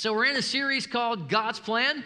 So, 0.00 0.14
we're 0.14 0.24
in 0.24 0.36
a 0.36 0.40
series 0.40 0.86
called 0.86 1.28
God's 1.28 1.60
Plan. 1.60 2.02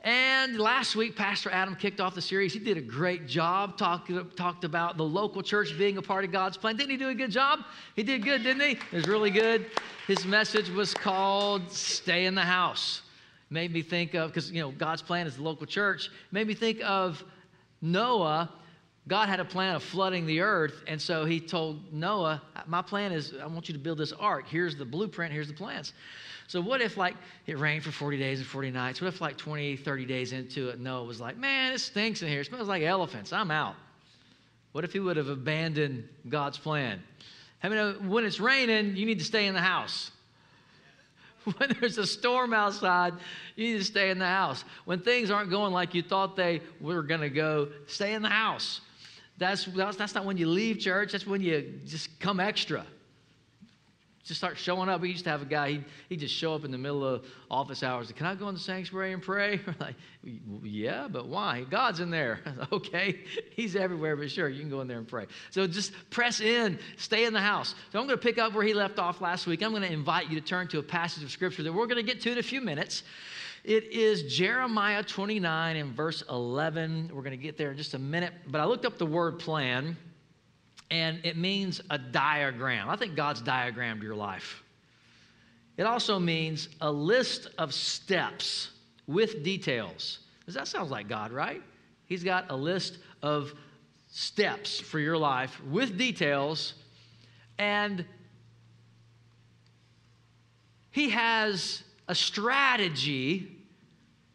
And 0.00 0.58
last 0.58 0.96
week, 0.96 1.14
Pastor 1.14 1.50
Adam 1.50 1.76
kicked 1.76 2.00
off 2.00 2.16
the 2.16 2.20
series. 2.20 2.52
He 2.52 2.58
did 2.58 2.76
a 2.76 2.80
great 2.80 3.28
job, 3.28 3.78
talked, 3.78 4.10
talked 4.36 4.64
about 4.64 4.96
the 4.96 5.04
local 5.04 5.40
church 5.40 5.78
being 5.78 5.98
a 5.98 6.02
part 6.02 6.24
of 6.24 6.32
God's 6.32 6.56
plan. 6.56 6.74
Didn't 6.74 6.90
he 6.90 6.96
do 6.96 7.10
a 7.10 7.14
good 7.14 7.30
job? 7.30 7.60
He 7.94 8.02
did 8.02 8.24
good, 8.24 8.42
didn't 8.42 8.62
he? 8.62 8.72
It 8.72 8.92
was 8.92 9.06
really 9.06 9.30
good. 9.30 9.66
His 10.08 10.26
message 10.26 10.68
was 10.68 10.92
called 10.92 11.70
Stay 11.70 12.26
in 12.26 12.34
the 12.34 12.42
House. 12.42 13.02
Made 13.50 13.72
me 13.72 13.82
think 13.82 14.14
of, 14.14 14.30
because, 14.30 14.50
you 14.50 14.60
know, 14.60 14.72
God's 14.72 15.02
plan 15.02 15.28
is 15.28 15.36
the 15.36 15.42
local 15.44 15.64
church, 15.64 16.10
made 16.32 16.48
me 16.48 16.54
think 16.54 16.80
of 16.82 17.22
Noah. 17.80 18.50
God 19.08 19.28
had 19.28 19.40
a 19.40 19.44
plan 19.44 19.74
of 19.74 19.82
flooding 19.82 20.26
the 20.26 20.40
earth, 20.40 20.82
and 20.86 21.00
so 21.00 21.24
he 21.24 21.40
told 21.40 21.92
Noah, 21.92 22.42
My 22.66 22.82
plan 22.82 23.10
is 23.10 23.34
I 23.42 23.46
want 23.46 23.68
you 23.68 23.72
to 23.72 23.80
build 23.80 23.98
this 23.98 24.12
ark. 24.12 24.44
Here's 24.48 24.76
the 24.76 24.84
blueprint, 24.84 25.32
here's 25.32 25.48
the 25.48 25.54
plans. 25.54 25.94
So 26.46 26.60
what 26.60 26.80
if 26.80 26.96
like 26.96 27.14
it 27.46 27.58
rained 27.58 27.84
for 27.84 27.90
40 27.90 28.18
days 28.18 28.38
and 28.38 28.46
40 28.46 28.70
nights? 28.70 29.00
What 29.00 29.08
if 29.08 29.20
like 29.20 29.36
20, 29.36 29.76
30 29.76 30.06
days 30.06 30.32
into 30.32 30.68
it, 30.68 30.78
Noah 30.78 31.04
was 31.04 31.20
like, 31.20 31.36
man, 31.36 31.72
it 31.72 31.78
stinks 31.78 32.22
in 32.22 32.28
here. 32.28 32.40
It 32.40 32.46
smells 32.46 32.68
like 32.68 32.82
elephants. 32.82 33.32
I'm 33.32 33.50
out. 33.50 33.74
What 34.72 34.84
if 34.84 34.92
he 34.92 35.00
would 35.00 35.16
have 35.16 35.28
abandoned 35.28 36.08
God's 36.28 36.58
plan? 36.58 37.02
I 37.62 37.68
mean, 37.68 38.08
when 38.08 38.24
it's 38.24 38.40
raining, 38.40 38.96
you 38.96 39.04
need 39.06 39.18
to 39.18 39.24
stay 39.24 39.46
in 39.46 39.54
the 39.54 39.60
house. 39.60 40.10
When 41.56 41.74
there's 41.80 41.96
a 41.96 42.06
storm 42.06 42.52
outside, 42.52 43.14
you 43.56 43.72
need 43.72 43.78
to 43.78 43.84
stay 43.84 44.10
in 44.10 44.18
the 44.18 44.26
house. 44.26 44.64
When 44.84 45.00
things 45.00 45.30
aren't 45.30 45.48
going 45.48 45.72
like 45.72 45.94
you 45.94 46.02
thought 46.02 46.36
they 46.36 46.60
were 46.78 47.02
going 47.02 47.22
to 47.22 47.30
go, 47.30 47.68
stay 47.86 48.12
in 48.12 48.20
the 48.20 48.28
house. 48.28 48.82
That's, 49.38 49.64
that's 49.66 50.14
not 50.14 50.24
when 50.24 50.36
you 50.36 50.48
leave 50.48 50.78
church, 50.78 51.12
that's 51.12 51.26
when 51.26 51.40
you 51.40 51.80
just 51.86 52.18
come 52.20 52.40
extra 52.40 52.84
just 54.28 54.38
start 54.38 54.58
showing 54.58 54.90
up. 54.90 55.00
We 55.00 55.08
used 55.08 55.24
to 55.24 55.30
have 55.30 55.40
a 55.40 55.46
guy, 55.46 55.70
he'd, 55.70 55.84
he'd 56.10 56.20
just 56.20 56.34
show 56.34 56.54
up 56.54 56.66
in 56.66 56.70
the 56.70 56.76
middle 56.76 57.02
of 57.02 57.24
office 57.50 57.82
hours. 57.82 58.12
Can 58.12 58.26
I 58.26 58.34
go 58.34 58.46
in 58.48 58.54
the 58.54 58.60
sanctuary 58.60 59.12
and 59.14 59.22
pray? 59.22 59.60
Like, 59.80 59.94
yeah, 60.64 61.06
but 61.08 61.28
why? 61.28 61.64
God's 61.70 62.00
in 62.00 62.10
there. 62.10 62.40
okay, 62.72 63.20
he's 63.50 63.76
everywhere, 63.76 64.16
but 64.16 64.28
sure, 64.28 64.48
you 64.48 64.60
can 64.60 64.68
go 64.68 64.80
in 64.80 64.88
there 64.88 64.98
and 64.98 65.06
pray. 65.06 65.26
So 65.50 65.66
just 65.68 65.92
press 66.10 66.40
in, 66.40 66.80
stay 66.96 67.24
in 67.24 67.32
the 67.32 67.40
house. 67.40 67.76
So 67.92 68.00
I'm 68.00 68.06
going 68.06 68.18
to 68.18 68.22
pick 68.22 68.38
up 68.38 68.54
where 68.54 68.64
he 68.64 68.74
left 68.74 68.98
off 68.98 69.20
last 69.20 69.46
week. 69.46 69.62
I'm 69.62 69.70
going 69.70 69.82
to 69.82 69.92
invite 69.92 70.28
you 70.28 70.38
to 70.38 70.44
turn 70.44 70.66
to 70.68 70.78
a 70.80 70.82
passage 70.82 71.22
of 71.22 71.30
scripture 71.30 71.62
that 71.62 71.72
we're 71.72 71.86
going 71.86 72.04
to 72.04 72.12
get 72.12 72.20
to 72.22 72.32
in 72.32 72.38
a 72.38 72.42
few 72.42 72.60
minutes. 72.60 73.04
It 73.64 73.92
is 73.92 74.34
Jeremiah 74.34 75.02
29 75.02 75.76
and 75.76 75.92
verse 75.92 76.22
11. 76.30 77.10
We're 77.12 77.22
going 77.22 77.32
to 77.32 77.36
get 77.36 77.56
there 77.56 77.70
in 77.70 77.76
just 77.76 77.94
a 77.94 77.98
minute. 77.98 78.32
But 78.46 78.60
I 78.60 78.64
looked 78.64 78.86
up 78.86 78.98
the 78.98 79.06
word 79.06 79.38
plan 79.38 79.96
and 80.90 81.20
it 81.24 81.36
means 81.36 81.80
a 81.90 81.98
diagram. 81.98 82.88
I 82.88 82.96
think 82.96 83.14
God's 83.14 83.40
diagrammed 83.40 84.02
your 84.02 84.14
life. 84.14 84.62
It 85.76 85.84
also 85.84 86.18
means 86.18 86.68
a 86.80 86.90
list 86.90 87.48
of 87.58 87.74
steps 87.74 88.70
with 89.06 89.42
details. 89.42 90.20
Does 90.46 90.54
that 90.54 90.66
sound 90.66 90.90
like 90.90 91.08
God, 91.08 91.30
right? 91.30 91.62
He's 92.06 92.24
got 92.24 92.50
a 92.50 92.56
list 92.56 92.98
of 93.22 93.52
steps 94.10 94.80
for 94.80 94.98
your 94.98 95.18
life 95.18 95.62
with 95.64 95.98
details, 95.98 96.74
and 97.58 98.04
He 100.90 101.10
has 101.10 101.84
a 102.08 102.14
strategy, 102.14 103.56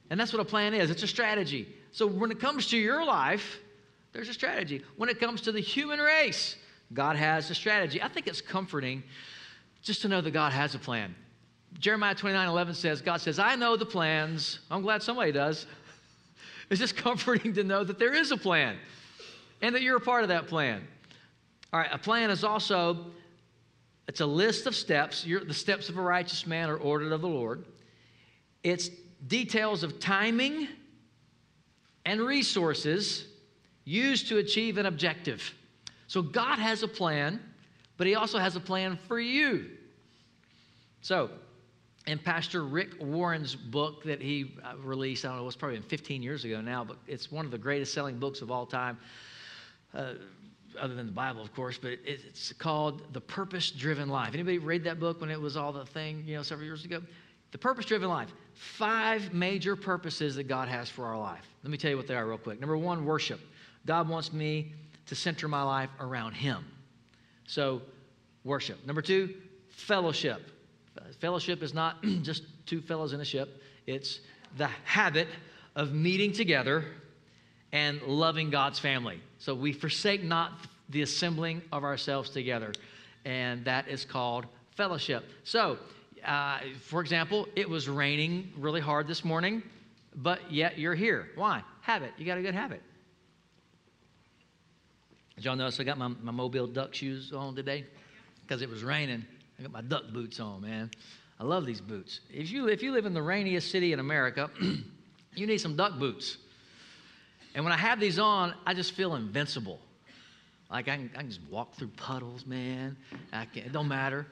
and 0.09 0.19
that's 0.19 0.31
what 0.31 0.39
a 0.39 0.45
plan 0.45 0.73
is 0.73 0.89
it's 0.89 1.03
a 1.03 1.07
strategy. 1.07 1.67
So 1.91 2.07
when 2.07 2.31
it 2.31 2.39
comes 2.39 2.67
to 2.67 2.77
your 2.77 3.03
life, 3.03 3.59
there's 4.13 4.29
a 4.29 4.33
strategy. 4.33 4.83
When 4.95 5.09
it 5.09 5.19
comes 5.19 5.41
to 5.41 5.51
the 5.51 5.59
human 5.59 5.99
race, 5.99 6.55
God 6.93 7.15
has 7.15 7.49
a 7.49 7.55
strategy. 7.55 8.01
I 8.01 8.07
think 8.07 8.27
it's 8.27 8.41
comforting 8.41 9.03
just 9.81 10.01
to 10.03 10.07
know 10.07 10.21
that 10.21 10.31
God 10.31 10.53
has 10.53 10.75
a 10.75 10.79
plan. 10.79 11.15
Jeremiah 11.79 12.15
29 12.15 12.47
11 12.47 12.75
says, 12.75 13.01
God 13.01 13.19
says, 13.21 13.39
I 13.39 13.55
know 13.55 13.75
the 13.75 13.85
plans. 13.85 14.59
I'm 14.69 14.83
glad 14.83 15.03
somebody 15.03 15.31
does. 15.31 15.65
It's 16.69 16.79
just 16.79 16.95
comforting 16.95 17.53
to 17.55 17.63
know 17.63 17.83
that 17.83 17.99
there 17.99 18.15
is 18.15 18.31
a 18.31 18.37
plan 18.37 18.77
and 19.61 19.75
that 19.75 19.83
you're 19.83 19.97
a 19.97 20.01
part 20.01 20.23
of 20.23 20.29
that 20.29 20.47
plan. 20.47 20.87
All 21.71 21.79
right, 21.79 21.89
a 21.91 21.97
plan 21.99 22.31
is 22.31 22.43
also 22.43 23.11
it's 24.07 24.21
a 24.21 24.25
list 24.25 24.65
of 24.65 24.75
steps. 24.75 25.25
You're, 25.25 25.43
the 25.43 25.53
steps 25.53 25.89
of 25.89 25.97
a 25.97 26.01
righteous 26.01 26.45
man 26.45 26.69
are 26.69 26.77
ordered 26.77 27.11
of 27.11 27.21
the 27.21 27.27
Lord. 27.27 27.65
It's 28.63 28.89
details 29.27 29.83
of 29.83 29.99
timing 29.99 30.67
and 32.05 32.21
resources 32.21 33.25
used 33.85 34.27
to 34.29 34.37
achieve 34.37 34.77
an 34.77 34.85
objective. 34.85 35.53
So 36.07 36.21
God 36.21 36.59
has 36.59 36.83
a 36.83 36.87
plan, 36.87 37.39
but 37.97 38.07
He 38.07 38.15
also 38.15 38.39
has 38.39 38.55
a 38.55 38.59
plan 38.59 38.97
for 39.07 39.19
you. 39.19 39.69
So, 41.01 41.29
in 42.05 42.19
Pastor 42.19 42.63
Rick 42.63 42.95
Warren's 42.99 43.55
book 43.55 44.03
that 44.03 44.21
he 44.21 44.55
uh, 44.63 44.75
released, 44.77 45.25
I 45.25 45.29
don't 45.29 45.37
know, 45.37 45.43
it 45.43 45.45
was 45.45 45.55
probably 45.55 45.79
15 45.79 46.21
years 46.21 46.43
ago 46.43 46.59
now, 46.59 46.83
but 46.83 46.97
it's 47.07 47.31
one 47.31 47.45
of 47.45 47.51
the 47.51 47.57
greatest 47.57 47.93
selling 47.93 48.19
books 48.19 48.41
of 48.41 48.51
all 48.51 48.65
time, 48.65 48.97
uh, 49.93 50.13
other 50.79 50.95
than 50.95 51.05
the 51.05 51.13
Bible, 51.13 51.41
of 51.41 51.53
course, 51.53 51.77
but 51.77 51.99
it's 52.03 52.51
called 52.53 53.13
The 53.13 53.21
Purpose 53.21 53.71
Driven 53.71 54.09
Life. 54.09 54.33
Anybody 54.33 54.57
read 54.57 54.83
that 54.85 54.99
book 54.99 55.21
when 55.21 55.29
it 55.29 55.39
was 55.39 55.55
all 55.55 55.71
the 55.71 55.85
thing, 55.85 56.23
you 56.25 56.35
know, 56.35 56.41
several 56.41 56.65
years 56.65 56.83
ago? 56.83 57.01
The 57.51 57.57
Purpose 57.57 57.85
Driven 57.85 58.09
Life. 58.09 58.33
Five 58.53 59.33
major 59.33 59.75
purposes 59.75 60.35
that 60.35 60.43
God 60.43 60.67
has 60.67 60.89
for 60.89 61.05
our 61.05 61.17
life. 61.17 61.45
Let 61.63 61.71
me 61.71 61.77
tell 61.77 61.91
you 61.91 61.97
what 61.97 62.07
they 62.07 62.15
are 62.15 62.25
real 62.25 62.37
quick. 62.37 62.59
Number 62.59 62.77
one, 62.77 63.05
worship. 63.05 63.39
God 63.85 64.07
wants 64.07 64.31
me 64.31 64.73
to 65.07 65.15
center 65.15 65.47
my 65.47 65.63
life 65.63 65.89
around 65.99 66.33
Him. 66.33 66.65
So, 67.45 67.81
worship. 68.43 68.85
Number 68.85 69.01
two, 69.01 69.35
fellowship. 69.69 70.41
Fellowship 71.19 71.63
is 71.63 71.73
not 71.73 72.01
just 72.21 72.43
two 72.65 72.81
fellows 72.81 73.13
in 73.13 73.21
a 73.21 73.25
ship, 73.25 73.61
it's 73.87 74.19
the 74.57 74.69
habit 74.85 75.27
of 75.75 75.93
meeting 75.93 76.31
together 76.31 76.85
and 77.71 78.01
loving 78.03 78.49
God's 78.49 78.79
family. 78.79 79.19
So, 79.39 79.53
we 79.53 79.73
forsake 79.73 80.23
not 80.23 80.53
the 80.89 81.01
assembling 81.01 81.61
of 81.71 81.83
ourselves 81.83 82.29
together, 82.29 82.73
and 83.25 83.65
that 83.65 83.87
is 83.87 84.05
called 84.05 84.45
fellowship. 84.75 85.25
So, 85.43 85.77
uh, 86.25 86.59
for 86.81 87.01
example, 87.01 87.47
it 87.55 87.69
was 87.69 87.89
raining 87.89 88.51
really 88.57 88.81
hard 88.81 89.07
this 89.07 89.23
morning, 89.25 89.63
but 90.15 90.51
yet 90.51 90.77
you're 90.77 90.95
here. 90.95 91.29
Why? 91.35 91.63
Habit. 91.81 92.11
You 92.17 92.25
got 92.25 92.37
a 92.37 92.41
good 92.41 92.53
habit. 92.53 92.81
Did 95.35 95.45
y'all 95.45 95.55
notice 95.55 95.79
I 95.79 95.83
got 95.83 95.97
my, 95.97 96.09
my 96.21 96.31
Mobile 96.31 96.67
duck 96.67 96.93
shoes 96.93 97.33
on 97.33 97.55
today? 97.55 97.85
Because 98.41 98.61
it 98.61 98.69
was 98.69 98.83
raining. 98.83 99.25
I 99.59 99.63
got 99.63 99.71
my 99.71 99.81
duck 99.81 100.09
boots 100.11 100.39
on, 100.39 100.61
man. 100.61 100.91
I 101.39 101.43
love 101.43 101.65
these 101.65 101.81
boots. 101.81 102.19
If 102.31 102.51
you, 102.51 102.67
if 102.67 102.83
you 102.83 102.91
live 102.91 103.05
in 103.05 103.13
the 103.13 103.21
rainiest 103.21 103.71
city 103.71 103.93
in 103.93 103.99
America, 103.99 104.49
you 105.35 105.47
need 105.47 105.57
some 105.57 105.75
duck 105.75 105.97
boots. 105.97 106.37
And 107.55 107.63
when 107.63 107.73
I 107.73 107.77
have 107.77 107.99
these 107.99 108.19
on, 108.19 108.53
I 108.65 108.73
just 108.73 108.93
feel 108.93 109.15
invincible. 109.15 109.79
Like 110.71 110.87
I 110.87 110.95
can, 110.97 111.11
I 111.15 111.19
can 111.19 111.29
just 111.29 111.41
walk 111.49 111.75
through 111.75 111.89
puddles, 111.97 112.45
man. 112.45 112.95
I 113.31 113.45
can, 113.45 113.63
it 113.63 113.71
don't 113.71 113.87
matter. 113.87 114.27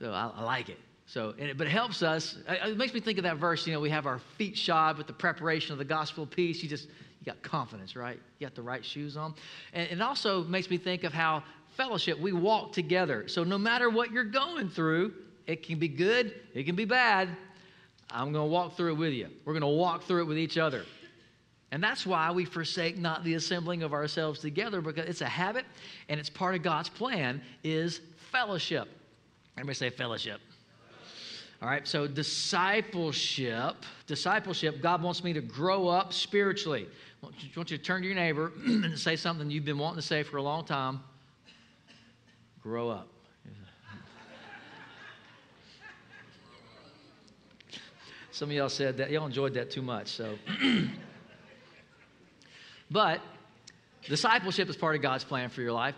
So 0.00 0.12
I, 0.12 0.30
I 0.36 0.42
like 0.42 0.68
it. 0.68 0.78
So, 1.08 1.34
it, 1.38 1.56
but 1.56 1.66
it 1.66 1.70
helps 1.70 2.02
us. 2.02 2.36
It 2.46 2.76
makes 2.76 2.92
me 2.92 3.00
think 3.00 3.16
of 3.16 3.24
that 3.24 3.38
verse. 3.38 3.66
You 3.66 3.72
know, 3.72 3.80
we 3.80 3.88
have 3.88 4.06
our 4.06 4.20
feet 4.36 4.56
shod 4.56 4.98
with 4.98 5.06
the 5.06 5.12
preparation 5.14 5.72
of 5.72 5.78
the 5.78 5.84
gospel 5.84 6.24
of 6.24 6.30
peace. 6.30 6.62
You 6.62 6.68
just 6.68 6.86
you 6.86 7.24
got 7.24 7.42
confidence, 7.42 7.96
right? 7.96 8.20
You 8.38 8.46
got 8.46 8.54
the 8.54 8.62
right 8.62 8.84
shoes 8.84 9.16
on. 9.16 9.34
And 9.72 9.90
it 9.90 10.02
also 10.02 10.44
makes 10.44 10.68
me 10.68 10.76
think 10.76 11.04
of 11.04 11.14
how 11.14 11.42
fellowship, 11.78 12.20
we 12.20 12.32
walk 12.32 12.72
together. 12.72 13.26
So 13.26 13.42
no 13.42 13.56
matter 13.56 13.88
what 13.88 14.12
you're 14.12 14.24
going 14.24 14.68
through, 14.68 15.14
it 15.46 15.66
can 15.66 15.78
be 15.78 15.88
good, 15.88 16.34
it 16.52 16.64
can 16.64 16.76
be 16.76 16.84
bad. 16.84 17.30
I'm 18.10 18.32
going 18.32 18.46
to 18.46 18.52
walk 18.52 18.76
through 18.76 18.92
it 18.92 18.98
with 18.98 19.12
you. 19.12 19.28
We're 19.44 19.54
going 19.54 19.62
to 19.62 19.66
walk 19.66 20.04
through 20.04 20.22
it 20.22 20.26
with 20.26 20.38
each 20.38 20.58
other. 20.58 20.84
And 21.70 21.82
that's 21.82 22.06
why 22.06 22.30
we 22.30 22.44
forsake 22.44 22.98
not 22.98 23.24
the 23.24 23.34
assembling 23.34 23.82
of 23.82 23.92
ourselves 23.92 24.40
together 24.40 24.80
because 24.80 25.06
it's 25.06 25.20
a 25.20 25.26
habit 25.26 25.64
and 26.08 26.18
it's 26.18 26.30
part 26.30 26.54
of 26.54 26.62
God's 26.62 26.88
plan 26.88 27.42
is 27.62 28.00
fellowship. 28.30 28.88
Everybody 29.56 29.74
say 29.74 29.90
fellowship. 29.90 30.40
All 31.60 31.68
right, 31.68 31.88
so 31.88 32.06
discipleship, 32.06 33.74
discipleship, 34.06 34.80
God 34.80 35.02
wants 35.02 35.24
me 35.24 35.32
to 35.32 35.40
grow 35.40 35.88
up 35.88 36.12
spiritually. 36.12 36.86
I 37.20 37.26
want 37.26 37.34
you 37.42 37.64
to 37.64 37.78
turn 37.78 38.02
to 38.02 38.06
your 38.06 38.14
neighbor 38.14 38.52
and 38.64 38.96
say 38.96 39.16
something 39.16 39.50
you've 39.50 39.64
been 39.64 39.78
wanting 39.78 39.96
to 39.96 40.06
say 40.06 40.22
for 40.22 40.36
a 40.36 40.42
long 40.42 40.64
time. 40.64 41.00
Grow 42.62 42.90
up. 42.90 43.08
Some 48.30 48.50
of 48.50 48.54
y'all 48.54 48.68
said 48.68 48.96
that. 48.98 49.10
Y'all 49.10 49.26
enjoyed 49.26 49.54
that 49.54 49.68
too 49.68 49.82
much. 49.82 50.06
So, 50.06 50.38
but 52.88 53.20
discipleship 54.04 54.68
is 54.68 54.76
part 54.76 54.94
of 54.94 55.02
God's 55.02 55.24
plan 55.24 55.48
for 55.48 55.62
your 55.62 55.72
life. 55.72 55.96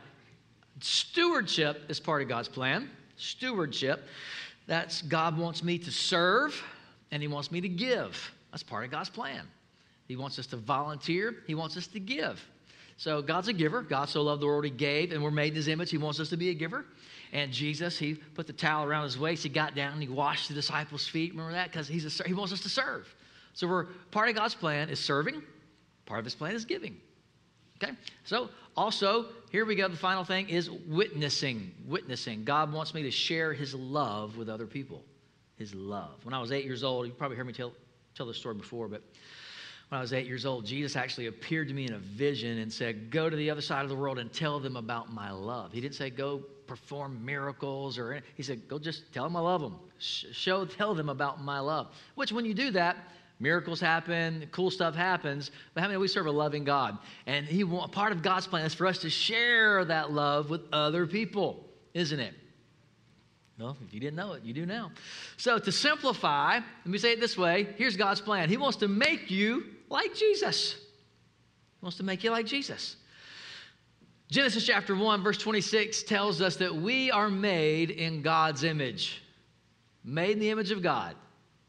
Stewardship 0.81 1.83
is 1.91 2.01
part 2.01 2.23
of 2.23 2.29
God's 2.29 2.49
plan. 2.49 2.89
Stewardship. 3.17 4.07
That's 4.67 5.03
God 5.03 5.37
wants 5.37 5.63
me 5.63 5.79
to 5.79 5.91
serve 5.91 6.63
and 7.11 7.23
He 7.23 7.29
wants 7.29 7.51
me 7.51 7.61
to 7.61 7.69
give. 7.69 8.31
That's 8.51 8.63
part 8.63 8.85
of 8.85 8.91
God's 8.91 9.11
plan. 9.11 9.47
He 10.07 10.17
wants 10.17 10.39
us 10.39 10.47
to 10.49 10.57
volunteer, 10.57 11.37
He 11.47 11.55
wants 11.55 11.77
us 11.77 11.87
to 11.89 12.01
give. 12.01 12.45
So 13.01 13.23
God's 13.23 13.49
a 13.49 13.55
giver. 13.55 13.81
God 13.81 14.11
so 14.11 14.21
loved 14.21 14.43
the 14.43 14.47
world 14.47 14.63
he 14.63 14.71
gave, 14.71 15.11
and 15.11 15.23
we're 15.23 15.31
made 15.31 15.53
in 15.53 15.55
his 15.55 15.69
image. 15.69 15.91
He 15.91 15.97
wants 15.97 16.21
us 16.21 16.29
to 16.29 16.37
be 16.37 16.51
a 16.51 16.55
giver. 16.55 16.85
And 17.33 17.51
Jesus, 17.51 17.99
he 17.99 18.13
put 18.13 18.47
the 18.47 18.53
towel 18.53 18.85
around 18.85 19.05
his 19.05 19.19
waist. 19.19 19.43
He 19.43 19.49
got 19.49 19.75
down 19.75 19.95
and 19.95 20.03
he 20.03 20.09
washed 20.09 20.49
the 20.49 20.55
disciples' 20.55 21.09
feet. 21.09 21.31
Remember 21.31 21.53
that? 21.53 21.73
Because 21.73 21.89
he 21.89 22.35
wants 22.35 22.53
us 22.53 22.61
to 22.61 22.69
serve. 22.69 23.09
So 23.55 23.67
we're 23.67 23.85
part 24.11 24.29
of 24.29 24.35
God's 24.35 24.55
plan 24.55 24.91
is 24.91 25.01
serving. 25.01 25.43
Part 26.05 26.19
of 26.19 26.27
his 26.27 26.35
plan 26.35 26.55
is 26.55 26.67
giving. 26.67 26.95
Okay? 27.83 27.93
So 28.25 28.51
also, 28.77 29.27
here 29.51 29.65
we 29.65 29.75
go. 29.75 29.89
The 29.89 29.97
final 29.97 30.25
thing 30.25 30.49
is 30.49 30.71
witnessing. 30.71 31.73
Witnessing. 31.87 32.45
God 32.45 32.73
wants 32.73 32.95
me 32.95 33.03
to 33.03 33.11
share 33.11 33.53
his 33.53 33.75
love 33.75 34.37
with 34.37 34.49
other 34.49 34.67
people. 34.67 35.05
His 35.57 35.75
love. 35.75 36.25
When 36.25 36.35
I 36.35 36.41
was 36.41 36.53
eight 36.53 36.65
years 36.65 36.85
old, 36.85 37.07
you 37.07 37.13
probably 37.13 37.37
heard 37.37 37.47
me 37.47 37.53
tell, 37.53 37.73
tell 38.15 38.27
this 38.27 38.39
story 38.39 38.55
before, 38.55 38.89
but 38.89 39.03
when 39.91 39.99
I 39.99 40.03
was 40.03 40.13
eight 40.13 40.27
years 40.27 40.47
old, 40.47 40.65
Jesus 40.65 40.95
actually 40.95 41.27
appeared 41.27 41.67
to 41.67 41.75
me 41.75 41.85
in 41.85 41.95
a 41.95 41.99
vision 41.99 42.59
and 42.59 42.73
said, 42.73 43.11
Go 43.11 43.29
to 43.29 43.37
the 43.37 43.51
other 43.51 43.61
side 43.61 43.83
of 43.83 43.89
the 43.89 43.97
world 43.97 44.21
and 44.21 44.33
tell 44.33 44.61
them 44.61 44.77
about 44.77 45.13
my 45.13 45.33
love. 45.33 45.73
He 45.73 45.81
didn't 45.81 45.97
say, 45.97 46.11
Go 46.11 46.45
perform 46.69 47.25
miracles 47.25 47.99
or 47.99 48.13
anything. 48.13 48.31
He 48.37 48.45
said, 48.45 48.69
Go 48.69 48.79
just 48.79 49.13
tell 49.13 49.25
them 49.25 49.35
I 49.35 49.41
love 49.41 49.61
them. 49.61 49.77
Show, 49.99 50.65
tell 50.65 50.95
them 50.95 51.09
about 51.09 51.43
my 51.43 51.59
love. 51.59 51.89
Which, 52.15 52.31
when 52.31 52.45
you 52.45 52.55
do 52.55 52.71
that, 52.71 52.97
miracles 53.41 53.81
happen, 53.81 54.49
cool 54.53 54.71
stuff 54.71 54.95
happens. 54.95 55.51
But 55.75 55.81
how 55.81 55.89
many 55.89 55.99
we 55.99 56.07
serve 56.07 56.27
a 56.27 56.31
loving 56.31 56.63
God? 56.63 56.99
And 57.27 57.47
he 57.47 57.65
part 57.65 58.13
of 58.13 58.23
God's 58.23 58.47
plan 58.47 58.65
is 58.65 58.75
for 58.75 58.87
us 58.87 58.99
to 58.99 59.11
share 59.11 59.85
that 59.87 60.13
love 60.13 60.51
with 60.51 60.61
other 60.73 61.07
people, 61.07 61.65
isn't 61.95 62.21
it? 62.21 62.35
Well, 63.59 63.77
if 63.87 63.93
you 63.93 64.01
didn't 64.01 64.17
know 64.17 64.33
it, 64.33 64.43
you 64.43 64.55
do 64.55 64.65
now. 64.65 64.91
So, 65.37 65.59
to 65.59 65.71
simplify, 65.73 66.55
let 66.55 66.87
me 66.87 66.97
say 66.97 67.13
it 67.13 67.21
this 67.21 67.37
way 67.37 67.69
here's 67.77 67.97
God's 67.97 68.21
plan. 68.21 68.49
He 68.49 68.57
wants 68.57 68.79
to 68.79 68.89
make 68.89 69.31
you 69.31 69.65
like 69.91 70.15
Jesus. 70.15 70.73
He 70.75 71.85
wants 71.85 71.99
to 71.99 72.03
make 72.03 72.25
you 72.25 72.31
like 72.31 72.47
Jesus. 72.47 72.97
Genesis 74.31 74.65
chapter 74.65 74.95
1, 74.95 75.23
verse 75.23 75.39
26 75.39 76.05
tells 76.05 76.41
us 76.41 76.57
that 76.57 76.75
we 76.75 77.11
are 77.11 77.29
made 77.29 77.91
in 77.91 78.23
God's 78.23 78.63
image. 78.63 79.23
Made 80.05 80.33
in 80.33 80.39
the 80.39 80.51
image 80.51 80.71
of 80.71 80.83
God. 80.83 81.17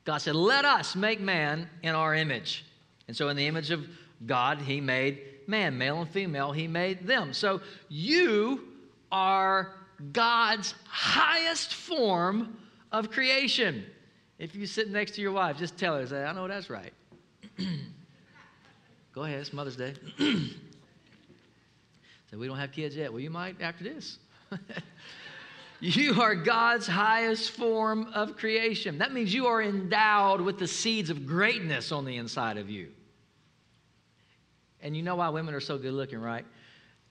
God 0.06 0.18
said, 0.18 0.36
Let 0.36 0.66
us 0.66 0.96
make 0.96 1.20
man 1.20 1.70
in 1.84 1.96
our 1.96 2.16
image. 2.16 2.66
And 3.08 3.16
so, 3.16 3.30
in 3.30 3.38
the 3.38 3.48
image 3.48 3.72
of 3.72 3.86
God, 4.26 4.60
He 4.60 4.82
made 4.82 5.22
man, 5.48 5.78
male 5.78 6.02
and 6.02 6.10
female, 6.10 6.52
He 6.52 6.68
made 6.68 7.06
them. 7.06 7.34
So, 7.34 7.62
you 7.90 8.68
are 9.12 9.74
God's 10.12 10.74
highest 10.86 11.74
form 11.74 12.58
of 12.92 13.12
creation. 13.12 13.86
If 14.40 14.56
you 14.56 14.66
sit 14.66 14.90
next 14.90 15.12
to 15.16 15.22
your 15.22 15.34
wife, 15.34 15.58
just 15.58 15.78
tell 15.78 15.98
her, 15.98 16.08
say, 16.08 16.24
I 16.24 16.34
know 16.34 16.48
that's 16.48 16.70
right. 16.70 16.94
Go 19.14 19.24
ahead, 19.24 19.40
it's 19.40 19.54
Mother's 19.54 19.76
Day. 19.76 19.94
so 20.20 20.28
we 22.38 22.48
don't 22.48 22.58
have 22.58 22.72
kids 22.72 22.96
yet. 22.96 23.12
Well, 23.12 23.20
you 23.20 23.30
might 23.30 23.62
after 23.62 23.84
this. 23.84 24.18
you 25.82 26.22
are 26.22 26.36
God's 26.36 26.86
highest 26.86 27.52
form 27.52 28.08
of 28.14 28.38
creation. 28.38 29.00
That 29.00 29.14
means 29.14 29.34
you 29.34 29.48
are 29.48 29.62
endowed 29.62 30.40
with 30.40 30.60
the 30.60 30.68
seeds 30.68 31.10
of 31.10 31.26
greatness 31.26 31.92
on 31.92 32.06
the 32.06 32.18
inside 32.18 32.58
of 32.58 32.70
you. 32.70 32.90
And 34.80 34.96
you 34.96 35.02
know 35.02 35.16
why 35.16 35.30
women 35.30 35.56
are 35.56 35.60
so 35.60 35.80
good 35.80 35.94
looking, 35.94 36.22
right? 36.22 36.46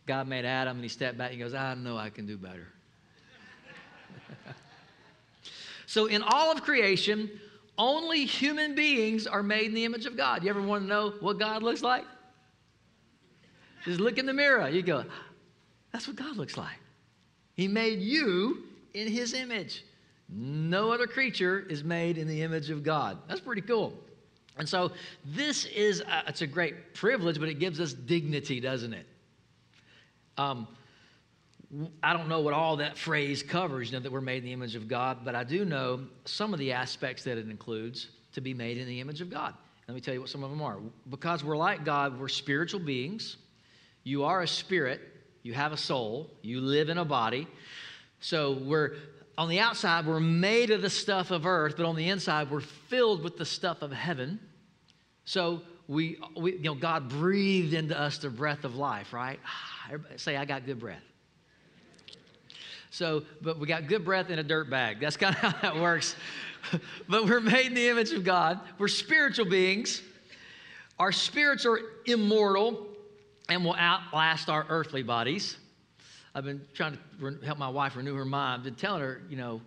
God 0.07 0.29
made 0.29 0.45
Adam 0.45 0.77
and 0.77 0.85
he 0.85 0.89
stepped 0.89 1.19
back 1.19 1.33
and 1.33 1.39
he 1.39 1.45
goes, 1.45 1.53
I 1.53 1.75
know 1.75 1.97
I 1.97 2.11
can 2.11 2.27
do 2.27 2.37
better. 2.37 2.69
so, 5.87 6.07
in 6.07 6.23
all 6.23 6.53
of 6.53 6.63
creation, 6.63 7.29
only 7.77 8.25
human 8.25 8.77
beings 8.77 9.27
are 9.27 9.43
made 9.43 9.67
in 9.67 9.75
the 9.75 9.85
image 9.85 10.07
of 10.07 10.17
God. 10.17 10.45
You 10.45 10.51
ever 10.51 10.63
want 10.63 10.85
to 10.85 10.89
know 10.89 11.15
what 11.21 11.39
God 11.39 11.65
looks 11.65 11.83
like? 11.83 12.05
Just 13.85 14.01
look 14.01 14.19
in 14.19 14.27
the 14.27 14.33
mirror. 14.33 14.69
You 14.69 14.83
go, 14.83 15.05
that's 15.93 16.07
what 16.07 16.17
God 16.17 16.37
looks 16.37 16.57
like. 16.57 16.79
He 17.61 17.69
made 17.69 18.01
you 18.01 18.63
in 18.95 19.07
his 19.07 19.35
image. 19.35 19.85
No 20.31 20.93
other 20.93 21.07
creature 21.07 21.67
is 21.69 21.85
made 21.85 22.17
in 22.17 22.27
the 22.27 22.41
image 22.41 22.71
of 22.71 22.83
God. 22.83 23.19
That's 23.29 23.43
pretty 23.43 23.61
cool. 23.61 23.93
And 24.57 24.67
so 24.67 24.93
this 25.27 25.67
is 25.67 26.01
a, 26.01 26.25
it's 26.27 26.41
a 26.41 26.47
great 26.47 26.95
privilege, 26.95 27.39
but 27.39 27.51
it 27.51 27.59
gives 27.59 27.79
us 27.79 27.93
dignity, 27.93 28.61
doesn't 28.61 28.95
it? 28.95 29.05
Um, 30.39 30.69
I 32.03 32.15
don't 32.15 32.31
know 32.31 32.41
what 32.41 32.55
all 32.55 32.79
that 32.79 32.97
phrase 32.97 33.43
covers, 33.43 33.91
you 33.91 33.99
know, 33.99 34.03
that 34.05 34.11
we're 34.11 34.23
made 34.23 34.39
in 34.39 34.45
the 34.45 34.53
image 34.55 34.75
of 34.75 34.89
God, 34.89 35.19
but 35.23 35.35
I 35.35 35.45
do 35.45 35.67
know 35.67 36.07
some 36.25 36.55
of 36.55 36.61
the 36.61 36.73
aspects 36.73 37.25
that 37.25 37.37
it 37.37 37.51
includes 37.51 38.09
to 38.33 38.41
be 38.41 38.55
made 38.55 38.79
in 38.79 38.87
the 38.87 39.03
image 39.03 39.21
of 39.21 39.29
God. 39.29 39.53
Let 39.87 39.95
me 39.95 40.01
tell 40.01 40.15
you 40.15 40.21
what 40.21 40.31
some 40.31 40.43
of 40.43 40.49
them 40.49 40.63
are. 40.63 40.79
Because 41.11 41.45
we're 41.45 41.59
like 41.59 41.85
God, 41.85 42.19
we're 42.19 42.29
spiritual 42.29 42.81
beings. 42.81 43.37
You 44.03 44.25
are 44.25 44.41
a 44.41 44.49
spirit, 44.49 45.10
you 45.43 45.55
have 45.55 45.73
a 45.73 45.77
soul, 45.77 46.31
you 46.43 46.61
live 46.61 46.89
in 46.89 46.99
a 46.99 47.05
body. 47.05 47.47
So 48.21 48.53
we're 48.53 48.97
on 49.39 49.49
the 49.49 49.61
outside, 49.61 50.07
we're 50.07 50.21
made 50.21 50.71
of 50.71 50.83
the 50.83 50.91
stuff 50.91 51.31
of 51.31 51.47
earth, 51.47 51.75
but 51.77 51.87
on 51.87 51.97
the 51.97 52.09
inside, 52.09 52.51
we're 52.51 52.61
filled 52.61 53.25
with 53.25 53.39
the 53.39 53.45
stuff 53.47 53.81
of 53.81 53.91
heaven. 53.91 54.39
So 55.25 55.63
we, 55.89 56.19
we 56.37 56.53
you 56.53 56.63
know, 56.63 56.75
God 56.75 57.09
breathed 57.09 57.73
into 57.73 57.99
us 57.99 58.19
the 58.19 58.29
breath 58.29 58.65
of 58.65 58.77
life, 58.77 59.13
right? 59.13 59.41
Ah, 59.45 59.87
everybody 59.87 60.19
say, 60.19 60.37
I 60.37 60.45
got 60.45 60.67
good 60.67 60.79
breath. 60.79 61.03
So, 62.91 63.23
but 63.41 63.59
we 63.59 63.67
got 63.67 63.87
good 63.87 64.05
breath 64.05 64.31
in 64.31 64.39
a 64.39 64.43
dirt 64.43 64.69
bag. 64.69 65.01
That's 65.01 65.17
kind 65.17 65.35
of 65.35 65.41
how 65.41 65.61
that 65.63 65.81
works. 65.81 66.17
but 67.09 67.25
we're 67.25 67.41
made 67.41 67.67
in 67.67 67.75
the 67.75 67.89
image 67.89 68.13
of 68.13 68.25
God. 68.25 68.61
We're 68.79 68.89
spiritual 68.89 69.47
beings. 69.47 70.03
Our 70.99 71.13
spirits 71.13 71.65
are 71.65 71.81
immortal 72.05 72.87
and 73.51 73.65
will 73.65 73.77
outlast 73.77 74.49
our 74.49 74.65
earthly 74.69 75.03
bodies. 75.03 75.57
I've 76.35 76.45
been 76.45 76.63
trying 76.75 76.97
to 77.21 77.39
help 77.45 77.59
my 77.59 77.69
wife 77.69 77.97
renew 77.97 78.15
her 78.15 78.25
mind. 78.25 78.61
I've 78.61 78.65
been 78.65 78.75
telling 78.77 79.03
her, 79.03 79.21
you 79.29 79.37
know, 79.37 79.61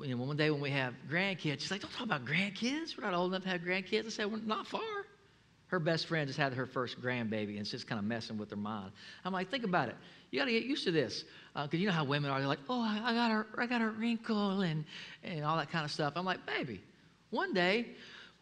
you 0.00 0.14
know, 0.14 0.24
one 0.24 0.36
day 0.36 0.50
when 0.50 0.60
we 0.60 0.70
have 0.70 0.94
grandkids, 1.10 1.60
she's 1.60 1.70
like, 1.70 1.80
don't 1.80 1.92
talk 1.92 2.04
about 2.04 2.24
grandkids. 2.24 2.96
We're 2.96 3.04
not 3.04 3.14
old 3.14 3.32
enough 3.32 3.44
to 3.44 3.48
have 3.48 3.62
grandkids. 3.62 4.06
I 4.06 4.08
said, 4.10 4.30
we're 4.30 4.38
not 4.38 4.66
far. 4.66 4.80
Her 5.68 5.78
best 5.78 6.06
friend 6.06 6.26
just 6.26 6.38
had 6.38 6.52
her 6.54 6.66
first 6.66 7.00
grandbaby 7.00 7.58
and 7.58 7.66
just 7.66 7.86
kind 7.86 7.98
of 7.98 8.04
messing 8.04 8.38
with 8.38 8.50
her 8.50 8.56
mind. 8.56 8.90
I'm 9.24 9.32
like, 9.32 9.50
think 9.50 9.64
about 9.64 9.88
it. 9.88 9.96
You 10.30 10.38
got 10.38 10.46
to 10.46 10.52
get 10.52 10.64
used 10.64 10.84
to 10.84 10.90
this. 10.90 11.24
Because 11.54 11.74
uh, 11.74 11.76
you 11.76 11.86
know 11.86 11.92
how 11.92 12.04
women 12.04 12.30
are. 12.30 12.38
They're 12.38 12.48
like, 12.48 12.60
oh, 12.68 12.80
I, 12.80 13.10
I, 13.10 13.14
got 13.14 13.30
a, 13.30 13.46
I 13.58 13.66
got 13.66 13.82
a 13.82 13.88
wrinkle 13.88 14.62
and, 14.62 14.84
and 15.22 15.44
all 15.44 15.56
that 15.56 15.70
kind 15.70 15.84
of 15.84 15.90
stuff. 15.90 16.14
I'm 16.16 16.24
like, 16.24 16.44
baby, 16.46 16.80
one 17.30 17.52
day 17.52 17.88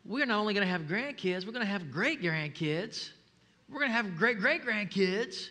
we're 0.04 0.26
not 0.26 0.38
only 0.38 0.54
going 0.54 0.66
to 0.66 0.70
have 0.70 0.82
grandkids, 0.82 1.46
we're 1.46 1.52
going 1.52 1.64
to 1.64 1.70
have 1.70 1.90
great 1.90 2.22
grandkids. 2.22 3.10
We're 3.68 3.80
going 3.80 3.90
to 3.90 3.96
have 3.96 4.16
great 4.16 4.38
great 4.38 4.64
grandkids. 4.64 5.50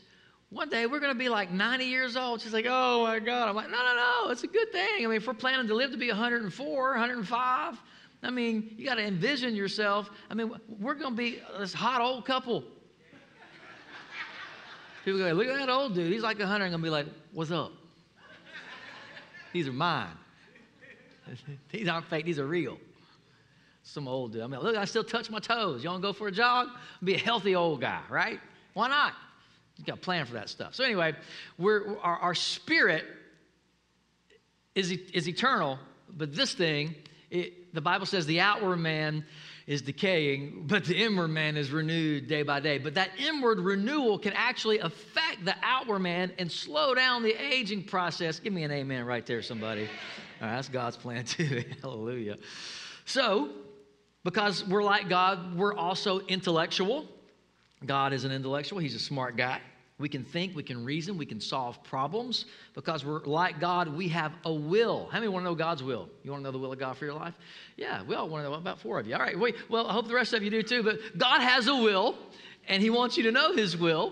One 0.49 0.69
day 0.69 0.85
we're 0.85 0.99
going 0.99 1.11
to 1.11 1.19
be 1.19 1.27
like 1.27 1.51
90 1.51 1.85
years 1.85 2.15
old. 2.15 2.41
She's 2.41 2.53
like, 2.53 2.65
oh 2.67 3.03
my 3.03 3.19
God. 3.19 3.49
I'm 3.49 3.55
like, 3.55 3.69
no, 3.69 3.77
no, 3.77 3.95
no. 3.95 4.31
It's 4.31 4.43
a 4.43 4.47
good 4.47 4.71
thing. 4.71 4.89
I 4.99 5.01
mean, 5.01 5.13
if 5.13 5.27
we're 5.27 5.33
planning 5.33 5.67
to 5.67 5.75
live 5.75 5.91
to 5.91 5.97
be 5.97 6.07
104, 6.07 6.89
105, 6.91 7.81
I 8.23 8.29
mean, 8.29 8.73
you 8.77 8.85
got 8.85 8.95
to 8.95 9.03
envision 9.03 9.55
yourself. 9.55 10.09
I 10.29 10.33
mean, 10.33 10.53
we're 10.79 10.93
going 10.93 11.11
to 11.11 11.17
be 11.17 11.41
this 11.59 11.73
hot 11.73 11.99
old 11.99 12.25
couple. 12.25 12.63
People 15.03 15.19
go, 15.19 15.31
look 15.33 15.47
at 15.47 15.57
that 15.57 15.69
old 15.69 15.93
dude. 15.93 16.11
He's 16.11 16.23
like 16.23 16.39
100. 16.39 16.63
I'm 16.63 16.71
going 16.71 16.81
to 16.81 16.85
be 16.85 16.89
like, 16.89 17.07
what's 17.33 17.51
up? 17.51 17.73
These 19.53 19.67
are 19.67 19.73
mine. 19.73 20.07
these 21.71 21.87
aren't 21.87 22.05
fake, 22.07 22.25
these 22.25 22.39
are 22.39 22.47
real. 22.47 22.77
Some 23.87 24.07
old 24.07 24.33
dude. 24.33 24.41
I 24.41 24.47
mean, 24.47 24.59
look, 24.61 24.75
I 24.75 24.85
still 24.85 25.03
touch 25.03 25.29
my 25.29 25.39
toes. 25.39 25.83
You 25.83 25.91
want 25.91 26.01
to 26.01 26.07
go 26.07 26.11
for 26.11 26.27
a 26.27 26.31
jog? 26.31 26.69
Be 27.03 27.13
a 27.13 27.19
healthy 27.19 27.55
old 27.55 27.81
guy, 27.81 28.01
right? 28.09 28.39
Why 28.73 28.89
not? 28.89 29.13
You 29.77 29.85
got 29.85 29.97
a 29.97 30.01
plan 30.01 30.25
for 30.25 30.33
that 30.33 30.49
stuff. 30.49 30.73
So 30.73 30.83
anyway, 30.83 31.13
we're, 31.59 31.97
our, 31.99 32.17
our 32.17 32.35
spirit 32.35 33.05
is, 34.73 34.89
is 34.91 35.29
eternal, 35.29 35.77
but 36.17 36.35
this 36.35 36.55
thing, 36.55 36.95
it, 37.29 37.73
the 37.75 37.81
Bible 37.81 38.07
says 38.07 38.25
the 38.25 38.39
outward 38.39 38.77
man 38.77 39.23
is 39.67 39.83
decaying, 39.83 40.63
but 40.65 40.85
the 40.85 40.95
inward 40.95 41.27
man 41.27 41.55
is 41.55 41.69
renewed 41.69 42.27
day 42.27 42.41
by 42.41 42.59
day. 42.59 42.79
But 42.79 42.95
that 42.95 43.11
inward 43.19 43.59
renewal 43.59 44.17
can 44.17 44.33
actually 44.33 44.79
affect 44.79 45.45
the 45.45 45.55
outward 45.61 45.99
man 45.99 46.31
and 46.39 46.51
slow 46.51 46.95
down 46.95 47.21
the 47.21 47.33
aging 47.33 47.83
process. 47.83 48.39
Give 48.39 48.51
me 48.51 48.63
an 48.63 48.71
amen 48.71 49.05
right 49.05 49.25
there, 49.25 49.43
somebody. 49.43 49.83
All 50.41 50.47
right, 50.47 50.55
that's 50.55 50.69
God's 50.69 50.97
plan 50.97 51.23
too. 51.25 51.63
Hallelujah. 51.83 52.37
So, 53.05 53.49
because 54.25 54.65
we're 54.67 54.83
like 54.83 55.07
God, 55.07 55.55
we're 55.55 55.75
also 55.75 56.19
intellectual. 56.21 57.05
God 57.85 58.11
is 58.11 58.25
an 58.25 58.31
intellectual, 58.31 58.79
He's 58.79 58.95
a 58.95 58.99
smart 58.99 59.37
guy. 59.37 59.61
We 59.97 60.09
can 60.09 60.25
think, 60.25 60.53
we 60.53 60.63
can 60.63 60.83
reason, 60.83 61.17
we 61.17 61.25
can 61.25 61.39
solve 61.39 61.81
problems 61.85 62.45
because 62.73 63.05
we're 63.05 63.23
like 63.23 63.61
God, 63.61 63.87
we 63.87 64.09
have 64.09 64.33
a 64.43 64.51
will. 64.51 65.07
How 65.09 65.19
many 65.19 65.29
want 65.29 65.45
to 65.45 65.49
know 65.49 65.55
God's 65.55 65.83
will? 65.83 66.09
You 66.23 66.31
want 66.31 66.41
to 66.41 66.43
know 66.43 66.51
the 66.51 66.57
will 66.57 66.73
of 66.73 66.79
God 66.79 66.97
for 66.97 67.05
your 67.05 67.13
life? 67.13 67.35
Yeah, 67.77 68.01
we 68.03 68.15
all 68.15 68.27
want 68.27 68.43
to 68.43 68.49
know 68.49 68.55
about 68.55 68.81
four 68.81 68.99
of 68.99 69.07
you. 69.07 69.13
All 69.13 69.21
right, 69.21 69.39
wait, 69.39 69.55
well, 69.69 69.87
I 69.87 69.93
hope 69.93 70.09
the 70.09 70.15
rest 70.15 70.33
of 70.33 70.43
you 70.43 70.49
do 70.49 70.63
too, 70.63 70.83
but 70.83 70.97
God 71.17 71.39
has 71.39 71.67
a 71.67 71.75
will 71.75 72.17
and 72.67 72.83
He 72.83 72.89
wants 72.89 73.15
you 73.15 73.23
to 73.23 73.31
know 73.31 73.53
His 73.53 73.77
will, 73.77 74.11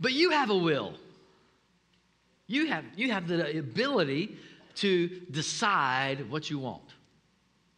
but 0.00 0.12
you 0.12 0.30
have 0.30 0.50
a 0.50 0.58
will. 0.58 0.94
You 2.48 2.66
have, 2.66 2.84
you 2.96 3.12
have 3.12 3.28
the 3.28 3.58
ability 3.58 4.36
to 4.76 5.08
decide 5.30 6.28
what 6.28 6.50
you 6.50 6.58
want, 6.58 6.82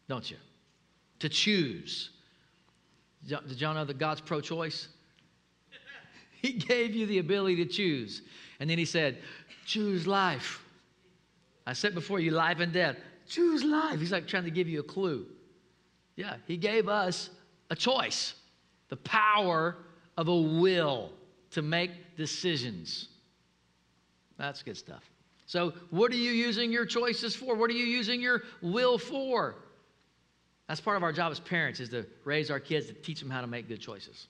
don't 0.09 0.28
you? 0.28 0.38
To 1.20 1.28
choose. 1.28 2.11
Did 3.26 3.61
y'all 3.61 3.75
know 3.75 3.85
that 3.85 3.99
God's 3.99 4.20
pro 4.20 4.40
choice? 4.40 4.88
He 6.42 6.52
gave 6.52 6.94
you 6.94 7.06
the 7.06 7.18
ability 7.18 7.56
to 7.56 7.64
choose. 7.64 8.23
And 8.61 8.68
then 8.70 8.78
he 8.78 8.85
said, 8.85 9.18
Choose 9.64 10.06
life. 10.06 10.62
I 11.66 11.73
set 11.73 11.94
before 11.94 12.20
you 12.20 12.30
life 12.30 12.61
and 12.61 12.73
death. 12.73 12.96
Choose 13.28 13.64
life. 13.64 13.99
He's 13.99 14.12
like 14.12 14.28
trying 14.28 14.44
to 14.44 14.50
give 14.50 14.68
you 14.68 14.80
a 14.80 14.85
clue. 14.85 15.26
Yeah, 16.14 16.37
he 16.46 16.56
gave 16.56 16.88
us 16.88 17.30
a 17.70 17.75
choice, 17.75 18.35
the 18.88 18.96
power 18.96 19.76
of 20.16 20.28
a 20.28 20.40
will 20.40 21.11
to 21.50 21.62
make 21.62 22.16
decisions. 22.16 23.08
That's 24.38 24.62
good 24.62 24.76
stuff. 24.76 25.02
So, 25.46 25.73
what 25.90 26.12
are 26.12 26.16
you 26.16 26.32
using 26.32 26.73
your 26.73 26.87
choices 26.87 27.35
for? 27.35 27.54
What 27.54 27.70
are 27.70 27.75
you 27.75 27.85
using 27.85 28.20
your 28.20 28.42
will 28.62 28.99
for? 28.99 29.56
That's 30.68 30.80
part 30.80 30.96
of 30.96 31.02
our 31.02 31.12
job 31.12 31.30
as 31.32 31.40
parents 31.40 31.80
is 31.80 31.90
to 31.90 32.06
raise 32.25 32.50
our 32.50 32.58
kids 32.58 32.87
to 32.87 32.92
teach 32.92 33.20
them 33.20 33.30
how 33.30 33.40
to 33.40 33.46
make 33.46 33.68
good 33.68 33.80
choices. 33.80 34.26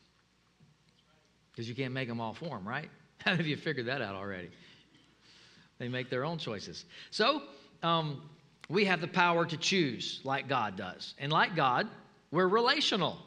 Because 1.50 1.68
you 1.68 1.74
can't 1.74 1.94
make 1.94 2.08
them 2.08 2.20
all 2.20 2.34
for 2.34 2.50
them, 2.50 2.68
right? 2.68 2.90
How 3.24 3.34
have 3.34 3.46
you 3.46 3.56
figured 3.56 3.86
that 3.86 4.02
out 4.02 4.14
already? 4.14 4.50
They 5.78 5.88
make 5.88 6.10
their 6.10 6.24
own 6.24 6.36
choices. 6.36 6.84
So, 7.10 7.42
um, 7.82 8.20
we 8.68 8.84
have 8.84 9.00
the 9.00 9.08
power 9.08 9.46
to 9.46 9.56
choose 9.56 10.20
like 10.24 10.48
God 10.48 10.76
does. 10.76 11.14
And 11.18 11.32
like 11.32 11.56
God, 11.56 11.88
we're 12.30 12.48
relational. 12.48 13.18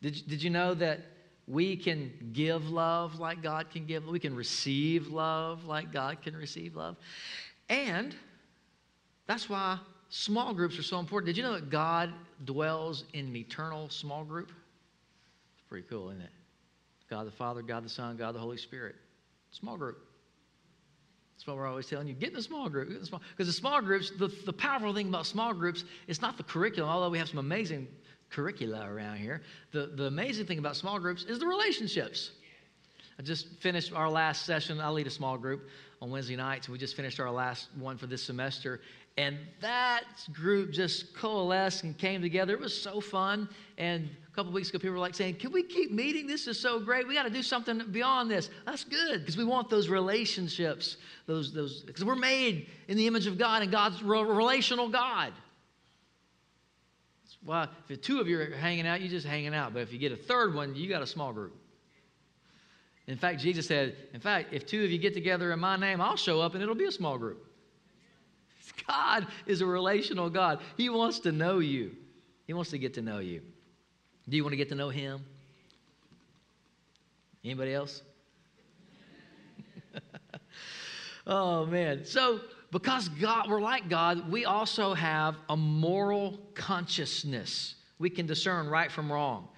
Did, 0.00 0.22
did 0.26 0.42
you 0.42 0.50
know 0.50 0.74
that 0.74 1.00
we 1.46 1.76
can 1.76 2.12
give 2.32 2.70
love 2.70 3.18
like 3.18 3.42
God 3.42 3.70
can 3.70 3.86
give? 3.86 4.06
We 4.06 4.18
can 4.18 4.34
receive 4.34 5.08
love 5.08 5.64
like 5.64 5.92
God 5.92 6.22
can 6.22 6.34
receive 6.34 6.76
love. 6.76 6.96
And 7.68 8.14
that's 9.26 9.48
why 9.48 9.78
small 10.12 10.52
groups 10.52 10.78
are 10.78 10.82
so 10.82 10.98
important. 10.98 11.26
Did 11.26 11.38
you 11.38 11.42
know 11.42 11.54
that 11.54 11.70
God 11.70 12.12
dwells 12.44 13.04
in 13.14 13.26
an 13.26 13.36
eternal 13.36 13.88
small 13.88 14.24
group? 14.24 14.52
It's 15.54 15.66
pretty 15.68 15.86
cool, 15.88 16.10
isn't 16.10 16.20
it? 16.20 16.30
God 17.08 17.26
the 17.26 17.30
Father, 17.30 17.62
God 17.62 17.82
the 17.82 17.88
Son, 17.88 18.16
God 18.18 18.34
the 18.34 18.38
Holy 18.38 18.58
Spirit. 18.58 18.94
Small 19.52 19.76
group. 19.76 19.98
That's 21.34 21.46
what 21.46 21.56
we're 21.56 21.66
always 21.66 21.86
telling 21.86 22.08
you. 22.08 22.14
Get 22.14 22.32
in 22.32 22.36
a 22.36 22.42
small 22.42 22.68
group. 22.68 22.90
Get 22.90 23.10
Because 23.30 23.46
the, 23.46 23.52
small 23.54 23.80
groups, 23.80 24.12
the, 24.18 24.28
the 24.44 24.52
powerful 24.52 24.92
thing 24.94 25.08
about 25.08 25.26
small 25.26 25.54
groups 25.54 25.84
is 26.06 26.20
not 26.20 26.36
the 26.36 26.42
curriculum, 26.42 26.90
although 26.90 27.10
we 27.10 27.18
have 27.18 27.28
some 27.28 27.38
amazing 27.38 27.88
curricula 28.28 28.86
around 28.86 29.16
here. 29.16 29.40
The, 29.72 29.92
the 29.94 30.04
amazing 30.04 30.44
thing 30.44 30.58
about 30.58 30.76
small 30.76 30.98
groups 30.98 31.24
is 31.24 31.38
the 31.38 31.46
relationships. 31.46 32.32
I 33.18 33.22
just 33.22 33.48
finished 33.60 33.92
our 33.92 34.10
last 34.10 34.44
session. 34.44 34.78
I 34.80 34.90
lead 34.90 35.06
a 35.06 35.10
small 35.10 35.38
group 35.38 35.68
on 36.02 36.10
Wednesday 36.10 36.36
nights. 36.36 36.68
We 36.68 36.78
just 36.78 36.96
finished 36.96 37.20
our 37.20 37.30
last 37.30 37.68
one 37.78 37.96
for 37.96 38.06
this 38.06 38.22
semester. 38.22 38.80
And 39.18 39.36
that 39.60 40.04
group 40.32 40.70
just 40.70 41.14
coalesced 41.14 41.84
and 41.84 41.96
came 41.96 42.22
together. 42.22 42.54
It 42.54 42.60
was 42.60 42.74
so 42.74 43.00
fun. 43.00 43.48
And 43.76 44.08
a 44.26 44.34
couple 44.34 44.52
weeks 44.52 44.70
ago, 44.70 44.78
people 44.78 44.92
were 44.92 44.98
like 44.98 45.14
saying, 45.14 45.34
Can 45.36 45.52
we 45.52 45.62
keep 45.62 45.92
meeting? 45.92 46.26
This 46.26 46.46
is 46.46 46.58
so 46.58 46.80
great. 46.80 47.06
We 47.06 47.14
got 47.14 47.24
to 47.24 47.30
do 47.30 47.42
something 47.42 47.82
beyond 47.90 48.30
this. 48.30 48.48
That's 48.64 48.84
good 48.84 49.20
because 49.20 49.36
we 49.36 49.44
want 49.44 49.68
those 49.68 49.90
relationships. 49.90 50.96
Those, 51.26 51.52
those, 51.52 51.82
because 51.82 52.04
we're 52.04 52.14
made 52.14 52.68
in 52.88 52.96
the 52.96 53.06
image 53.06 53.26
of 53.26 53.36
God 53.36 53.62
and 53.62 53.70
God's 53.70 54.02
relational 54.02 54.88
God. 54.88 55.32
Well, 57.44 57.68
if 57.88 58.00
two 58.00 58.20
of 58.20 58.28
you 58.28 58.40
are 58.40 58.50
hanging 58.50 58.86
out, 58.86 59.00
you're 59.00 59.10
just 59.10 59.26
hanging 59.26 59.54
out. 59.54 59.74
But 59.74 59.82
if 59.82 59.92
you 59.92 59.98
get 59.98 60.12
a 60.12 60.16
third 60.16 60.54
one, 60.54 60.74
you 60.74 60.88
got 60.88 61.02
a 61.02 61.06
small 61.06 61.32
group. 61.32 61.56
In 63.08 63.18
fact, 63.18 63.40
Jesus 63.40 63.66
said, 63.66 63.96
in 64.14 64.20
fact, 64.20 64.52
if 64.52 64.64
two 64.64 64.84
of 64.84 64.90
you 64.90 64.98
get 64.98 65.12
together 65.12 65.52
in 65.52 65.58
my 65.58 65.76
name, 65.76 66.00
I'll 66.00 66.16
show 66.16 66.40
up 66.40 66.54
and 66.54 66.62
it'll 66.62 66.76
be 66.76 66.84
a 66.84 66.92
small 66.92 67.18
group. 67.18 67.44
God 68.86 69.26
is 69.46 69.60
a 69.60 69.66
relational 69.66 70.30
God. 70.30 70.60
He 70.76 70.88
wants 70.88 71.20
to 71.20 71.32
know 71.32 71.58
you, 71.58 71.92
He 72.46 72.52
wants 72.52 72.70
to 72.70 72.78
get 72.78 72.94
to 72.94 73.02
know 73.02 73.18
you. 73.18 73.42
Do 74.28 74.36
you 74.36 74.44
want 74.44 74.52
to 74.52 74.56
get 74.56 74.68
to 74.68 74.74
know 74.74 74.88
Him? 74.88 75.24
Anybody 77.44 77.74
else? 77.74 78.02
oh, 81.26 81.66
man. 81.66 82.04
So, 82.04 82.40
because 82.70 83.08
God, 83.08 83.50
we're 83.50 83.60
like 83.60 83.88
God, 83.88 84.30
we 84.30 84.44
also 84.44 84.94
have 84.94 85.36
a 85.48 85.56
moral 85.56 86.38
consciousness. 86.54 87.74
We 87.98 88.10
can 88.10 88.26
discern 88.26 88.68
right 88.68 88.90
from 88.90 89.12
wrong, 89.12 89.48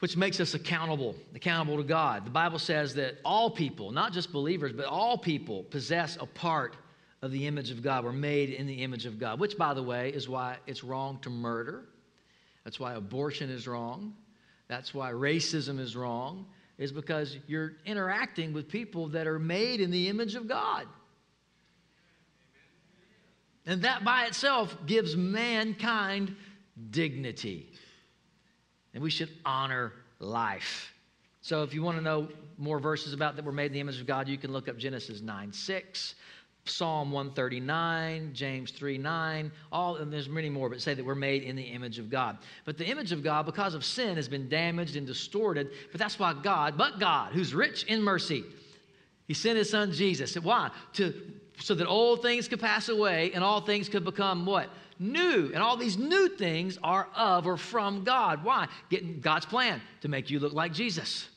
which 0.00 0.16
makes 0.16 0.38
us 0.38 0.54
accountable, 0.54 1.16
accountable 1.34 1.78
to 1.78 1.82
God. 1.82 2.26
The 2.26 2.30
Bible 2.30 2.58
says 2.58 2.94
that 2.94 3.16
all 3.24 3.50
people, 3.50 3.90
not 3.90 4.12
just 4.12 4.32
believers, 4.32 4.72
but 4.72 4.86
all 4.86 5.18
people 5.18 5.64
possess 5.64 6.16
a 6.20 6.26
part 6.26 6.76
of 7.22 7.32
the 7.32 7.46
image 7.46 7.70
of 7.70 7.82
God. 7.82 8.04
We're 8.04 8.12
made 8.12 8.50
in 8.50 8.66
the 8.66 8.82
image 8.82 9.06
of 9.06 9.18
God, 9.18 9.40
which, 9.40 9.56
by 9.58 9.74
the 9.74 9.82
way, 9.82 10.10
is 10.10 10.28
why 10.28 10.56
it's 10.66 10.84
wrong 10.84 11.18
to 11.22 11.30
murder. 11.30 11.84
That's 12.64 12.78
why 12.78 12.94
abortion 12.94 13.50
is 13.50 13.66
wrong. 13.66 14.14
That's 14.68 14.92
why 14.92 15.12
racism 15.12 15.80
is 15.80 15.96
wrong, 15.96 16.46
is 16.76 16.92
because 16.92 17.36
you're 17.46 17.72
interacting 17.86 18.52
with 18.52 18.68
people 18.68 19.08
that 19.08 19.26
are 19.26 19.38
made 19.38 19.80
in 19.80 19.90
the 19.90 20.08
image 20.08 20.34
of 20.34 20.46
God. 20.46 20.86
And 23.66 23.82
that 23.82 24.04
by 24.04 24.26
itself 24.26 24.76
gives 24.86 25.16
mankind 25.16 26.36
dignity. 26.90 27.70
And 28.94 29.02
we 29.02 29.10
should 29.10 29.30
honor 29.44 29.92
life. 30.20 30.92
So 31.40 31.62
if 31.62 31.74
you 31.74 31.82
want 31.82 31.98
to 31.98 32.04
know 32.04 32.28
more 32.56 32.78
verses 32.78 33.12
about 33.12 33.36
that 33.36 33.44
we're 33.44 33.52
made 33.52 33.66
in 33.66 33.72
the 33.72 33.80
image 33.80 34.00
of 34.00 34.06
God, 34.06 34.28
you 34.28 34.36
can 34.36 34.52
look 34.52 34.68
up 34.68 34.76
Genesis 34.76 35.20
9 35.20 35.52
6. 35.52 36.14
Psalm 36.68 37.10
139, 37.10 38.30
James 38.34 38.70
3 38.70 38.98
9, 38.98 39.52
all, 39.72 39.96
and 39.96 40.12
there's 40.12 40.28
many 40.28 40.48
more, 40.48 40.68
but 40.68 40.80
say 40.80 40.94
that 40.94 41.04
we're 41.04 41.14
made 41.14 41.42
in 41.42 41.56
the 41.56 41.62
image 41.62 41.98
of 41.98 42.10
God. 42.10 42.38
But 42.64 42.78
the 42.78 42.86
image 42.86 43.12
of 43.12 43.22
God, 43.22 43.46
because 43.46 43.74
of 43.74 43.84
sin, 43.84 44.16
has 44.16 44.28
been 44.28 44.48
damaged 44.48 44.96
and 44.96 45.06
distorted. 45.06 45.70
But 45.90 46.00
that's 46.00 46.18
why 46.18 46.34
God, 46.42 46.76
but 46.76 46.98
God, 46.98 47.32
who's 47.32 47.54
rich 47.54 47.84
in 47.84 48.02
mercy, 48.02 48.44
He 49.26 49.34
sent 49.34 49.58
His 49.58 49.70
Son 49.70 49.92
Jesus. 49.92 50.34
Why? 50.36 50.70
To 50.94 51.14
so 51.60 51.74
that 51.74 51.86
old 51.86 52.22
things 52.22 52.48
could 52.48 52.60
pass 52.60 52.88
away 52.88 53.32
and 53.34 53.42
all 53.42 53.60
things 53.60 53.88
could 53.88 54.04
become 54.04 54.46
what? 54.46 54.70
New. 54.98 55.50
And 55.52 55.62
all 55.62 55.76
these 55.76 55.96
new 55.96 56.28
things 56.28 56.78
are 56.82 57.08
of 57.14 57.46
or 57.46 57.56
from 57.56 58.04
God. 58.04 58.44
Why? 58.44 58.68
Getting 58.90 59.20
God's 59.20 59.46
plan 59.46 59.80
to 60.00 60.08
make 60.08 60.30
you 60.30 60.40
look 60.40 60.52
like 60.52 60.72
Jesus, 60.72 61.28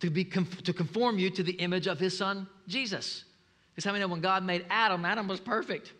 to, 0.00 0.10
be, 0.10 0.24
to 0.24 0.72
conform 0.72 1.18
you 1.18 1.30
to 1.30 1.42
the 1.42 1.52
image 1.52 1.86
of 1.86 1.98
his 1.98 2.16
son, 2.16 2.46
Jesus. 2.66 3.24
Because 3.76 3.84
how 3.84 3.92
many 3.92 4.02
know 4.02 4.08
when 4.08 4.22
God 4.22 4.42
made 4.42 4.64
Adam, 4.70 5.04
Adam 5.04 5.28
was 5.28 5.38
perfect. 5.38 5.92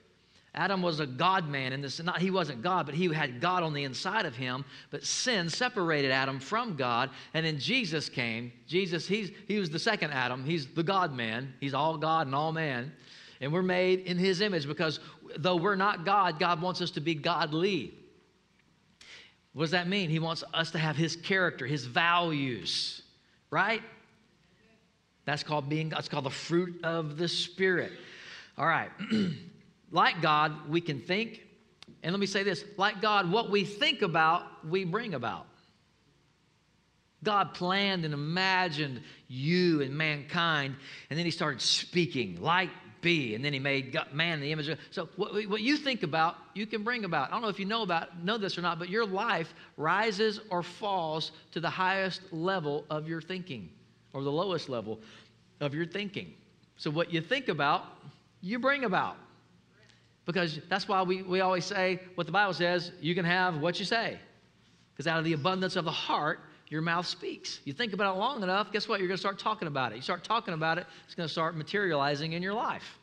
Adam 0.54 0.80
was 0.80 1.00
a 1.00 1.06
God 1.06 1.46
man 1.46 1.74
in 1.74 1.82
this, 1.82 2.02
not 2.02 2.18
he 2.18 2.30
wasn't 2.30 2.62
God, 2.62 2.86
but 2.86 2.94
he 2.94 3.12
had 3.12 3.42
God 3.42 3.62
on 3.62 3.74
the 3.74 3.84
inside 3.84 4.24
of 4.24 4.34
him. 4.34 4.64
But 4.90 5.04
sin 5.04 5.50
separated 5.50 6.10
Adam 6.10 6.40
from 6.40 6.76
God, 6.76 7.10
and 7.34 7.44
then 7.44 7.58
Jesus 7.58 8.08
came. 8.08 8.50
Jesus, 8.66 9.06
he's 9.06 9.30
he 9.46 9.58
was 9.58 9.68
the 9.68 9.78
second 9.78 10.12
Adam. 10.12 10.44
He's 10.44 10.66
the 10.66 10.82
God 10.82 11.14
man. 11.14 11.52
He's 11.60 11.74
all 11.74 11.98
God 11.98 12.26
and 12.26 12.34
all 12.34 12.52
man. 12.52 12.90
And 13.42 13.52
we're 13.52 13.62
made 13.62 14.00
in 14.00 14.16
his 14.16 14.40
image 14.40 14.66
because 14.66 14.98
though 15.36 15.56
we're 15.56 15.76
not 15.76 16.06
God, 16.06 16.40
God 16.40 16.62
wants 16.62 16.80
us 16.80 16.90
to 16.92 17.00
be 17.00 17.14
godly. 17.14 17.92
What 19.52 19.64
does 19.64 19.70
that 19.72 19.88
mean? 19.88 20.08
He 20.08 20.18
wants 20.18 20.42
us 20.54 20.70
to 20.70 20.78
have 20.78 20.96
his 20.96 21.16
character, 21.16 21.66
his 21.66 21.84
values, 21.84 23.02
right? 23.50 23.82
That's 25.26 25.42
called 25.42 25.68
being, 25.68 25.90
that's 25.90 26.08
called 26.08 26.24
the 26.24 26.30
fruit 26.30 26.82
of 26.82 27.18
the 27.18 27.28
Spirit. 27.28 27.92
All 28.56 28.66
right. 28.66 28.90
like 29.90 30.22
God, 30.22 30.70
we 30.70 30.80
can 30.80 31.00
think, 31.00 31.42
and 32.02 32.12
let 32.12 32.20
me 32.20 32.26
say 32.26 32.42
this 32.42 32.64
like 32.78 33.02
God, 33.02 33.30
what 33.30 33.50
we 33.50 33.64
think 33.64 34.00
about, 34.00 34.44
we 34.66 34.84
bring 34.84 35.12
about. 35.12 35.46
God 37.22 37.54
planned 37.54 38.04
and 38.04 38.14
imagined 38.14 39.02
you 39.26 39.82
and 39.82 39.96
mankind, 39.96 40.76
and 41.10 41.18
then 41.18 41.26
He 41.26 41.32
started 41.32 41.60
speaking, 41.60 42.40
light 42.40 42.70
be. 43.06 43.36
And 43.36 43.44
then 43.44 43.52
he 43.52 43.60
made 43.60 43.96
man 44.12 44.34
in 44.34 44.40
the 44.40 44.50
image 44.50 44.68
of. 44.68 44.80
So 44.90 45.08
what, 45.14 45.32
what 45.48 45.60
you 45.60 45.76
think 45.76 46.02
about, 46.02 46.36
you 46.54 46.66
can 46.66 46.82
bring 46.82 47.04
about. 47.04 47.28
I 47.28 47.32
don't 47.32 47.42
know 47.42 47.48
if 47.48 47.60
you 47.60 47.64
know 47.64 47.82
about 47.82 48.22
know 48.24 48.36
this 48.36 48.58
or 48.58 48.62
not, 48.62 48.80
but 48.80 48.88
your 48.88 49.06
life 49.06 49.54
rises 49.76 50.40
or 50.50 50.64
falls 50.64 51.30
to 51.52 51.60
the 51.60 51.70
highest 51.70 52.20
level 52.32 52.84
of 52.90 53.08
your 53.08 53.20
thinking, 53.20 53.70
or 54.16 54.22
the 54.22 54.32
lowest 54.32 54.70
level 54.70 54.98
of 55.60 55.74
your 55.74 55.84
thinking. 55.84 56.32
So 56.76 56.90
what 56.90 57.12
you 57.12 57.20
think 57.20 57.48
about, 57.48 57.84
you 58.40 58.58
bring 58.58 58.84
about. 58.84 59.16
Because 60.24 60.58
that's 60.70 60.88
why 60.88 61.02
we, 61.02 61.22
we 61.22 61.40
always 61.40 61.66
say 61.66 62.00
what 62.14 62.26
the 62.26 62.32
Bible 62.32 62.54
says, 62.54 62.92
you 63.00 63.14
can 63.14 63.26
have 63.26 63.58
what 63.58 63.78
you 63.78 63.84
say. 63.84 64.18
Because 64.92 65.06
out 65.06 65.18
of 65.18 65.24
the 65.24 65.34
abundance 65.34 65.76
of 65.76 65.84
the 65.84 65.90
heart, 65.90 66.40
your 66.68 66.80
mouth 66.80 67.06
speaks. 67.06 67.60
You 67.64 67.74
think 67.74 67.92
about 67.92 68.16
it 68.16 68.18
long 68.18 68.42
enough, 68.42 68.72
guess 68.72 68.88
what? 68.88 69.00
You're 69.00 69.08
going 69.08 69.18
to 69.18 69.20
start 69.20 69.38
talking 69.38 69.68
about 69.68 69.92
it. 69.92 69.96
You 69.96 70.02
start 70.02 70.24
talking 70.24 70.54
about 70.54 70.78
it, 70.78 70.86
it's 71.04 71.14
going 71.14 71.28
to 71.28 71.32
start 71.32 71.54
materializing 71.54 72.32
in 72.32 72.42
your 72.42 72.54
life. 72.54 72.98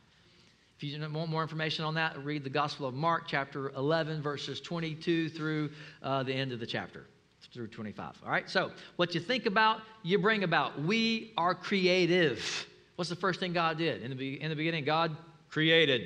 If 0.78 0.84
you 0.84 1.00
want 1.00 1.30
more 1.30 1.44
information 1.44 1.86
on 1.86 1.94
that, 1.94 2.18
read 2.26 2.44
the 2.44 2.50
Gospel 2.50 2.88
of 2.88 2.96
Mark, 2.96 3.26
chapter 3.28 3.70
11, 3.70 4.24
verses 4.24 4.60
22 4.60 5.30
through 5.30 5.70
uh, 6.02 6.24
the 6.24 6.34
end 6.34 6.52
of 6.52 6.60
the 6.60 6.66
chapter, 6.66 7.06
through 7.54 7.68
25. 7.68 8.16
All 8.26 8.32
right? 8.32 8.50
So, 8.50 8.72
what 8.96 9.14
you 9.14 9.22
think 9.22 9.46
about, 9.46 9.82
you 10.02 10.18
bring 10.18 10.44
about. 10.44 10.82
We 10.82 11.34
are 11.38 11.54
creative. 11.54 12.68
What's 12.96 13.10
the 13.10 13.16
first 13.16 13.40
thing 13.40 13.54
God 13.54 13.78
did? 13.78 14.02
In 14.02 14.10
the, 14.10 14.16
be- 14.16 14.42
in 14.42 14.50
the 14.50 14.56
beginning, 14.56 14.84
God 14.84 15.16
created. 15.50 16.02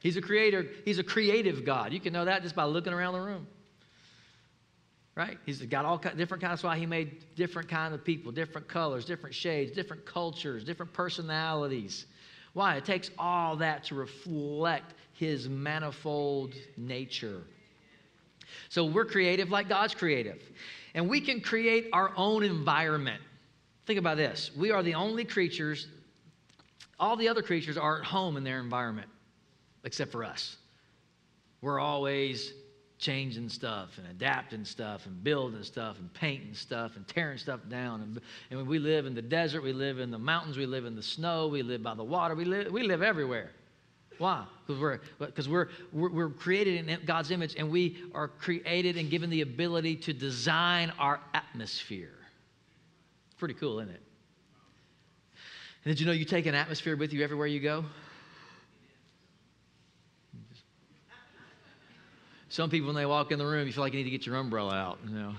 He's 0.00 0.16
a 0.16 0.20
creator, 0.20 0.66
He's 0.84 0.98
a 0.98 1.04
creative 1.04 1.64
God. 1.64 1.92
You 1.92 2.00
can 2.00 2.12
know 2.12 2.24
that 2.24 2.42
just 2.42 2.54
by 2.54 2.64
looking 2.64 2.92
around 2.92 3.14
the 3.14 3.20
room. 3.20 3.46
right? 5.14 5.38
He's 5.46 5.62
got 5.62 5.84
all 5.84 5.96
different 5.98 6.42
kinds. 6.42 6.52
That's 6.52 6.64
why 6.64 6.76
he 6.76 6.86
made 6.86 7.24
different 7.36 7.68
kind 7.68 7.94
of 7.94 8.04
people, 8.04 8.32
different 8.32 8.68
colors, 8.68 9.04
different 9.04 9.34
shades, 9.34 9.70
different 9.72 10.04
cultures, 10.04 10.64
different 10.64 10.92
personalities. 10.92 12.06
Why? 12.52 12.76
It 12.76 12.84
takes 12.84 13.10
all 13.16 13.56
that 13.56 13.84
to 13.84 13.94
reflect 13.94 14.94
his 15.14 15.48
manifold 15.48 16.54
nature. 16.76 17.42
So 18.68 18.84
we're 18.84 19.04
creative 19.04 19.50
like 19.50 19.68
God's 19.68 19.94
creative. 19.94 20.42
And 20.94 21.08
we 21.08 21.20
can 21.20 21.40
create 21.40 21.88
our 21.92 22.12
own 22.16 22.42
environment. 22.42 23.22
Think 23.86 23.98
about 23.98 24.16
this. 24.16 24.50
We 24.56 24.70
are 24.70 24.82
the 24.82 24.94
only 24.94 25.24
creatures, 25.24 25.88
all 27.00 27.16
the 27.16 27.28
other 27.28 27.42
creatures 27.42 27.76
are 27.76 27.98
at 27.98 28.04
home 28.04 28.36
in 28.36 28.44
their 28.44 28.60
environment, 28.60 29.08
except 29.84 30.12
for 30.12 30.24
us. 30.24 30.56
We're 31.60 31.80
always 31.80 32.52
changing 32.98 33.48
stuff 33.48 33.98
and 33.98 34.06
adapting 34.06 34.64
stuff 34.64 35.06
and 35.06 35.24
building 35.24 35.62
stuff 35.64 35.98
and 35.98 36.12
painting 36.14 36.54
stuff 36.54 36.94
and 36.94 37.06
tearing 37.08 37.36
stuff 37.36 37.60
down. 37.68 38.00
And, 38.00 38.20
and 38.50 38.68
we 38.68 38.78
live 38.78 39.06
in 39.06 39.14
the 39.14 39.22
desert, 39.22 39.62
we 39.62 39.72
live 39.72 39.98
in 39.98 40.12
the 40.12 40.18
mountains, 40.18 40.56
we 40.56 40.66
live 40.66 40.84
in 40.84 40.94
the 40.94 41.02
snow, 41.02 41.48
we 41.48 41.62
live 41.62 41.82
by 41.82 41.94
the 41.94 42.04
water, 42.04 42.36
we 42.36 42.44
live, 42.44 42.70
we 42.70 42.84
live 42.84 43.02
everywhere. 43.02 43.50
Why? 44.18 44.44
Because 44.66 44.80
we're, 44.80 45.00
because 45.18 45.48
we're, 45.48 45.68
we're, 45.92 46.10
we're 46.10 46.28
created 46.30 46.88
in 46.88 47.00
God's 47.04 47.30
image 47.30 47.56
and 47.56 47.70
we 47.70 47.96
are 48.14 48.28
created 48.28 48.96
and 48.96 49.10
given 49.10 49.30
the 49.30 49.40
ability 49.40 49.96
to 49.96 50.12
design 50.12 50.92
our 50.98 51.20
atmosphere. 51.34 52.14
Pretty 53.38 53.54
cool, 53.54 53.80
isn't 53.80 53.92
it? 53.92 54.02
And 55.84 55.94
did 55.94 56.00
you 56.00 56.06
know 56.06 56.12
you 56.12 56.24
take 56.24 56.46
an 56.46 56.54
atmosphere 56.54 56.96
with 56.96 57.12
you 57.12 57.24
everywhere 57.24 57.46
you 57.48 57.60
go? 57.60 57.84
Some 62.48 62.68
people, 62.68 62.88
when 62.88 62.96
they 62.96 63.06
walk 63.06 63.32
in 63.32 63.38
the 63.38 63.46
room, 63.46 63.66
you 63.66 63.72
feel 63.72 63.82
like 63.82 63.94
you 63.94 63.98
need 63.98 64.04
to 64.04 64.10
get 64.10 64.26
your 64.26 64.36
umbrella 64.36 64.74
out, 64.74 64.98
you 65.08 65.14
know. 65.14 65.34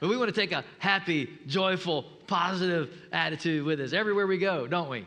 But 0.00 0.10
we 0.10 0.16
want 0.16 0.34
to 0.34 0.38
take 0.38 0.52
a 0.52 0.64
happy, 0.78 1.30
joyful, 1.46 2.02
positive 2.26 2.90
attitude 3.12 3.64
with 3.64 3.80
us 3.80 3.92
everywhere 3.92 4.26
we 4.26 4.38
go, 4.38 4.66
don't 4.66 4.90
we? 4.90 5.06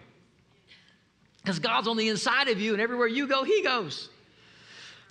Because 1.41 1.59
God's 1.59 1.87
on 1.87 1.97
the 1.97 2.09
inside 2.09 2.47
of 2.49 2.59
you, 2.59 2.73
and 2.73 2.81
everywhere 2.81 3.07
you 3.07 3.27
go, 3.27 3.43
He 3.43 3.63
goes. 3.63 4.09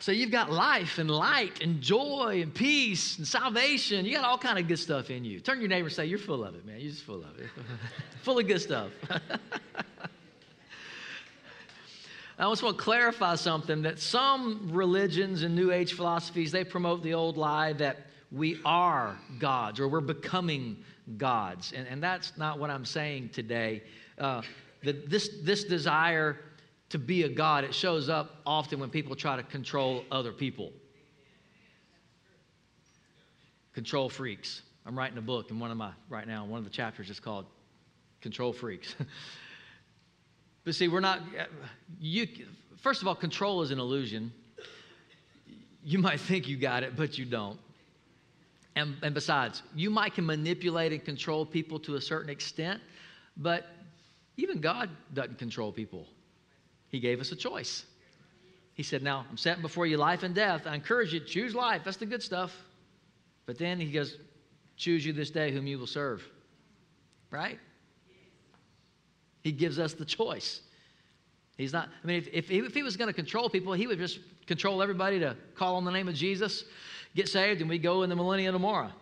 So 0.00 0.12
you've 0.12 0.30
got 0.30 0.52
life 0.52 0.99
and 0.99 1.11
light 1.11 1.61
and 1.61 1.80
joy 1.80 2.40
and 2.40 2.54
peace 2.54 3.18
and 3.18 3.26
salvation. 3.26 4.04
You 4.04 4.14
got 4.14 4.25
all 4.25 4.38
kind 4.38 4.56
of 4.56 4.68
good 4.68 4.78
stuff 4.78 5.11
in 5.11 5.25
you. 5.25 5.40
Turn 5.40 5.58
your 5.61 5.68
neighbor 5.68 5.88
and 5.88 5.94
say, 5.94 6.06
"You're 6.06 6.20
full 6.20 6.44
of 6.44 6.54
it, 6.54 6.64
man. 6.64 6.78
You're 6.78 6.92
just 6.92 7.02
full 7.02 7.25
of 7.25 7.37
it, 7.38 7.49
full 8.23 8.38
of 8.38 8.47
good 8.47 8.61
stuff." 8.61 8.92
I 12.40 12.49
just 12.49 12.62
want 12.62 12.78
to 12.78 12.85
clarify 12.85 13.35
something 13.35 13.82
that 13.82 13.99
some 13.99 14.70
religions 14.70 15.42
and 15.42 15.56
New 15.56 15.73
Age 15.73 15.94
philosophies, 15.94 16.52
they 16.52 16.62
promote 16.62 17.02
the 17.02 17.14
old 17.14 17.37
lie 17.37 17.73
that 17.75 17.97
we 18.30 18.61
are 18.64 19.18
gods 19.40 19.80
or 19.80 19.88
we're 19.88 20.00
becoming 20.00 20.76
gods. 21.16 21.73
And, 21.75 21.88
and 21.88 22.00
that's 22.00 22.38
not 22.38 22.61
what 22.61 22.70
I'm 22.70 22.85
saying 22.85 23.30
today. 23.30 23.82
Uh, 24.18 24.42
the, 24.82 24.92
this, 24.92 25.30
this 25.42 25.64
desire 25.64 26.38
to 26.90 26.99
be 26.99 27.25
a 27.25 27.28
God, 27.28 27.64
it 27.64 27.75
shows 27.75 28.08
up 28.08 28.37
often 28.47 28.80
when 28.80 28.90
people 28.90 29.14
try 29.14 29.37
to 29.37 29.42
control 29.42 30.04
other 30.11 30.32
people. 30.32 30.73
Control 33.75 34.08
freaks. 34.08 34.62
I'm 34.87 34.99
writing 34.99 35.18
a 35.18 35.23
book, 35.23 35.50
and 35.50 35.61
one 35.61 35.70
of 35.70 35.76
my, 35.76 35.92
right 36.08 36.26
now, 36.26 36.44
one 36.47 36.58
of 36.58 36.64
the 36.64 36.70
chapters 36.70 37.11
is 37.11 37.20
called 37.20 37.47
Control 38.20 38.52
Freaks. 38.52 38.94
But 40.68 40.75
see, 40.75 40.88
we're 40.88 41.00
not, 41.00 41.23
you, 41.99 42.26
first 42.76 43.00
of 43.00 43.08
all, 43.08 43.14
control 43.14 43.62
is 43.62 43.70
an 43.70 43.78
illusion. 43.78 44.30
You 45.82 45.99
might 45.99 46.20
think 46.20 46.47
you 46.47 46.58
got 46.58 46.82
it, 46.82 46.94
but 46.94 47.16
you 47.16 47.25
don't. 47.25 47.58
And, 48.76 48.97
and 49.02 49.14
besides, 49.14 49.62
you 49.75 49.88
might 49.88 50.12
can 50.12 50.26
manipulate 50.26 50.92
and 50.92 51.02
control 51.02 51.47
people 51.47 51.78
to 51.80 51.94
a 51.94 52.00
certain 52.02 52.28
extent, 52.28 52.82
but 53.38 53.66
even 54.38 54.61
God 54.61 54.88
doesn't 55.12 55.38
control 55.38 55.73
people. 55.73 56.07
He 56.88 57.00
gave 57.00 57.21
us 57.21 57.33
a 57.33 57.37
choice. 57.37 57.85
He 58.73 58.85
said, 58.85 59.02
Now, 59.02 59.26
I'm 59.28 59.37
setting 59.37 59.61
before 59.61 59.85
you 59.87 59.99
life 59.99 60.23
and 60.23 60.35
death. 60.35 60.62
I 60.66 60.75
encourage 60.75 61.12
you 61.12 61.18
to 61.21 61.26
choose 61.26 61.54
life. 61.54 61.83
That's 61.85 61.97
the 61.97 62.07
good 62.07 62.23
stuff. 62.23 62.57
But 63.45 63.59
then 63.59 63.80
he 63.80 63.90
goes, 63.90 64.16
Choose 64.77 65.05
you 65.05 65.12
this 65.12 65.31
day 65.31 65.51
whom 65.51 65.66
you 65.66 65.79
will 65.79 65.88
serve. 65.88 66.22
Right? 67.33 67.59
He 69.42 69.51
gives 69.51 69.79
us 69.81 69.94
the 69.94 70.05
choice. 70.05 70.61
He's 71.57 71.72
not, 71.72 71.88
I 72.03 72.07
mean, 72.07 72.18
if, 72.18 72.29
if, 72.33 72.48
he, 72.48 72.59
if 72.59 72.72
he 72.72 72.85
was 72.85 72.96
going 72.96 73.09
to 73.09 73.14
control 73.14 73.51
people, 73.51 73.72
he 73.72 73.88
would 73.88 73.98
just 73.98 74.20
control 74.46 74.81
everybody 74.81 75.18
to 75.18 75.37
call 75.57 75.74
on 75.74 75.85
the 75.85 75.90
name 75.90 76.07
of 76.07 76.14
Jesus, 76.14 76.64
get 77.16 77.29
saved, 77.29 77.61
and 77.61 77.68
we 77.68 77.79
go 77.79 78.05
in 78.05 78.11
the 78.11 78.16
millennium 78.16 78.53
tomorrow. 78.53 78.92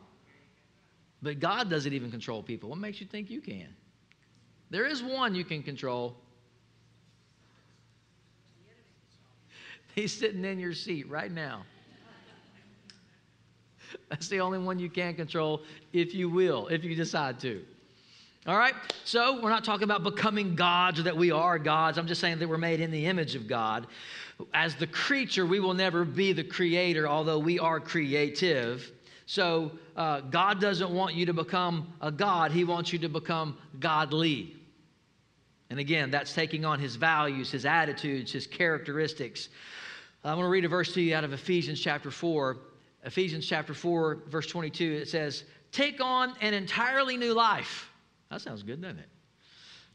But 1.20 1.38
God 1.40 1.68
doesn't 1.68 1.92
even 1.92 2.10
control 2.10 2.42
people. 2.42 2.70
What 2.70 2.78
makes 2.78 3.00
you 3.00 3.06
think 3.06 3.28
you 3.28 3.42
can? 3.42 3.68
There 4.70 4.86
is 4.86 5.02
one 5.02 5.34
you 5.34 5.44
can 5.44 5.62
control. 5.62 6.16
He's 9.94 10.12
sitting 10.12 10.44
in 10.44 10.58
your 10.58 10.74
seat 10.74 11.08
right 11.08 11.32
now. 11.32 11.62
That's 14.10 14.28
the 14.28 14.40
only 14.40 14.58
one 14.58 14.78
you 14.78 14.90
can 14.90 15.14
control 15.14 15.62
if 15.92 16.14
you 16.14 16.28
will, 16.28 16.66
if 16.68 16.84
you 16.84 16.94
decide 16.94 17.40
to. 17.40 17.62
All 18.46 18.58
right? 18.58 18.74
So 19.04 19.40
we're 19.40 19.50
not 19.50 19.64
talking 19.64 19.84
about 19.84 20.04
becoming 20.04 20.54
gods 20.54 21.00
or 21.00 21.04
that 21.04 21.16
we 21.16 21.30
are 21.32 21.58
gods. 21.58 21.98
I'm 21.98 22.06
just 22.06 22.20
saying 22.20 22.38
that 22.38 22.48
we're 22.48 22.58
made 22.58 22.80
in 22.80 22.90
the 22.90 23.06
image 23.06 23.34
of 23.34 23.48
God. 23.48 23.86
As 24.54 24.74
the 24.74 24.86
creature, 24.86 25.46
we 25.46 25.60
will 25.60 25.74
never 25.74 26.04
be 26.04 26.32
the 26.32 26.44
creator, 26.44 27.08
although 27.08 27.38
we 27.38 27.58
are 27.58 27.80
creative. 27.80 28.92
So 29.26 29.72
uh, 29.96 30.20
God 30.20 30.60
doesn't 30.60 30.90
want 30.90 31.14
you 31.14 31.26
to 31.26 31.32
become 31.32 31.92
a 32.00 32.10
God, 32.10 32.52
He 32.52 32.64
wants 32.64 32.92
you 32.92 32.98
to 33.00 33.08
become 33.08 33.58
godly. 33.78 34.56
And 35.68 35.80
again, 35.80 36.10
that's 36.10 36.32
taking 36.32 36.64
on 36.64 36.78
His 36.78 36.96
values, 36.96 37.50
His 37.50 37.66
attitudes, 37.66 38.32
His 38.32 38.46
characteristics. 38.46 39.48
I 40.24 40.34
want 40.34 40.46
to 40.46 40.50
read 40.50 40.64
a 40.64 40.68
verse 40.68 40.92
to 40.94 41.00
you 41.00 41.14
out 41.14 41.24
of 41.24 41.32
Ephesians 41.32 41.80
chapter 41.80 42.10
4. 42.10 42.56
Ephesians 43.04 43.46
chapter 43.46 43.74
4, 43.74 44.22
verse 44.28 44.46
22, 44.46 44.92
it 44.92 45.08
says, 45.08 45.44
Take 45.70 46.00
on 46.00 46.34
an 46.40 46.54
entirely 46.54 47.16
new 47.16 47.34
life 47.34 47.90
that 48.30 48.40
sounds 48.40 48.62
good, 48.62 48.82
doesn't 48.82 48.98
it? 48.98 49.08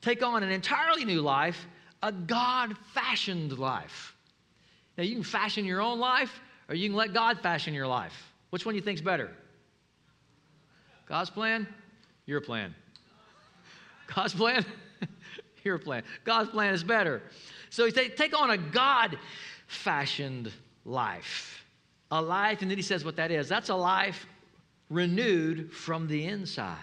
Take 0.02 0.24
on 0.24 0.44
an 0.44 0.50
entirely 0.50 1.06
new 1.06 1.22
life, 1.22 1.68
a 2.02 2.12
God 2.12 2.76
fashioned 2.94 3.58
life. 3.58 4.16
Now, 4.98 5.04
you 5.04 5.16
can 5.16 5.24
fashion 5.24 5.66
your 5.66 5.82
own 5.82 6.00
life, 6.00 6.40
or 6.70 6.76
you 6.76 6.90
can 6.90 6.96
let 6.96 7.14
God 7.14 7.40
fashion 7.42 7.74
your 7.74 7.88
life. 7.88 8.31
Which 8.52 8.66
one 8.66 8.74
do 8.74 8.78
you 8.78 8.84
think's 8.84 9.02
better? 9.02 9.32
God's 11.08 11.30
plan? 11.30 11.68
Your 12.26 12.40
plan. 12.40 12.74
God's 14.16 14.34
plan? 14.34 14.66
your 15.64 15.78
plan. 15.78 16.04
God's 16.24 16.50
plan 16.52 16.74
is 16.74 16.84
better. 16.84 17.24
So 17.70 17.86
he 17.86 17.92
said, 17.92 18.16
take 18.16 18.40
on 18.40 18.52
a 18.52 18.58
God 18.58 19.18
fashioned 19.68 20.52
life. 20.86 21.66
A 22.12 22.22
life, 22.22 22.62
and 22.62 22.70
then 22.70 22.78
he 22.78 22.84
says 22.84 23.04
what 23.04 23.16
that 23.16 23.32
is. 23.32 23.50
That's 23.50 23.70
a 23.70 23.76
life 23.76 24.28
renewed 24.90 25.74
from 25.74 26.08
the 26.08 26.26
inside 26.26 26.78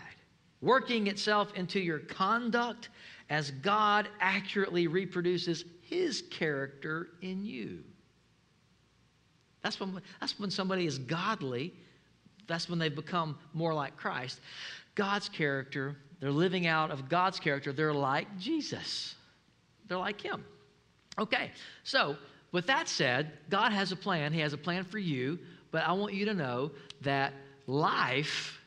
working 0.60 1.06
itself 1.06 1.52
into 1.54 1.80
your 1.80 2.00
conduct 2.00 2.88
as 3.30 3.50
God 3.50 4.08
accurately 4.20 4.86
reproduces 4.86 5.64
his 5.82 6.22
character 6.30 7.10
in 7.22 7.44
you. 7.44 7.84
That's 9.62 9.78
when, 9.80 10.00
that's 10.20 10.38
when 10.38 10.50
somebody 10.50 10.86
is 10.86 10.98
godly. 10.98 11.72
That's 12.46 12.68
when 12.68 12.78
they've 12.78 12.94
become 12.94 13.38
more 13.52 13.74
like 13.74 13.96
Christ. 13.96 14.40
God's 14.94 15.28
character, 15.28 15.96
they're 16.20 16.30
living 16.30 16.66
out 16.66 16.90
of 16.90 17.08
God's 17.08 17.38
character. 17.38 17.72
They're 17.72 17.94
like 17.94 18.38
Jesus, 18.38 19.14
they're 19.88 19.98
like 19.98 20.20
him. 20.20 20.44
Okay, 21.18 21.50
so 21.82 22.16
with 22.52 22.66
that 22.66 22.88
said, 22.88 23.32
God 23.50 23.72
has 23.72 23.90
a 23.92 23.96
plan. 23.96 24.32
He 24.32 24.40
has 24.40 24.52
a 24.52 24.58
plan 24.58 24.84
for 24.84 24.98
you, 24.98 25.38
but 25.72 25.82
I 25.84 25.92
want 25.92 26.14
you 26.14 26.24
to 26.26 26.34
know 26.34 26.70
that 27.02 27.32
life 27.66 28.58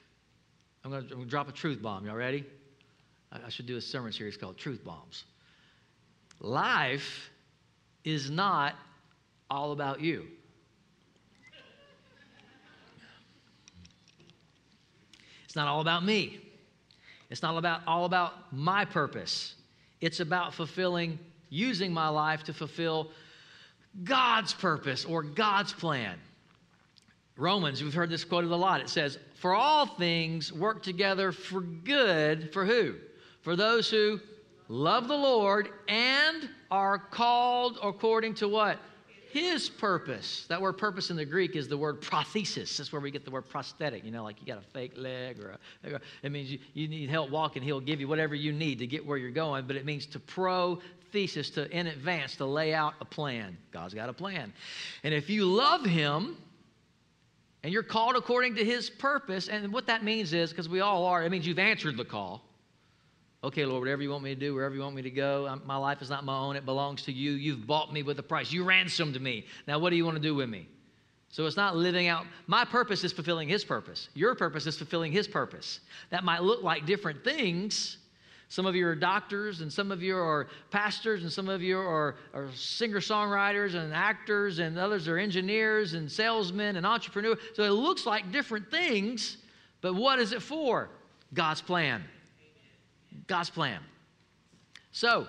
I'm 0.84 0.92
going 0.92 1.08
to 1.08 1.26
drop 1.26 1.48
a 1.48 1.52
truth 1.52 1.82
bomb. 1.82 2.06
Y'all 2.06 2.16
ready? 2.16 2.46
I 3.32 3.50
should 3.50 3.66
do 3.66 3.78
a 3.78 3.82
sermon 3.82 4.12
series 4.12 4.36
called 4.36 4.58
Truth 4.58 4.84
Bombs. 4.84 5.24
Life 6.40 7.30
is 8.04 8.30
not 8.30 8.76
all 9.50 9.72
about 9.72 10.02
you. 10.02 10.28
It's 15.52 15.56
not 15.58 15.68
all 15.68 15.82
about 15.82 16.06
me. 16.06 16.40
It's 17.30 17.42
not 17.42 17.58
about 17.58 17.82
all 17.86 18.06
about 18.06 18.54
my 18.54 18.86
purpose. 18.86 19.56
It's 20.00 20.22
about 20.22 20.54
fulfilling, 20.54 21.20
using 21.50 21.92
my 21.92 22.08
life 22.08 22.46
to 22.46 22.54
fulfill 22.54 23.12
God's 24.06 24.54
purpose 24.54 25.04
or 25.04 25.24
God's 25.24 25.74
plan. 25.74 26.18
Romans, 27.36 27.84
we've 27.84 27.94
heard 27.94 28.10
this 28.10 28.24
quoted 28.24 28.50
a 28.50 28.56
lot. 28.56 28.80
It 28.80 28.88
says, 28.88 29.20
For 29.36 29.54
all 29.54 29.86
things 29.86 30.54
work 30.54 30.84
together 30.84 31.34
for 31.34 31.60
good 31.60 32.54
for 32.54 32.66
who? 32.66 32.96
For 33.42 33.58
those 33.58 33.90
who 33.90 34.22
love 34.70 35.10
the 35.10 35.18
Lord 35.18 35.68
and 35.90 36.50
are 36.72 36.98
called 36.98 37.78
according 37.84 38.36
to 38.36 38.48
what? 38.48 38.80
His 39.32 39.70
purpose. 39.70 40.46
That 40.50 40.62
word 40.62 40.74
purpose 40.74 41.10
in 41.10 41.16
the 41.16 41.26
Greek 41.26 41.56
is 41.56 41.68
the 41.68 41.78
word 41.78 42.02
prothesis. 42.02 42.78
That's 42.78 42.92
where 42.92 43.02
we 43.02 43.12
get 43.12 43.24
the 43.24 43.32
word 43.32 43.48
prosthetic. 43.50 44.04
You 44.04 44.12
know, 44.12 44.24
like 44.24 44.40
you 44.42 44.46
got 44.46 44.58
a 44.58 44.68
fake 44.74 44.94
leg 44.98 45.40
or 45.40 45.58
a, 45.84 46.00
it 46.22 46.32
means 46.32 46.52
you, 46.52 46.60
you 46.74 46.88
need 46.88 47.10
help 47.10 47.30
walking. 47.30 47.64
He'll 47.64 47.80
give 47.80 48.00
you 48.00 48.08
whatever 48.08 48.36
you 48.36 48.52
need 48.52 48.80
to 48.80 48.88
get 48.88 49.06
where 49.06 49.18
you're 49.18 49.32
going. 49.32 49.68
But 49.68 49.78
it 49.78 49.86
means 49.86 50.06
to 50.08 50.20
pro 50.20 50.80
thesis, 51.12 51.50
to 51.52 51.70
in 51.70 51.88
advance, 51.88 52.36
to 52.38 52.46
lay 52.46 52.74
out 52.74 52.94
a 53.00 53.06
plan. 53.06 53.58
God's 53.72 53.94
got 53.94 54.10
a 54.10 54.14
plan. 54.14 54.52
And 55.04 55.14
if 55.14 55.30
you 55.30 55.46
love 55.46 55.86
him, 55.86 56.38
and 57.64 57.72
you're 57.72 57.84
called 57.84 58.16
according 58.16 58.56
to 58.56 58.66
his 58.66 58.90
purpose, 58.90 59.48
and 59.48 59.72
what 59.72 59.88
that 59.88 60.04
means 60.04 60.34
is, 60.34 60.50
because 60.50 60.68
we 60.68 60.82
all 60.82 61.06
are, 61.06 61.24
it 61.24 61.30
means 61.30 61.46
you've 61.46 61.60
answered 61.60 61.96
the 61.96 62.06
call. 62.06 62.44
Okay, 63.44 63.66
Lord, 63.66 63.82
whatever 63.82 64.04
you 64.04 64.12
want 64.12 64.24
me 64.24 64.36
to 64.36 64.40
do, 64.40 64.54
wherever 64.54 64.76
you 64.76 64.82
want 64.82 64.96
me 64.96 65.02
to 65.02 65.10
go, 65.10 65.48
I'm, 65.48 65.64
my 65.66 65.76
life 65.76 66.04
is 66.04 66.12
not 66.12 66.24
my 66.24 66.38
own. 66.38 66.56
It 66.56 66.66
belongs 66.66 67.02
to 67.04 67.12
you. 67.12 67.32
You've 67.32 67.66
bought 67.66 67.92
me 67.92 68.04
with 68.04 68.20
a 68.20 68.24
price. 68.24 68.52
You 68.52 68.64
ransomed 68.64 69.20
me. 69.20 69.46
Now, 69.68 69.80
what 69.80 69.90
do 69.90 69.96
you 69.96 70.06
want 70.06 70.18
to 70.18 70.22
do 70.22 70.36
with 70.36 70.48
me? 70.48 70.68
So 71.30 71.48
it's 71.48 71.58
not 71.58 71.76
living 71.76 72.08
out. 72.08 72.26
My 72.46 72.66
purpose 72.66 73.04
is 73.04 73.12
fulfilling 73.12 73.50
His 73.50 73.64
purpose. 73.64 74.10
Your 74.14 74.36
purpose 74.36 74.68
is 74.68 74.78
fulfilling 74.78 75.12
His 75.12 75.28
purpose. 75.28 75.80
That 76.12 76.24
might 76.24 76.44
look 76.44 76.62
like 76.62 76.86
different 76.86 77.24
things. 77.24 77.98
Some 78.48 78.66
of 78.68 78.76
you 78.76 78.86
are 78.86 78.96
doctors, 78.96 79.62
and 79.62 79.72
some 79.72 79.92
of 79.92 80.04
you 80.04 80.18
are 80.18 80.50
pastors, 80.72 81.24
and 81.24 81.32
some 81.32 81.48
of 81.48 81.64
you 81.64 81.80
are, 81.80 82.18
are 82.34 82.50
singer 82.54 83.00
songwriters 83.00 83.76
and 83.76 83.94
actors, 83.94 84.60
and 84.60 84.78
others 84.78 85.08
are 85.08 85.18
engineers 85.18 85.94
and 85.94 86.12
salesmen 86.12 86.76
and 86.76 86.86
entrepreneurs. 86.86 87.38
So 87.54 87.64
it 87.64 87.70
looks 87.70 88.06
like 88.06 88.32
different 88.32 88.70
things, 88.70 89.38
but 89.80 89.96
what 89.96 90.20
is 90.20 90.34
it 90.34 90.42
for? 90.42 90.90
God's 91.34 91.62
plan. 91.62 92.04
God's 93.28 93.50
plan. 93.50 93.80
So, 94.92 95.28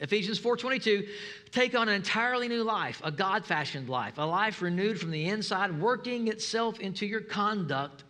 Ephesians 0.00 0.38
4:22, 0.38 1.08
take 1.52 1.76
on 1.76 1.88
an 1.88 1.94
entirely 1.94 2.48
new 2.48 2.64
life, 2.64 3.00
a 3.04 3.12
God-fashioned 3.12 3.88
life, 3.88 4.18
a 4.18 4.22
life 4.22 4.60
renewed 4.60 4.98
from 4.98 5.12
the 5.12 5.28
inside, 5.28 5.80
working 5.80 6.26
itself 6.28 6.80
into 6.80 7.06
your 7.06 7.20
conduct 7.20 8.04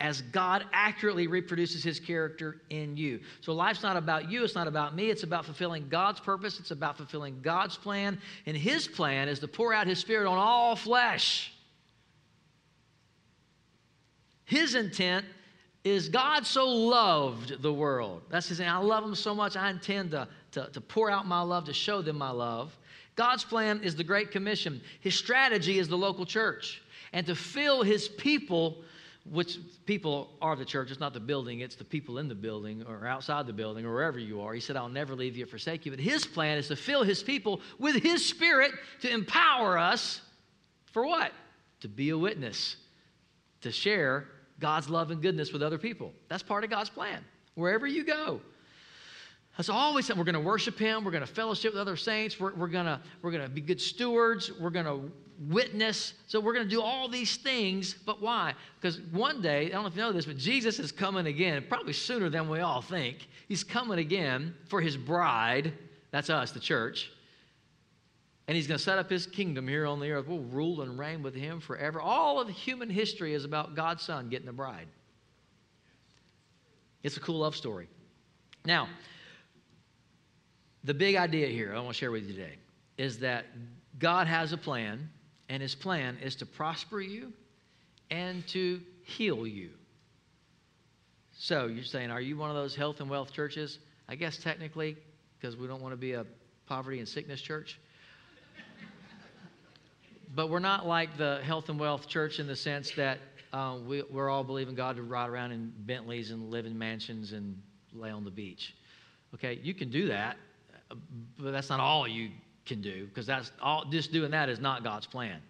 as 0.00 0.22
God 0.22 0.64
accurately 0.72 1.26
reproduces 1.26 1.84
his 1.84 2.00
character 2.00 2.62
in 2.70 2.96
you. 2.96 3.20
So 3.42 3.52
life's 3.52 3.82
not 3.82 3.96
about 3.96 4.30
you, 4.30 4.42
it's 4.42 4.54
not 4.54 4.66
about 4.66 4.96
me, 4.96 5.10
it's 5.10 5.22
about 5.22 5.44
fulfilling 5.44 5.88
God's 5.88 6.18
purpose, 6.18 6.58
it's 6.58 6.70
about 6.70 6.96
fulfilling 6.96 7.42
God's 7.42 7.76
plan, 7.76 8.18
and 8.46 8.56
his 8.56 8.88
plan 8.88 9.28
is 9.28 9.38
to 9.40 9.48
pour 9.48 9.74
out 9.74 9.86
his 9.86 9.98
spirit 9.98 10.26
on 10.26 10.38
all 10.38 10.76
flesh. 10.76 11.52
His 14.44 14.74
intent 14.74 15.26
is 15.84 16.08
God 16.08 16.46
so 16.46 16.68
loved 16.68 17.62
the 17.62 17.72
world. 17.72 18.22
That's 18.28 18.48
his 18.48 18.60
name. 18.60 18.68
I 18.68 18.78
love 18.78 19.02
them 19.02 19.14
so 19.14 19.34
much, 19.34 19.56
I 19.56 19.70
intend 19.70 20.10
to, 20.10 20.28
to, 20.52 20.68
to 20.72 20.80
pour 20.80 21.10
out 21.10 21.26
my 21.26 21.40
love, 21.40 21.64
to 21.64 21.72
show 21.72 22.02
them 22.02 22.18
my 22.18 22.30
love. 22.30 22.76
God's 23.16 23.44
plan 23.44 23.80
is 23.82 23.96
the 23.96 24.04
Great 24.04 24.30
Commission. 24.30 24.80
His 25.00 25.14
strategy 25.14 25.78
is 25.78 25.88
the 25.88 25.96
local 25.96 26.26
church. 26.26 26.82
And 27.12 27.26
to 27.26 27.34
fill 27.34 27.82
his 27.82 28.08
people, 28.08 28.82
which 29.30 29.58
people 29.86 30.30
are 30.40 30.54
the 30.54 30.64
church, 30.64 30.90
it's 30.90 31.00
not 31.00 31.12
the 31.12 31.20
building, 31.20 31.60
it's 31.60 31.74
the 31.74 31.84
people 31.84 32.18
in 32.18 32.28
the 32.28 32.34
building 32.34 32.84
or 32.86 33.06
outside 33.06 33.46
the 33.46 33.52
building 33.52 33.84
or 33.84 33.92
wherever 33.92 34.18
you 34.18 34.40
are. 34.40 34.52
He 34.52 34.60
said, 34.60 34.76
I'll 34.76 34.88
never 34.88 35.14
leave 35.14 35.36
you 35.36 35.44
or 35.44 35.48
forsake 35.48 35.86
you. 35.86 35.92
But 35.92 36.00
his 36.00 36.26
plan 36.26 36.58
is 36.58 36.68
to 36.68 36.76
fill 36.76 37.02
his 37.02 37.22
people 37.22 37.60
with 37.78 37.96
his 37.96 38.24
spirit 38.24 38.72
to 39.00 39.10
empower 39.10 39.76
us 39.78 40.20
for 40.92 41.06
what? 41.06 41.32
To 41.80 41.88
be 41.88 42.10
a 42.10 42.18
witness, 42.18 42.76
to 43.62 43.72
share 43.72 44.26
God's 44.60 44.88
love 44.88 45.10
and 45.10 45.20
goodness 45.20 45.52
with 45.52 45.62
other 45.62 45.78
people. 45.78 46.12
That's 46.28 46.42
part 46.42 46.64
of 46.64 46.70
God's 46.70 46.90
plan. 46.90 47.24
Wherever 47.54 47.86
you 47.86 48.04
go, 48.04 48.40
that's 49.56 49.68
always 49.68 50.06
something. 50.06 50.18
We're 50.18 50.30
going 50.32 50.42
to 50.42 50.48
worship 50.48 50.78
Him. 50.78 51.04
We're 51.04 51.10
going 51.10 51.26
to 51.26 51.32
fellowship 51.32 51.72
with 51.72 51.80
other 51.80 51.96
saints. 51.96 52.38
We're, 52.38 52.54
we're 52.54 52.68
going 52.68 52.98
we're 53.22 53.32
to 53.32 53.48
be 53.48 53.60
good 53.60 53.80
stewards. 53.80 54.52
We're 54.58 54.70
going 54.70 54.86
to 54.86 55.10
witness. 55.48 56.14
So 56.26 56.38
we're 56.38 56.54
going 56.54 56.66
to 56.66 56.70
do 56.70 56.80
all 56.80 57.08
these 57.08 57.36
things. 57.36 57.94
But 57.94 58.22
why? 58.22 58.54
Because 58.80 59.00
one 59.10 59.42
day, 59.42 59.66
I 59.66 59.68
don't 59.70 59.82
know 59.82 59.88
if 59.88 59.96
you 59.96 60.02
know 60.02 60.12
this, 60.12 60.26
but 60.26 60.36
Jesus 60.36 60.78
is 60.78 60.92
coming 60.92 61.26
again, 61.26 61.64
probably 61.68 61.92
sooner 61.92 62.28
than 62.28 62.48
we 62.48 62.60
all 62.60 62.82
think. 62.82 63.28
He's 63.48 63.64
coming 63.64 63.98
again 63.98 64.54
for 64.68 64.80
His 64.80 64.96
bride. 64.96 65.72
That's 66.10 66.30
us, 66.30 66.52
the 66.52 66.60
church 66.60 67.10
and 68.50 68.56
he's 68.56 68.66
going 68.66 68.78
to 68.78 68.82
set 68.82 68.98
up 68.98 69.08
his 69.08 69.26
kingdom 69.26 69.68
here 69.68 69.86
on 69.86 70.00
the 70.00 70.10
earth. 70.10 70.26
We'll 70.26 70.40
rule 70.40 70.82
and 70.82 70.98
reign 70.98 71.22
with 71.22 71.36
him 71.36 71.60
forever. 71.60 72.00
All 72.00 72.40
of 72.40 72.48
human 72.48 72.90
history 72.90 73.32
is 73.32 73.44
about 73.44 73.76
God's 73.76 74.02
son 74.02 74.28
getting 74.28 74.48
a 74.48 74.52
bride. 74.52 74.88
It's 77.04 77.16
a 77.16 77.20
cool 77.20 77.38
love 77.38 77.54
story. 77.54 77.86
Now, 78.64 78.88
the 80.82 80.92
big 80.92 81.14
idea 81.14 81.46
here 81.46 81.72
I 81.72 81.76
want 81.76 81.90
to 81.90 81.94
share 81.94 82.10
with 82.10 82.24
you 82.24 82.32
today 82.32 82.56
is 82.98 83.20
that 83.20 83.44
God 84.00 84.26
has 84.26 84.52
a 84.52 84.58
plan, 84.58 85.08
and 85.48 85.62
his 85.62 85.76
plan 85.76 86.18
is 86.20 86.34
to 86.34 86.44
prosper 86.44 87.00
you 87.00 87.32
and 88.10 88.44
to 88.48 88.80
heal 89.04 89.46
you. 89.46 89.70
So 91.38 91.66
you're 91.66 91.84
saying, 91.84 92.10
are 92.10 92.20
you 92.20 92.36
one 92.36 92.50
of 92.50 92.56
those 92.56 92.74
health 92.74 92.98
and 92.98 93.08
wealth 93.08 93.32
churches? 93.32 93.78
I 94.08 94.16
guess 94.16 94.38
technically, 94.38 94.96
because 95.38 95.56
we 95.56 95.68
don't 95.68 95.80
want 95.80 95.92
to 95.92 95.96
be 95.96 96.14
a 96.14 96.26
poverty 96.66 96.98
and 96.98 97.06
sickness 97.06 97.40
church 97.40 97.78
but 100.34 100.48
we're 100.48 100.58
not 100.60 100.86
like 100.86 101.16
the 101.16 101.40
health 101.42 101.68
and 101.68 101.78
wealth 101.78 102.06
church 102.06 102.38
in 102.38 102.46
the 102.46 102.56
sense 102.56 102.92
that 102.92 103.18
uh, 103.52 103.76
we, 103.86 104.02
we're 104.10 104.30
all 104.30 104.44
believing 104.44 104.74
God 104.74 104.96
to 104.96 105.02
ride 105.02 105.28
around 105.28 105.52
in 105.52 105.72
Bentleys 105.78 106.30
and 106.30 106.50
live 106.50 106.66
in 106.66 106.78
mansions 106.78 107.32
and 107.32 107.60
lay 107.92 108.10
on 108.10 108.24
the 108.24 108.30
beach. 108.30 108.74
Okay, 109.34 109.58
you 109.62 109.74
can 109.74 109.90
do 109.90 110.08
that, 110.08 110.36
but 111.38 111.50
that's 111.50 111.68
not 111.68 111.80
all 111.80 112.06
you 112.06 112.30
can 112.66 112.80
do 112.80 113.06
because 113.06 113.26
that's 113.26 113.50
all. 113.60 113.84
Just 113.90 114.12
doing 114.12 114.30
that 114.30 114.48
is 114.48 114.60
not 114.60 114.84
God's 114.84 115.06
plan. 115.06 115.40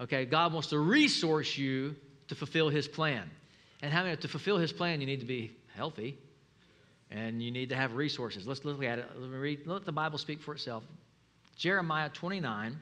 Okay, 0.00 0.26
God 0.26 0.52
wants 0.52 0.68
to 0.68 0.78
resource 0.78 1.56
you 1.56 1.94
to 2.28 2.34
fulfill 2.34 2.68
His 2.68 2.86
plan, 2.88 3.30
and 3.82 3.92
having 3.92 4.16
to 4.16 4.28
fulfill 4.28 4.58
His 4.58 4.72
plan, 4.72 5.00
you 5.00 5.06
need 5.06 5.20
to 5.20 5.26
be 5.26 5.56
healthy, 5.74 6.18
and 7.10 7.42
you 7.42 7.50
need 7.50 7.70
to 7.70 7.76
have 7.76 7.94
resources. 7.94 8.46
Let's 8.46 8.64
look 8.64 8.82
at 8.82 8.98
it. 8.98 9.06
Let 9.16 9.30
me 9.30 9.38
read. 9.38 9.66
Let 9.66 9.84
the 9.84 9.92
Bible 9.92 10.18
speak 10.18 10.42
for 10.42 10.54
itself. 10.54 10.84
Jeremiah 11.56 12.10
29 12.10 12.78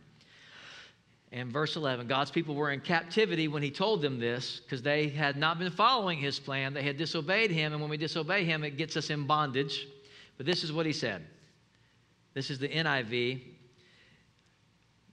and 1.35 1.53
verse 1.53 1.75
11 1.75 2.07
God's 2.07 2.31
people 2.31 2.55
were 2.55 2.70
in 2.70 2.81
captivity 2.81 3.49
when 3.49 3.62
he 3.62 3.70
told 3.70 4.01
them 4.01 4.18
this 4.18 4.61
because 4.61 4.83
they 4.83 5.09
had 5.09 5.37
not 5.37 5.59
been 5.59 5.70
following 5.70 6.18
his 6.18 6.38
plan. 6.38 6.73
They 6.73 6.83
had 6.83 6.97
disobeyed 6.97 7.51
him, 7.51 7.73
and 7.73 7.81
when 7.81 7.90
we 7.90 7.97
disobey 7.97 8.44
him, 8.44 8.62
it 8.62 8.79
gets 8.79 8.97
us 8.97 9.11
in 9.11 9.27
bondage. 9.27 9.88
But 10.37 10.47
this 10.47 10.62
is 10.62 10.73
what 10.73 10.87
he 10.87 10.92
said. 10.92 11.27
This 12.35 12.51
is 12.51 12.59
the 12.59 12.68
NIV, 12.68 13.42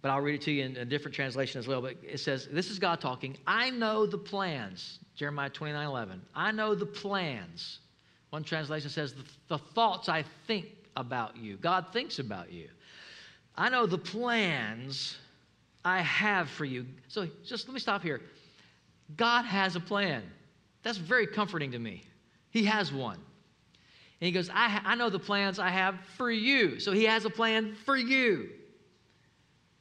but 0.01 0.09
I'll 0.09 0.21
read 0.21 0.35
it 0.35 0.41
to 0.43 0.51
you 0.51 0.63
in 0.63 0.77
a 0.77 0.85
different 0.85 1.13
translation 1.15 1.59
as 1.59 1.67
well. 1.67 1.81
But 1.81 1.97
it 2.07 2.19
says, 2.19 2.47
This 2.51 2.69
is 2.69 2.77
God 2.77 3.01
talking. 3.01 3.35
I 3.47 3.71
know 3.71 4.05
the 4.05 4.17
plans, 4.17 4.99
Jeremiah 5.15 5.49
29 5.49 5.85
11. 5.85 6.21
I 6.35 6.51
know 6.51 6.75
the 6.75 6.85
plans. 6.85 7.79
One 8.29 8.43
translation 8.43 8.89
says, 8.89 9.13
the, 9.13 9.25
the 9.49 9.57
thoughts 9.57 10.07
I 10.07 10.23
think 10.47 10.67
about 10.95 11.35
you. 11.35 11.57
God 11.57 11.87
thinks 11.91 12.19
about 12.19 12.51
you. 12.51 12.69
I 13.57 13.67
know 13.67 13.85
the 13.85 13.97
plans 13.97 15.17
I 15.83 16.01
have 16.01 16.49
for 16.49 16.65
you. 16.65 16.85
So 17.07 17.27
just 17.43 17.67
let 17.67 17.73
me 17.73 17.79
stop 17.79 18.03
here. 18.03 18.21
God 19.15 19.43
has 19.43 19.75
a 19.75 19.79
plan. 19.79 20.23
That's 20.83 20.97
very 20.97 21.27
comforting 21.27 21.71
to 21.71 21.79
me. 21.79 22.03
He 22.49 22.65
has 22.65 22.91
one. 22.91 23.15
And 23.15 24.27
he 24.27 24.31
goes, 24.31 24.49
I, 24.53 24.81
I 24.85 24.95
know 24.95 25.09
the 25.09 25.19
plans 25.19 25.57
I 25.57 25.69
have 25.69 25.99
for 26.17 26.29
you. 26.29 26.79
So 26.79 26.91
he 26.91 27.05
has 27.05 27.25
a 27.25 27.29
plan 27.29 27.75
for 27.85 27.97
you. 27.97 28.49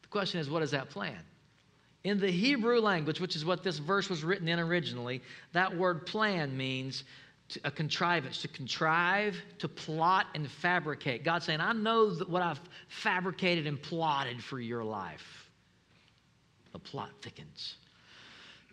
The 0.02 0.08
question 0.08 0.40
is, 0.40 0.48
what 0.48 0.62
is 0.62 0.70
that 0.70 0.88
plan? 0.88 1.18
In 2.04 2.18
the 2.18 2.30
Hebrew 2.30 2.80
language, 2.80 3.20
which 3.20 3.36
is 3.36 3.44
what 3.44 3.62
this 3.62 3.78
verse 3.78 4.08
was 4.08 4.24
written 4.24 4.48
in 4.48 4.58
originally, 4.58 5.20
that 5.52 5.76
word 5.76 6.06
plan 6.06 6.56
means 6.56 7.04
a 7.64 7.70
contrivance, 7.70 8.40
to 8.40 8.48
contrive, 8.48 9.36
to 9.58 9.68
plot, 9.68 10.28
and 10.34 10.48
fabricate. 10.50 11.24
God's 11.24 11.44
saying, 11.44 11.60
I 11.60 11.72
know 11.72 12.10
what 12.26 12.42
I've 12.42 12.60
fabricated 12.88 13.66
and 13.66 13.80
plotted 13.82 14.42
for 14.42 14.60
your 14.60 14.84
life 14.84 15.39
the 16.72 16.78
plot 16.78 17.10
thickens. 17.22 17.76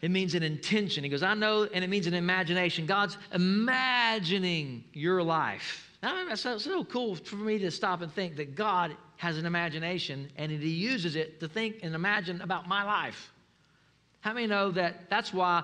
It 0.02 0.12
means 0.12 0.36
an 0.36 0.44
intention. 0.44 1.04
He 1.04 1.10
goes, 1.10 1.24
I 1.24 1.34
know, 1.34 1.64
and 1.64 1.84
it 1.84 1.90
means 1.90 2.06
an 2.08 2.14
imagination. 2.14 2.86
God's 2.86 3.18
imagining 3.34 4.84
your 4.94 5.24
life. 5.24 5.90
Now, 6.04 6.24
that's 6.26 6.42
so, 6.42 6.58
so 6.60 6.84
cool 6.84 7.16
for 7.16 7.38
me 7.38 7.58
to 7.60 7.72
stop 7.72 8.02
and 8.02 8.14
think 8.14 8.36
that 8.36 8.56
God 8.56 8.96
has 9.18 9.38
an 9.40 9.48
imagination 9.48 10.30
and 10.38 10.52
He 10.52 10.70
uses 10.70 11.16
it 11.16 11.40
to 11.40 11.48
think 11.48 11.78
and 11.82 11.96
imagine 11.96 12.42
about 12.42 12.68
my 12.68 12.84
life. 12.84 13.32
How 14.22 14.34
many 14.34 14.46
know 14.46 14.70
that 14.72 15.10
that's 15.10 15.34
why 15.34 15.64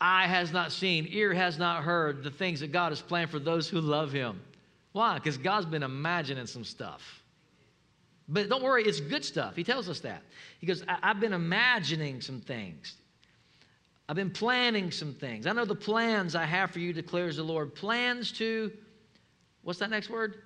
eye 0.00 0.26
has 0.26 0.52
not 0.52 0.72
seen, 0.72 1.06
ear 1.10 1.32
has 1.32 1.58
not 1.58 1.84
heard 1.84 2.24
the 2.24 2.30
things 2.30 2.60
that 2.60 2.72
God 2.72 2.90
has 2.90 3.00
planned 3.00 3.30
for 3.30 3.38
those 3.38 3.68
who 3.68 3.80
love 3.80 4.10
Him? 4.10 4.40
Why? 4.92 5.14
Because 5.14 5.38
God's 5.38 5.66
been 5.66 5.84
imagining 5.84 6.46
some 6.46 6.64
stuff. 6.64 7.19
But 8.30 8.48
don't 8.48 8.62
worry, 8.62 8.84
it's 8.84 9.00
good 9.00 9.24
stuff. 9.24 9.56
He 9.56 9.64
tells 9.64 9.88
us 9.88 10.00
that. 10.00 10.22
He 10.60 10.66
goes, 10.66 10.82
I- 10.88 11.08
have 11.08 11.20
been 11.20 11.32
imagining 11.32 12.20
some 12.20 12.40
things. 12.40 12.94
I've 14.08 14.16
been 14.16 14.30
planning 14.30 14.90
some 14.90 15.12
things. 15.12 15.46
I 15.46 15.52
know 15.52 15.64
the 15.64 15.74
plans 15.74 16.34
I 16.34 16.44
have 16.44 16.70
for 16.70 16.78
you, 16.78 16.92
declares 16.92 17.36
the 17.36 17.42
Lord. 17.42 17.74
Plans 17.74 18.32
to, 18.32 18.72
what's 19.62 19.80
that 19.80 19.90
next 19.90 20.08
word? 20.08 20.42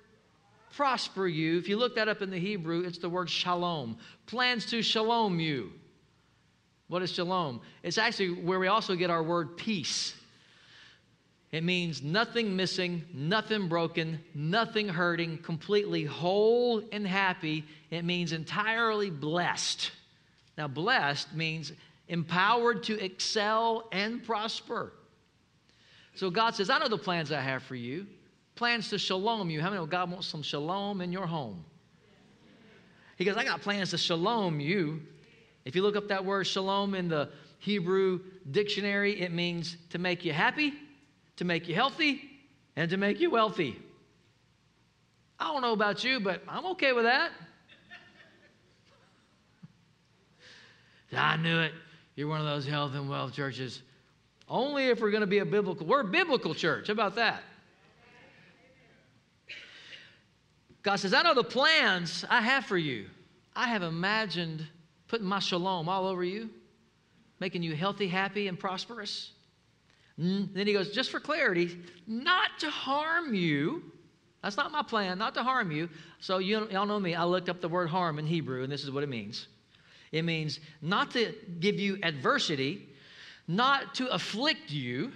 prosper 0.75 1.27
you. 1.27 1.57
If 1.57 1.69
you 1.69 1.77
look 1.77 1.95
that 1.95 2.07
up 2.07 2.21
in 2.21 2.29
the 2.29 2.37
Hebrew, 2.37 2.81
it's 2.81 2.97
the 2.97 3.09
word 3.09 3.29
shalom. 3.29 3.97
Plans 4.25 4.65
to 4.67 4.81
shalom 4.81 5.39
you. 5.39 5.71
What 6.87 7.01
is 7.01 7.11
shalom? 7.11 7.61
It's 7.81 7.97
actually 7.97 8.31
where 8.31 8.59
we 8.59 8.67
also 8.67 8.95
get 8.95 9.09
our 9.09 9.23
word 9.23 9.57
peace. 9.57 10.13
It 11.55 11.63
means 11.63 12.03
nothing 12.03 12.53
missing, 12.53 13.05
nothing 13.13 13.69
broken, 13.69 14.19
nothing 14.33 14.89
hurting, 14.89 15.37
completely 15.37 16.03
whole 16.03 16.83
and 16.91 17.07
happy. 17.07 17.63
It 17.91 18.03
means 18.03 18.33
entirely 18.33 19.09
blessed. 19.09 19.91
Now, 20.57 20.67
blessed 20.67 21.33
means 21.33 21.71
empowered 22.09 22.83
to 22.83 23.01
excel 23.01 23.87
and 23.93 24.21
prosper. 24.21 24.91
So 26.15 26.29
God 26.29 26.55
says, 26.55 26.69
I 26.69 26.77
know 26.77 26.89
the 26.89 26.97
plans 26.97 27.31
I 27.31 27.39
have 27.39 27.63
for 27.63 27.75
you. 27.75 28.05
Plans 28.55 28.89
to 28.89 28.99
shalom 28.99 29.49
you. 29.49 29.61
How 29.61 29.69
many 29.69 29.87
God 29.87 30.11
wants 30.11 30.27
some 30.27 30.43
shalom 30.43 30.99
in 30.99 31.13
your 31.13 31.25
home? 31.25 31.63
He 33.15 33.23
goes, 33.23 33.37
I 33.37 33.45
got 33.45 33.61
plans 33.61 33.91
to 33.91 33.97
shalom 33.97 34.59
you. 34.59 35.03
If 35.63 35.73
you 35.73 35.83
look 35.83 35.95
up 35.95 36.09
that 36.09 36.25
word 36.25 36.47
shalom 36.47 36.95
in 36.95 37.07
the 37.07 37.29
Hebrew 37.59 38.19
dictionary, 38.51 39.21
it 39.21 39.31
means 39.31 39.77
to 39.91 39.99
make 39.99 40.25
you 40.25 40.33
happy, 40.33 40.73
to 41.37 41.45
make 41.45 41.67
you 41.67 41.75
healthy, 41.75 42.21
and 42.75 42.89
to 42.89 42.97
make 42.97 43.19
you 43.19 43.29
wealthy. 43.29 43.79
I 45.39 45.45
don't 45.51 45.61
know 45.61 45.73
about 45.73 46.03
you, 46.03 46.19
but 46.19 46.41
I'm 46.47 46.65
okay 46.67 46.93
with 46.93 47.03
that. 47.05 47.31
I 51.15 51.37
knew 51.37 51.59
it. 51.59 51.71
You're 52.15 52.27
one 52.27 52.39
of 52.39 52.45
those 52.45 52.65
health 52.65 52.93
and 52.93 53.09
wealth 53.09 53.33
churches. 53.33 53.81
Only 54.47 54.87
if 54.87 55.01
we're 55.01 55.11
going 55.11 55.21
to 55.21 55.27
be 55.27 55.39
a 55.39 55.45
biblical. 55.45 55.85
We're 55.85 56.01
a 56.01 56.05
biblical 56.05 56.53
church. 56.53 56.87
How 56.87 56.93
about 56.93 57.15
that? 57.15 57.41
God 60.83 60.97
says, 60.97 61.13
I 61.13 61.23
know 61.23 61.33
the 61.33 61.43
plans 61.43 62.23
I 62.29 62.41
have 62.41 62.65
for 62.65 62.77
you. 62.77 63.07
I 63.55 63.67
have 63.67 63.81
imagined 63.81 64.67
putting 65.07 65.25
my 65.25 65.39
shalom 65.39 65.89
all 65.89 66.05
over 66.05 66.23
you, 66.23 66.49
making 67.39 67.63
you 67.63 67.75
healthy, 67.75 68.07
happy, 68.07 68.47
and 68.47 68.59
prosperous. 68.59 69.31
Mm. 70.19 70.53
then 70.53 70.65
he 70.65 70.73
goes, 70.73 70.91
just 70.91 71.11
for 71.11 71.19
clarity, 71.19 71.77
not 72.07 72.51
to 72.59 72.69
harm 72.69 73.33
you. 73.33 73.83
That's 74.41 74.57
not 74.57 74.71
my 74.71 74.83
plan, 74.83 75.17
not 75.17 75.33
to 75.33 75.43
harm 75.43 75.71
you. 75.71 75.89
So 76.19 76.37
you, 76.37 76.69
y'all 76.69 76.85
know 76.85 76.99
me. 76.99 77.15
I 77.15 77.25
looked 77.25 77.49
up 77.49 77.61
the 77.61 77.67
word 77.67 77.89
harm 77.89 78.19
in 78.19 78.25
Hebrew, 78.25 78.63
and 78.63 78.71
this 78.71 78.83
is 78.83 78.91
what 78.91 79.03
it 79.03 79.09
means. 79.09 79.47
It 80.11 80.23
means 80.23 80.59
not 80.81 81.11
to 81.11 81.33
give 81.59 81.79
you 81.79 81.97
adversity, 82.03 82.87
not 83.47 83.95
to 83.95 84.07
afflict 84.07 84.71
you. 84.71 85.11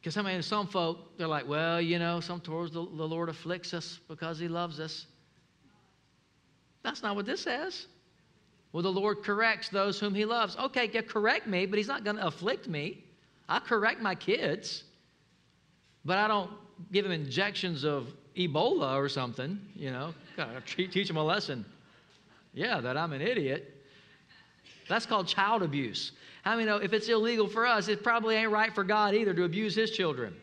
Because 0.00 0.16
I 0.16 0.22
mean, 0.22 0.42
some 0.42 0.66
folk, 0.66 1.16
they're 1.16 1.28
like, 1.28 1.46
well, 1.46 1.80
you 1.80 2.00
know, 2.00 2.18
sometimes 2.18 2.72
the, 2.72 2.80
the 2.80 3.06
Lord 3.06 3.28
afflicts 3.28 3.72
us 3.72 4.00
because 4.08 4.38
he 4.38 4.48
loves 4.48 4.80
us. 4.80 5.06
That's 6.82 7.02
not 7.02 7.14
what 7.14 7.26
this 7.26 7.42
says. 7.42 7.86
Well, 8.72 8.82
the 8.82 8.90
Lord 8.90 9.22
corrects 9.22 9.68
those 9.68 10.00
whom 10.00 10.14
he 10.14 10.24
loves. 10.24 10.56
Okay, 10.56 10.90
yeah, 10.92 11.02
correct 11.02 11.46
me, 11.46 11.66
but 11.66 11.76
he's 11.76 11.86
not 11.86 12.02
going 12.02 12.16
to 12.16 12.26
afflict 12.26 12.66
me. 12.66 13.04
I 13.48 13.58
correct 13.58 14.00
my 14.00 14.14
kids, 14.14 14.84
but 16.04 16.18
I 16.18 16.28
don't 16.28 16.50
give 16.90 17.04
them 17.04 17.12
injections 17.12 17.84
of 17.84 18.12
Ebola 18.36 18.96
or 18.96 19.08
something, 19.08 19.60
you 19.74 19.90
know, 19.90 20.14
teach 20.66 21.08
them 21.08 21.16
a 21.16 21.24
lesson. 21.24 21.64
Yeah, 22.54 22.80
that 22.80 22.96
I'm 22.96 23.12
an 23.12 23.20
idiot. 23.20 23.74
That's 24.88 25.06
called 25.06 25.26
child 25.26 25.62
abuse. 25.62 26.12
How 26.42 26.56
many 26.56 26.66
know 26.66 26.76
if 26.76 26.92
it's 26.92 27.08
illegal 27.08 27.46
for 27.46 27.66
us, 27.66 27.88
it 27.88 28.02
probably 28.02 28.34
ain't 28.34 28.50
right 28.50 28.74
for 28.74 28.84
God 28.84 29.14
either 29.14 29.32
to 29.32 29.44
abuse 29.44 29.74
his 29.74 29.90
children? 29.90 30.34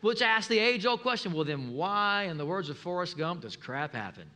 Which 0.00 0.22
asks 0.22 0.48
the 0.48 0.58
age 0.58 0.86
old 0.86 1.02
question 1.02 1.32
well, 1.32 1.44
then 1.44 1.72
why, 1.72 2.24
in 2.24 2.38
the 2.38 2.46
words 2.46 2.70
of 2.70 2.78
Forrest 2.78 3.18
Gump, 3.18 3.42
does 3.42 3.56
crap 3.56 3.94
happen? 3.94 4.30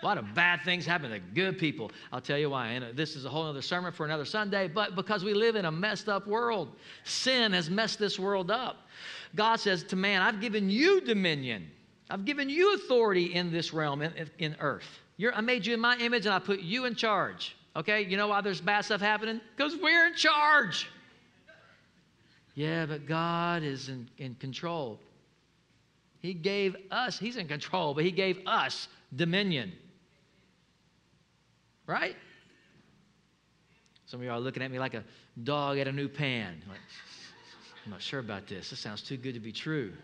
A 0.00 0.06
lot 0.06 0.16
of 0.16 0.32
bad 0.32 0.62
things 0.64 0.86
happen 0.86 1.10
to 1.10 1.18
good 1.18 1.58
people. 1.58 1.90
I'll 2.12 2.20
tell 2.20 2.38
you 2.38 2.50
why. 2.50 2.68
And 2.68 2.96
this 2.96 3.16
is 3.16 3.24
a 3.24 3.28
whole 3.28 3.44
other 3.44 3.62
sermon 3.62 3.92
for 3.92 4.04
another 4.04 4.24
Sunday, 4.24 4.68
but 4.68 4.94
because 4.94 5.24
we 5.24 5.34
live 5.34 5.56
in 5.56 5.64
a 5.64 5.72
messed 5.72 6.08
up 6.08 6.26
world. 6.26 6.76
Sin 7.02 7.52
has 7.52 7.68
messed 7.68 7.98
this 7.98 8.18
world 8.18 8.50
up. 8.50 8.86
God 9.34 9.56
says 9.56 9.82
to 9.84 9.96
man, 9.96 10.22
I've 10.22 10.40
given 10.40 10.70
you 10.70 11.00
dominion. 11.00 11.68
I've 12.10 12.24
given 12.24 12.48
you 12.48 12.74
authority 12.74 13.34
in 13.34 13.50
this 13.50 13.72
realm, 13.72 14.02
in, 14.02 14.12
in 14.38 14.56
earth. 14.60 15.00
You're, 15.16 15.34
I 15.34 15.40
made 15.40 15.66
you 15.66 15.74
in 15.74 15.80
my 15.80 15.96
image 15.98 16.26
and 16.26 16.34
I 16.34 16.38
put 16.38 16.60
you 16.60 16.84
in 16.84 16.94
charge. 16.94 17.56
Okay, 17.74 18.02
you 18.02 18.16
know 18.16 18.28
why 18.28 18.40
there's 18.40 18.60
bad 18.60 18.84
stuff 18.84 19.00
happening? 19.00 19.40
Because 19.56 19.76
we're 19.76 20.06
in 20.06 20.14
charge. 20.14 20.88
Yeah, 22.54 22.86
but 22.86 23.06
God 23.06 23.62
is 23.62 23.88
in, 23.88 24.08
in 24.18 24.36
control. 24.36 24.98
He 26.20 26.34
gave 26.34 26.76
us, 26.90 27.18
He's 27.18 27.36
in 27.36 27.46
control, 27.46 27.94
but 27.94 28.04
He 28.04 28.10
gave 28.10 28.40
us 28.46 28.88
dominion. 29.14 29.72
Right? 31.88 32.14
Some 34.04 34.20
of 34.20 34.24
you 34.24 34.30
are 34.30 34.38
looking 34.38 34.62
at 34.62 34.70
me 34.70 34.78
like 34.78 34.92
a 34.92 35.02
dog 35.42 35.78
at 35.78 35.88
a 35.88 35.92
new 35.92 36.06
pan. 36.06 36.62
Like, 36.68 36.78
I'm 37.84 37.90
not 37.90 38.02
sure 38.02 38.20
about 38.20 38.46
this. 38.46 38.70
This 38.70 38.78
sounds 38.78 39.02
too 39.02 39.16
good 39.16 39.34
to 39.34 39.40
be 39.40 39.52
true. 39.52 39.94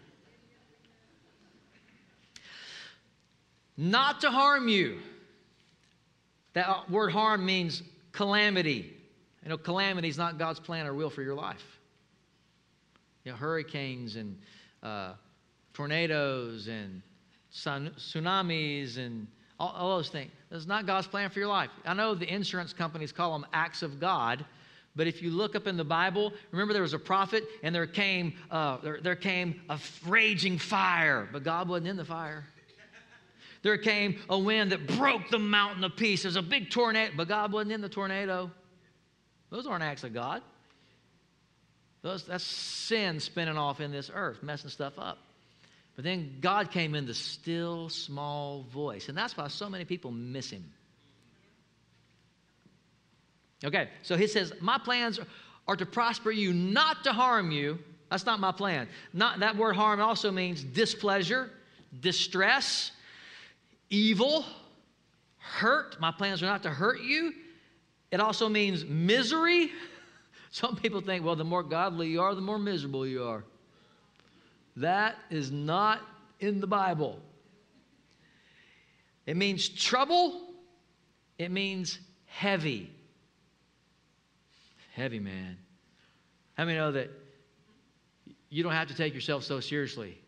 Not 3.77 4.23
to 4.23 4.31
harm 4.31 4.67
you. 4.67 4.99
That 6.55 6.91
word 6.91 7.11
harm 7.11 7.45
means 7.45 7.83
calamity. 8.13 8.97
You 9.43 9.51
know, 9.51 9.59
calamity 9.59 10.09
is 10.09 10.17
not 10.17 10.39
God's 10.39 10.61
plan 10.61 10.87
or 10.87 10.95
will 10.95 11.11
for 11.11 11.23
your 11.23 11.35
life. 11.35 11.65
You 13.25 13.33
know, 13.33 13.37
hurricanes 13.37 14.17
and 14.17 14.39
uh, 14.83 15.13
tornadoes 15.75 16.67
and 16.67 17.03
tsunamis 17.53 18.97
and 18.97 19.27
all, 19.59 19.75
all 19.77 19.97
those 19.97 20.09
things. 20.09 20.31
That's 20.51 20.67
not 20.67 20.87
God's 20.87 21.07
plan 21.07 21.31
for 21.31 21.39
your 21.39 21.49
life. 21.49 21.71
I 21.85 21.95
know 21.95 22.15
the 22.15 22.33
insurance 22.33 22.73
companies 22.73 23.13
call 23.13 23.33
them 23.33 23.47
acts 23.53 23.83
of 23.83 24.01
God, 24.01 24.45
but 24.97 25.07
if 25.07 25.23
you 25.23 25.31
look 25.31 25.57
up 25.57 25.67
in 25.67 25.77
the 25.77 25.85
Bible, 25.85 26.33
remember 26.53 26.73
there 26.73 26.83
was 26.83 26.95
a 26.95 26.99
prophet 26.99 27.45
and 27.63 27.75
there 27.75 27.87
came, 27.87 28.35
uh, 28.51 28.79
there, 28.79 29.01
there 29.03 29.17
came 29.17 29.61
a 29.69 29.79
raging 30.07 30.59
fire, 30.59 31.29
but 31.33 31.43
God 31.43 31.69
wasn't 31.69 31.89
in 31.89 31.97
the 31.97 32.05
fire. 32.05 32.45
There 33.63 33.79
came 33.79 34.21
a 34.29 34.39
wind 34.39 34.73
that 34.73 34.87
broke 34.87 35.31
the 35.31 35.39
mountain 35.39 35.83
to 35.83 35.91
pieces, 35.91 36.35
There's 36.35 36.37
a 36.37 36.43
big 36.43 36.71
tornado, 36.71 37.13
but 37.17 37.29
God 37.29 37.51
wasn't 37.51 37.73
in 37.73 37.81
the 37.81 37.89
tornado. 37.89 38.51
Those 39.51 39.67
aren't 39.67 39.83
acts 39.83 40.05
of 40.05 40.13
God. 40.13 40.43
Those, 42.03 42.25
that's 42.25 42.45
sin 42.45 43.19
spinning 43.19 43.57
off 43.57 43.81
in 43.81 43.91
this 43.91 44.11
earth, 44.15 44.43
messing 44.43 44.69
stuff 44.69 44.99
up. 44.99 45.17
But 45.97 46.05
then 46.05 46.39
God 46.41 46.71
came 46.71 46.95
in 46.95 47.07
the 47.07 47.15
still 47.15 47.89
small 47.89 48.63
voice. 48.73 49.09
And 49.09 49.17
that's 49.17 49.37
why 49.37 49.49
so 49.49 49.69
many 49.69 49.85
people 49.85 50.11
miss 50.11 50.51
him. 50.51 50.65
Okay, 53.65 53.89
so 54.03 54.17
he 54.17 54.27
says, 54.27 54.53
My 54.61 54.79
plans 54.79 55.21
are 55.69 55.77
to 55.77 55.87
prosper 55.87 56.31
you, 56.31 56.53
not 56.53 57.05
to 57.05 57.13
harm 57.13 57.51
you. 57.51 57.79
That's 58.11 58.27
not 58.27 58.39
my 58.39 58.53
plan. 58.53 58.89
Not, 59.13 59.41
that 59.41 59.57
word 59.57 59.77
harm 59.77 60.01
also 60.01 60.31
means 60.31 60.63
displeasure, 60.63 61.51
distress, 62.01 62.91
evil, 63.89 64.45
hurt. 65.39 65.99
My 66.01 66.11
plans 66.11 66.43
are 66.43 66.47
not 66.47 66.63
to 66.65 66.71
hurt 66.71 67.01
you. 67.01 67.33
It 68.11 68.21
also 68.21 68.49
means 68.49 68.85
misery. 68.85 69.71
Some 70.51 70.77
people 70.77 71.01
think, 71.01 71.25
well, 71.25 71.35
the 71.35 71.45
more 71.45 71.63
godly 71.63 72.09
you 72.09 72.21
are, 72.21 72.35
the 72.35 72.41
more 72.41 72.59
miserable 72.59 73.07
you 73.07 73.25
are. 73.25 73.45
That 74.77 75.17
is 75.31 75.51
not 75.51 76.01
in 76.41 76.61
the 76.61 76.67
Bible. 76.67 77.21
It 79.27 79.37
means 79.37 79.69
trouble, 79.69 80.55
it 81.39 81.51
means 81.51 81.99
heavy. 82.27 82.91
Heavy, 84.95 85.19
man. 85.19 85.57
How 86.55 86.65
many 86.65 86.79
know 86.79 86.93
that 86.93 87.11
you 88.51 88.63
don't 88.63 88.73
have 88.73 88.89
to 88.89 88.95
take 88.95 89.15
yourself 89.15 89.43
so 89.45 89.61
seriously? 89.61 90.19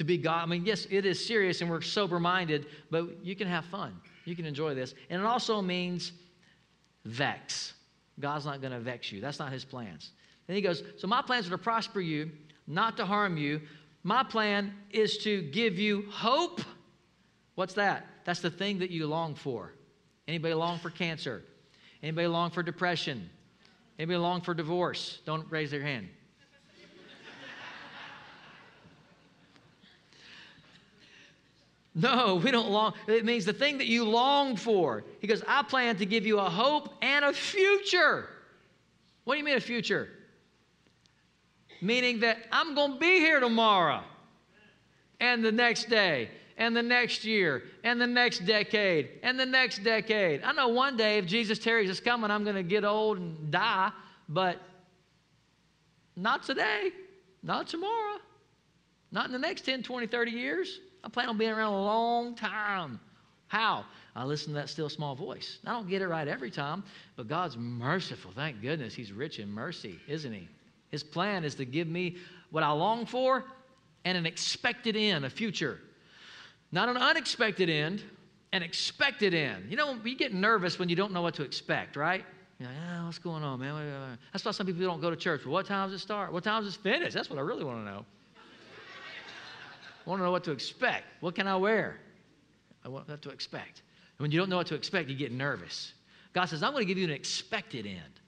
to 0.00 0.04
be 0.04 0.16
God. 0.16 0.42
I 0.42 0.46
mean, 0.46 0.64
yes, 0.64 0.86
it 0.88 1.04
is 1.04 1.22
serious 1.22 1.60
and 1.60 1.68
we're 1.68 1.82
sober 1.82 2.18
minded, 2.18 2.64
but 2.90 3.22
you 3.22 3.36
can 3.36 3.46
have 3.46 3.66
fun. 3.66 4.00
You 4.24 4.34
can 4.34 4.46
enjoy 4.46 4.74
this. 4.74 4.94
And 5.10 5.20
it 5.20 5.26
also 5.26 5.60
means 5.60 6.12
vex. 7.04 7.74
God's 8.18 8.46
not 8.46 8.62
going 8.62 8.72
to 8.72 8.80
vex 8.80 9.12
you. 9.12 9.20
That's 9.20 9.38
not 9.38 9.52
his 9.52 9.62
plans. 9.62 10.12
Then 10.46 10.56
he 10.56 10.62
goes, 10.62 10.82
So 10.96 11.06
my 11.06 11.20
plans 11.20 11.48
are 11.48 11.50
to 11.50 11.58
prosper 11.58 12.00
you, 12.00 12.30
not 12.66 12.96
to 12.98 13.06
harm 13.06 13.36
you. 13.36 13.60
My 14.02 14.22
plan 14.22 14.72
is 14.90 15.18
to 15.18 15.42
give 15.42 15.78
you 15.78 16.06
hope. 16.10 16.60
What's 17.54 17.74
that? 17.74 18.06
That's 18.24 18.40
the 18.40 18.50
thing 18.50 18.78
that 18.78 18.90
you 18.90 19.06
long 19.06 19.34
for. 19.34 19.74
Anybody 20.26 20.54
long 20.54 20.78
for 20.78 20.90
cancer? 20.90 21.42
Anybody 22.02 22.26
long 22.28 22.50
for 22.50 22.62
depression? 22.62 23.28
Anybody 23.98 24.18
long 24.18 24.40
for 24.40 24.54
divorce? 24.54 25.20
Don't 25.26 25.46
raise 25.50 25.70
their 25.70 25.82
hand. 25.82 26.08
No, 31.92 32.36
we 32.36 32.52
don't 32.52 32.70
long. 32.70 32.94
It 33.08 33.24
means 33.24 33.44
the 33.44 33.52
thing 33.52 33.78
that 33.78 33.88
you 33.88 34.04
long 34.04 34.54
for. 34.54 35.02
He 35.18 35.26
goes, 35.26 35.42
I 35.48 35.64
plan 35.64 35.96
to 35.96 36.06
give 36.06 36.24
you 36.24 36.38
a 36.38 36.48
hope 36.48 36.94
and 37.02 37.24
a 37.24 37.32
future. 37.32 38.28
What 39.24 39.34
do 39.34 39.38
you 39.38 39.44
mean 39.44 39.56
a 39.56 39.60
future? 39.60 40.08
Meaning 41.80 42.20
that 42.20 42.38
I'm 42.52 42.74
going 42.74 42.94
to 42.94 42.98
be 42.98 43.18
here 43.18 43.40
tomorrow 43.40 44.02
and 45.18 45.44
the 45.44 45.52
next 45.52 45.88
day 45.88 46.30
and 46.56 46.76
the 46.76 46.82
next 46.82 47.24
year 47.24 47.62
and 47.84 48.00
the 48.00 48.06
next 48.06 48.44
decade 48.44 49.08
and 49.22 49.40
the 49.40 49.46
next 49.46 49.82
decade. 49.82 50.42
I 50.42 50.52
know 50.52 50.68
one 50.68 50.96
day 50.96 51.18
if 51.18 51.26
Jesus 51.26 51.58
tarries 51.58 51.90
is 51.90 52.00
coming, 52.00 52.30
I'm 52.30 52.44
going 52.44 52.56
to 52.56 52.62
get 52.62 52.84
old 52.84 53.18
and 53.18 53.50
die, 53.50 53.90
but 54.28 54.60
not 56.16 56.42
today, 56.42 56.90
not 57.42 57.66
tomorrow, 57.66 58.18
not 59.10 59.26
in 59.26 59.32
the 59.32 59.38
next 59.38 59.62
10, 59.62 59.82
20, 59.82 60.06
30 60.06 60.30
years. 60.30 60.80
I 61.02 61.08
plan 61.08 61.30
on 61.30 61.38
being 61.38 61.50
around 61.50 61.72
a 61.72 61.82
long 61.82 62.34
time. 62.34 63.00
How? 63.48 63.86
I 64.14 64.24
listen 64.24 64.52
to 64.52 64.60
that 64.60 64.68
still 64.68 64.88
small 64.88 65.14
voice. 65.14 65.58
I 65.66 65.72
don't 65.72 65.88
get 65.88 66.02
it 66.02 66.08
right 66.08 66.28
every 66.28 66.50
time, 66.50 66.84
but 67.16 67.26
God's 67.26 67.56
merciful. 67.56 68.32
Thank 68.34 68.60
goodness 68.60 68.94
He's 68.94 69.12
rich 69.12 69.38
in 69.38 69.50
mercy, 69.50 69.98
isn't 70.06 70.32
He? 70.32 70.48
His 70.90 71.02
plan 71.02 71.44
is 71.44 71.54
to 71.56 71.64
give 71.64 71.88
me 71.88 72.16
what 72.50 72.62
I 72.62 72.70
long 72.70 73.06
for 73.06 73.44
and 74.04 74.16
an 74.16 74.26
expected 74.26 74.96
end, 74.96 75.24
a 75.24 75.30
future. 75.30 75.80
Not 76.72 76.88
an 76.88 76.96
unexpected 76.96 77.68
end, 77.68 78.02
an 78.52 78.62
expected 78.62 79.34
end. 79.34 79.70
You 79.70 79.76
know, 79.76 79.98
you 80.04 80.16
get 80.16 80.34
nervous 80.34 80.78
when 80.78 80.88
you 80.88 80.96
don't 80.96 81.12
know 81.12 81.22
what 81.22 81.34
to 81.34 81.42
expect, 81.42 81.96
right? 81.96 82.24
You're 82.58 82.68
like, 82.68 82.78
oh, 82.98 83.06
what's 83.06 83.18
going 83.18 83.42
on, 83.42 83.60
man? 83.60 84.18
That's 84.32 84.44
why 84.44 84.50
some 84.50 84.66
people 84.66 84.82
don't 84.82 85.00
go 85.00 85.10
to 85.10 85.16
church. 85.16 85.44
Well, 85.44 85.52
what 85.52 85.66
time 85.66 85.88
does 85.88 86.00
it 86.00 86.02
start? 86.02 86.32
What 86.32 86.44
time 86.44 86.62
does 86.62 86.74
it 86.74 86.80
finish? 86.80 87.14
That's 87.14 87.30
what 87.30 87.38
I 87.38 87.42
really 87.42 87.64
want 87.64 87.78
to 87.78 87.84
know. 87.84 88.04
I 90.06 90.10
want 90.10 90.20
to 90.20 90.24
know 90.24 90.30
what 90.30 90.44
to 90.44 90.52
expect. 90.52 91.04
What 91.20 91.34
can 91.34 91.46
I 91.46 91.56
wear? 91.56 91.98
I 92.84 92.88
want 92.88 93.08
what 93.08 93.22
to 93.22 93.30
expect. 93.30 93.82
And 94.18 94.24
when 94.24 94.30
you 94.30 94.38
don't 94.38 94.48
know 94.48 94.56
what 94.56 94.66
to 94.68 94.74
expect, 94.74 95.08
you 95.08 95.16
get 95.16 95.32
nervous. 95.32 95.92
God 96.32 96.46
says, 96.46 96.62
I'm 96.62 96.72
going 96.72 96.82
to 96.82 96.88
give 96.88 96.98
you 96.98 97.04
an 97.04 97.10
expected 97.10 97.86
end. 97.86 98.20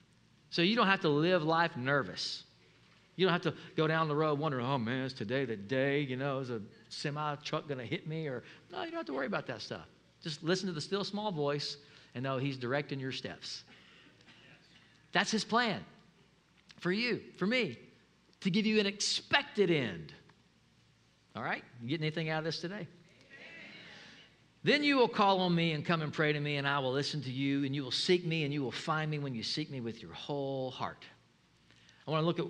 So 0.50 0.62
you 0.62 0.76
don't 0.76 0.86
have 0.86 1.00
to 1.00 1.08
live 1.08 1.42
life 1.42 1.76
nervous. 1.76 2.44
You 3.16 3.26
don't 3.26 3.32
have 3.32 3.42
to 3.42 3.54
go 3.76 3.86
down 3.86 4.08
the 4.08 4.16
road 4.16 4.38
wondering, 4.38 4.64
oh 4.64 4.78
man, 4.78 5.04
is 5.04 5.12
today 5.12 5.44
the 5.44 5.56
day? 5.56 6.00
You 6.00 6.16
know, 6.16 6.38
is 6.38 6.50
a 6.50 6.60
semi 6.88 7.34
truck 7.36 7.68
going 7.68 7.78
to 7.78 7.86
hit 7.86 8.06
me? 8.06 8.26
Or, 8.26 8.42
no, 8.70 8.82
you 8.82 8.90
don't 8.90 8.98
have 8.98 9.06
to 9.06 9.12
worry 9.12 9.26
about 9.26 9.46
that 9.48 9.60
stuff. 9.60 9.86
Just 10.22 10.42
listen 10.42 10.66
to 10.68 10.72
the 10.72 10.80
still 10.80 11.04
small 11.04 11.30
voice 11.30 11.76
and 12.14 12.22
know 12.22 12.38
He's 12.38 12.56
directing 12.56 13.00
your 13.00 13.12
steps. 13.12 13.64
That's 15.12 15.30
His 15.30 15.44
plan 15.44 15.84
for 16.80 16.90
you, 16.90 17.20
for 17.36 17.46
me, 17.46 17.78
to 18.40 18.50
give 18.50 18.66
you 18.66 18.80
an 18.80 18.86
expected 18.86 19.70
end. 19.70 20.12
All 21.36 21.42
right? 21.42 21.62
You 21.82 21.88
getting 21.88 22.04
anything 22.04 22.30
out 22.30 22.38
of 22.38 22.44
this 22.44 22.60
today? 22.60 22.86
Then 24.64 24.84
you 24.84 24.96
will 24.96 25.08
call 25.08 25.40
on 25.40 25.54
me 25.54 25.72
and 25.72 25.84
come 25.84 26.02
and 26.02 26.12
pray 26.12 26.32
to 26.32 26.38
me, 26.38 26.56
and 26.56 26.68
I 26.68 26.78
will 26.78 26.92
listen 26.92 27.20
to 27.22 27.30
you, 27.30 27.64
and 27.64 27.74
you 27.74 27.82
will 27.82 27.90
seek 27.90 28.24
me, 28.24 28.44
and 28.44 28.54
you 28.54 28.62
will 28.62 28.70
find 28.70 29.10
me 29.10 29.18
when 29.18 29.34
you 29.34 29.42
seek 29.42 29.70
me 29.70 29.80
with 29.80 30.00
your 30.00 30.12
whole 30.12 30.70
heart. 30.70 31.04
I 32.06 32.10
want 32.10 32.22
to 32.22 32.26
look 32.26 32.38
at 32.38 32.46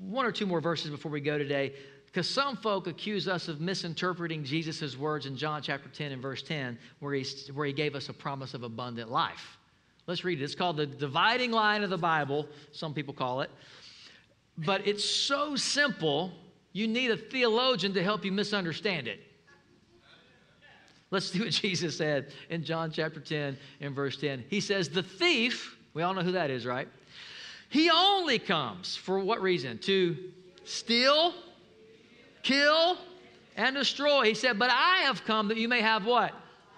one 0.00 0.26
or 0.26 0.32
two 0.32 0.46
more 0.46 0.60
verses 0.60 0.90
before 0.90 1.10
we 1.10 1.20
go 1.20 1.38
today, 1.38 1.74
because 2.06 2.28
some 2.28 2.56
folk 2.56 2.86
accuse 2.86 3.26
us 3.26 3.48
of 3.48 3.60
misinterpreting 3.60 4.44
Jesus' 4.44 4.98
words 4.98 5.24
in 5.24 5.36
John 5.36 5.62
chapter 5.62 5.88
10 5.88 6.12
and 6.12 6.20
verse 6.20 6.42
10, 6.42 6.78
where 7.00 7.14
he, 7.14 7.24
where 7.54 7.66
he 7.66 7.72
gave 7.72 7.94
us 7.94 8.10
a 8.10 8.12
promise 8.12 8.52
of 8.52 8.62
abundant 8.62 9.10
life. 9.10 9.56
Let's 10.06 10.24
read 10.24 10.40
it. 10.40 10.44
It's 10.44 10.54
called 10.54 10.76
the 10.76 10.86
dividing 10.86 11.52
line 11.52 11.82
of 11.82 11.90
the 11.90 11.96
Bible, 11.96 12.46
some 12.72 12.92
people 12.92 13.14
call 13.14 13.40
it. 13.40 13.50
But 14.58 14.86
it's 14.86 15.04
so 15.04 15.56
simple, 15.56 16.32
you 16.72 16.86
need 16.86 17.10
a 17.10 17.16
theologian 17.16 17.94
to 17.94 18.02
help 18.02 18.24
you 18.24 18.32
misunderstand 18.32 19.08
it. 19.08 19.20
Let's 21.10 21.30
do 21.30 21.40
what 21.40 21.50
Jesus 21.50 21.96
said 21.96 22.32
in 22.50 22.64
John 22.64 22.90
chapter 22.90 23.20
10 23.20 23.56
and 23.80 23.94
verse 23.94 24.16
10. 24.16 24.44
He 24.48 24.60
says, 24.60 24.88
The 24.88 25.02
thief, 25.02 25.76
we 25.94 26.02
all 26.02 26.14
know 26.14 26.22
who 26.22 26.32
that 26.32 26.50
is, 26.50 26.66
right? 26.66 26.88
He 27.72 27.88
only 27.88 28.38
comes 28.38 28.96
for 28.96 29.18
what 29.18 29.40
reason? 29.40 29.78
To 29.78 30.14
steal, 30.66 31.32
kill, 32.42 32.98
and 33.56 33.74
destroy. 33.74 34.24
He 34.24 34.34
said, 34.34 34.58
But 34.58 34.68
I 34.70 35.04
have 35.04 35.24
come 35.24 35.48
that 35.48 35.56
you 35.56 35.68
may 35.68 35.80
have 35.80 36.04
what? 36.04 36.34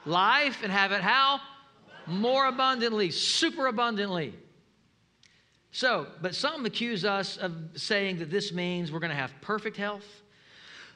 Life 0.07 0.63
and 0.63 0.71
have 0.71 0.93
it 0.93 1.01
how? 1.01 1.41
More 2.07 2.47
abundantly, 2.47 3.11
super 3.11 3.67
abundantly. 3.67 4.35
So, 5.73 6.07
but 6.23 6.37
some 6.37 6.65
accuse 6.65 7.05
us 7.05 7.39
of 7.39 7.53
saying 7.75 8.21
that 8.21 8.31
this 8.31 8.53
means 8.53 8.93
we're 8.93 9.01
going 9.01 9.11
to 9.11 9.17
have 9.17 9.33
perfect 9.41 9.77
health, 9.77 10.07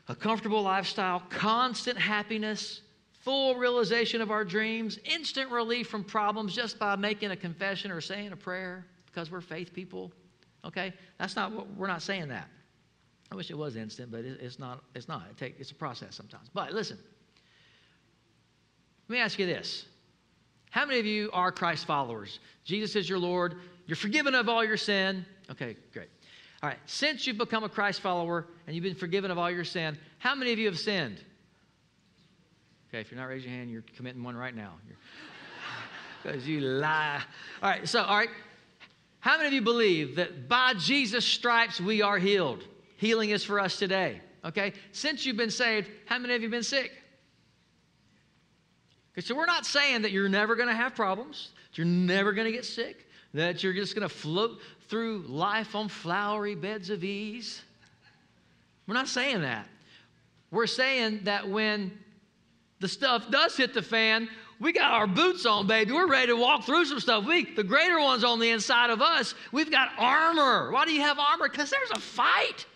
a 0.06 0.14
comfortable 0.14 0.62
lifestyle, 0.62 1.24
constant 1.28 1.98
happiness, 1.98 2.82
full 3.24 3.56
realization 3.56 4.20
of 4.20 4.30
our 4.30 4.44
dreams, 4.44 5.00
instant 5.04 5.50
relief 5.50 5.88
from 5.88 6.04
problems 6.04 6.54
just 6.54 6.78
by 6.78 6.94
making 6.94 7.32
a 7.32 7.36
confession 7.36 7.90
or 7.90 8.00
saying 8.00 8.30
a 8.30 8.36
prayer 8.36 8.86
because 9.18 9.32
we're 9.32 9.40
faith 9.40 9.72
people. 9.72 10.12
Okay? 10.64 10.92
That's 11.18 11.34
not 11.34 11.50
what 11.50 11.66
we're 11.76 11.88
not 11.88 12.02
saying 12.02 12.28
that. 12.28 12.48
I 13.32 13.34
wish 13.34 13.50
it 13.50 13.58
was 13.58 13.74
instant, 13.74 14.12
but 14.12 14.20
it's 14.20 14.60
not. 14.60 14.84
It's 14.94 15.08
not. 15.08 15.24
It 15.28 15.36
take, 15.36 15.56
it's 15.58 15.72
a 15.72 15.74
process 15.74 16.14
sometimes. 16.14 16.48
But 16.54 16.72
listen, 16.72 16.98
let 19.08 19.14
me 19.16 19.20
ask 19.20 19.36
you 19.38 19.44
this. 19.44 19.86
How 20.70 20.86
many 20.86 21.00
of 21.00 21.06
you 21.06 21.30
are 21.32 21.50
Christ 21.50 21.84
followers? 21.84 22.38
Jesus 22.64 22.94
is 22.94 23.08
your 23.08 23.18
Lord. 23.18 23.56
You're 23.86 23.96
forgiven 23.96 24.36
of 24.36 24.48
all 24.48 24.64
your 24.64 24.76
sin. 24.76 25.26
Okay, 25.50 25.76
great. 25.92 26.08
All 26.62 26.68
right. 26.68 26.78
Since 26.86 27.26
you've 27.26 27.38
become 27.38 27.64
a 27.64 27.68
Christ 27.68 28.00
follower 28.00 28.46
and 28.66 28.76
you've 28.76 28.84
been 28.84 28.94
forgiven 28.94 29.32
of 29.32 29.38
all 29.38 29.50
your 29.50 29.64
sin, 29.64 29.98
how 30.18 30.36
many 30.36 30.52
of 30.52 30.60
you 30.60 30.66
have 30.66 30.78
sinned? 30.78 31.24
Okay, 32.88 33.00
if 33.00 33.10
you're 33.10 33.20
not 33.20 33.26
raising 33.26 33.50
your 33.50 33.58
hand, 33.58 33.70
you're 33.70 33.84
committing 33.96 34.22
one 34.22 34.36
right 34.36 34.54
now. 34.54 34.74
Because 36.22 36.46
you 36.48 36.60
lie. 36.60 37.20
All 37.62 37.70
right, 37.70 37.88
so, 37.88 38.02
all 38.02 38.16
right. 38.16 38.28
How 39.20 39.36
many 39.36 39.48
of 39.48 39.52
you 39.52 39.62
believe 39.62 40.16
that 40.16 40.48
by 40.48 40.74
Jesus' 40.74 41.24
stripes 41.24 41.80
we 41.80 42.02
are 42.02 42.18
healed? 42.18 42.64
Healing 42.96 43.30
is 43.30 43.44
for 43.44 43.58
us 43.58 43.78
today. 43.78 44.20
Okay? 44.44 44.72
Since 44.92 45.26
you've 45.26 45.36
been 45.36 45.50
saved, 45.50 45.90
how 46.06 46.18
many 46.18 46.34
of 46.34 46.42
you 46.42 46.48
been 46.48 46.62
sick? 46.62 46.92
Okay, 49.12 49.26
so 49.26 49.34
we're 49.34 49.46
not 49.46 49.66
saying 49.66 50.02
that 50.02 50.12
you're 50.12 50.28
never 50.28 50.54
going 50.54 50.68
to 50.68 50.74
have 50.74 50.94
problems, 50.94 51.50
that 51.70 51.78
you're 51.78 51.86
never 51.86 52.32
going 52.32 52.44
to 52.44 52.52
get 52.52 52.64
sick, 52.64 53.08
that 53.34 53.62
you're 53.62 53.72
just 53.72 53.94
going 53.96 54.08
to 54.08 54.14
float 54.14 54.60
through 54.88 55.24
life 55.26 55.74
on 55.74 55.88
flowery 55.88 56.54
beds 56.54 56.88
of 56.88 57.02
ease. 57.02 57.62
We're 58.86 58.94
not 58.94 59.08
saying 59.08 59.42
that. 59.42 59.66
We're 60.50 60.66
saying 60.66 61.22
that 61.24 61.48
when 61.48 61.98
the 62.80 62.88
stuff 62.88 63.30
does 63.30 63.56
hit 63.56 63.74
the 63.74 63.82
fan, 63.82 64.28
we 64.60 64.72
got 64.72 64.92
our 64.92 65.06
boots 65.06 65.46
on, 65.46 65.66
baby. 65.66 65.92
We're 65.92 66.08
ready 66.08 66.28
to 66.28 66.36
walk 66.36 66.64
through 66.64 66.84
some 66.86 66.98
stuff. 66.98 67.24
We, 67.24 67.54
the 67.54 67.62
greater 67.62 68.00
one's 68.00 68.24
on 68.24 68.40
the 68.40 68.50
inside 68.50 68.90
of 68.90 69.00
us. 69.00 69.34
We've 69.52 69.70
got 69.70 69.90
armor. 69.96 70.72
Why 70.72 70.84
do 70.84 70.92
you 70.92 71.00
have 71.00 71.18
armor? 71.18 71.48
Because 71.48 71.70
there's 71.70 71.90
a 71.92 72.00
fight. 72.00 72.66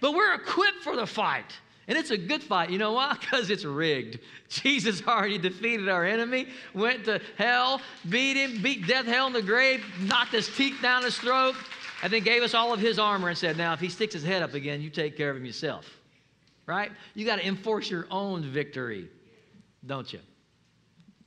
But 0.00 0.12
we're 0.12 0.34
equipped 0.34 0.82
for 0.82 0.94
the 0.94 1.06
fight. 1.06 1.52
And 1.88 1.96
it's 1.96 2.10
a 2.10 2.18
good 2.18 2.42
fight. 2.42 2.68
You 2.68 2.78
know 2.78 2.92
why? 2.92 3.16
Because 3.20 3.48
it's 3.48 3.64
rigged. 3.64 4.20
Jesus 4.50 5.02
already 5.06 5.38
defeated 5.38 5.88
our 5.88 6.04
enemy, 6.04 6.48
went 6.74 7.06
to 7.06 7.20
hell, 7.36 7.80
beat 8.08 8.36
him, 8.36 8.62
beat 8.62 8.86
death, 8.86 9.06
hell, 9.06 9.26
in 9.26 9.32
the 9.32 9.42
grave, 9.42 9.82
knocked 10.00 10.32
his 10.32 10.48
teeth 10.54 10.76
down 10.82 11.02
his 11.02 11.16
throat, 11.16 11.54
and 12.02 12.12
then 12.12 12.22
gave 12.22 12.42
us 12.42 12.52
all 12.52 12.74
of 12.74 12.80
his 12.80 12.98
armor 12.98 13.28
and 13.28 13.38
said, 13.38 13.56
Now, 13.56 13.72
if 13.72 13.80
he 13.80 13.88
sticks 13.88 14.12
his 14.12 14.22
head 14.22 14.42
up 14.42 14.52
again, 14.52 14.82
you 14.82 14.90
take 14.90 15.16
care 15.16 15.30
of 15.30 15.36
him 15.36 15.46
yourself. 15.46 15.86
Right? 16.66 16.92
You 17.14 17.24
got 17.24 17.36
to 17.36 17.46
enforce 17.46 17.90
your 17.90 18.06
own 18.10 18.42
victory, 18.42 19.08
don't 19.86 20.12
you? 20.12 20.20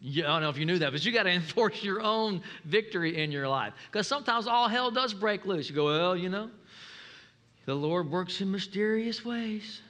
I 0.03 0.21
don't 0.21 0.41
know 0.41 0.49
if 0.49 0.57
you 0.57 0.65
knew 0.65 0.79
that, 0.79 0.91
but 0.91 1.05
you 1.05 1.11
got 1.11 1.23
to 1.23 1.29
enforce 1.31 1.83
your 1.83 2.01
own 2.01 2.41
victory 2.65 3.21
in 3.21 3.31
your 3.31 3.47
life. 3.47 3.73
Because 3.91 4.07
sometimes 4.07 4.47
all 4.47 4.67
hell 4.67 4.91
does 4.91 5.13
break 5.13 5.45
loose. 5.45 5.69
You 5.69 5.75
go, 5.75 5.85
well, 5.85 6.17
you 6.17 6.29
know, 6.29 6.49
the 7.65 7.75
Lord 7.75 8.09
works 8.09 8.41
in 8.41 8.51
mysterious 8.51 9.23
ways. 9.23 9.81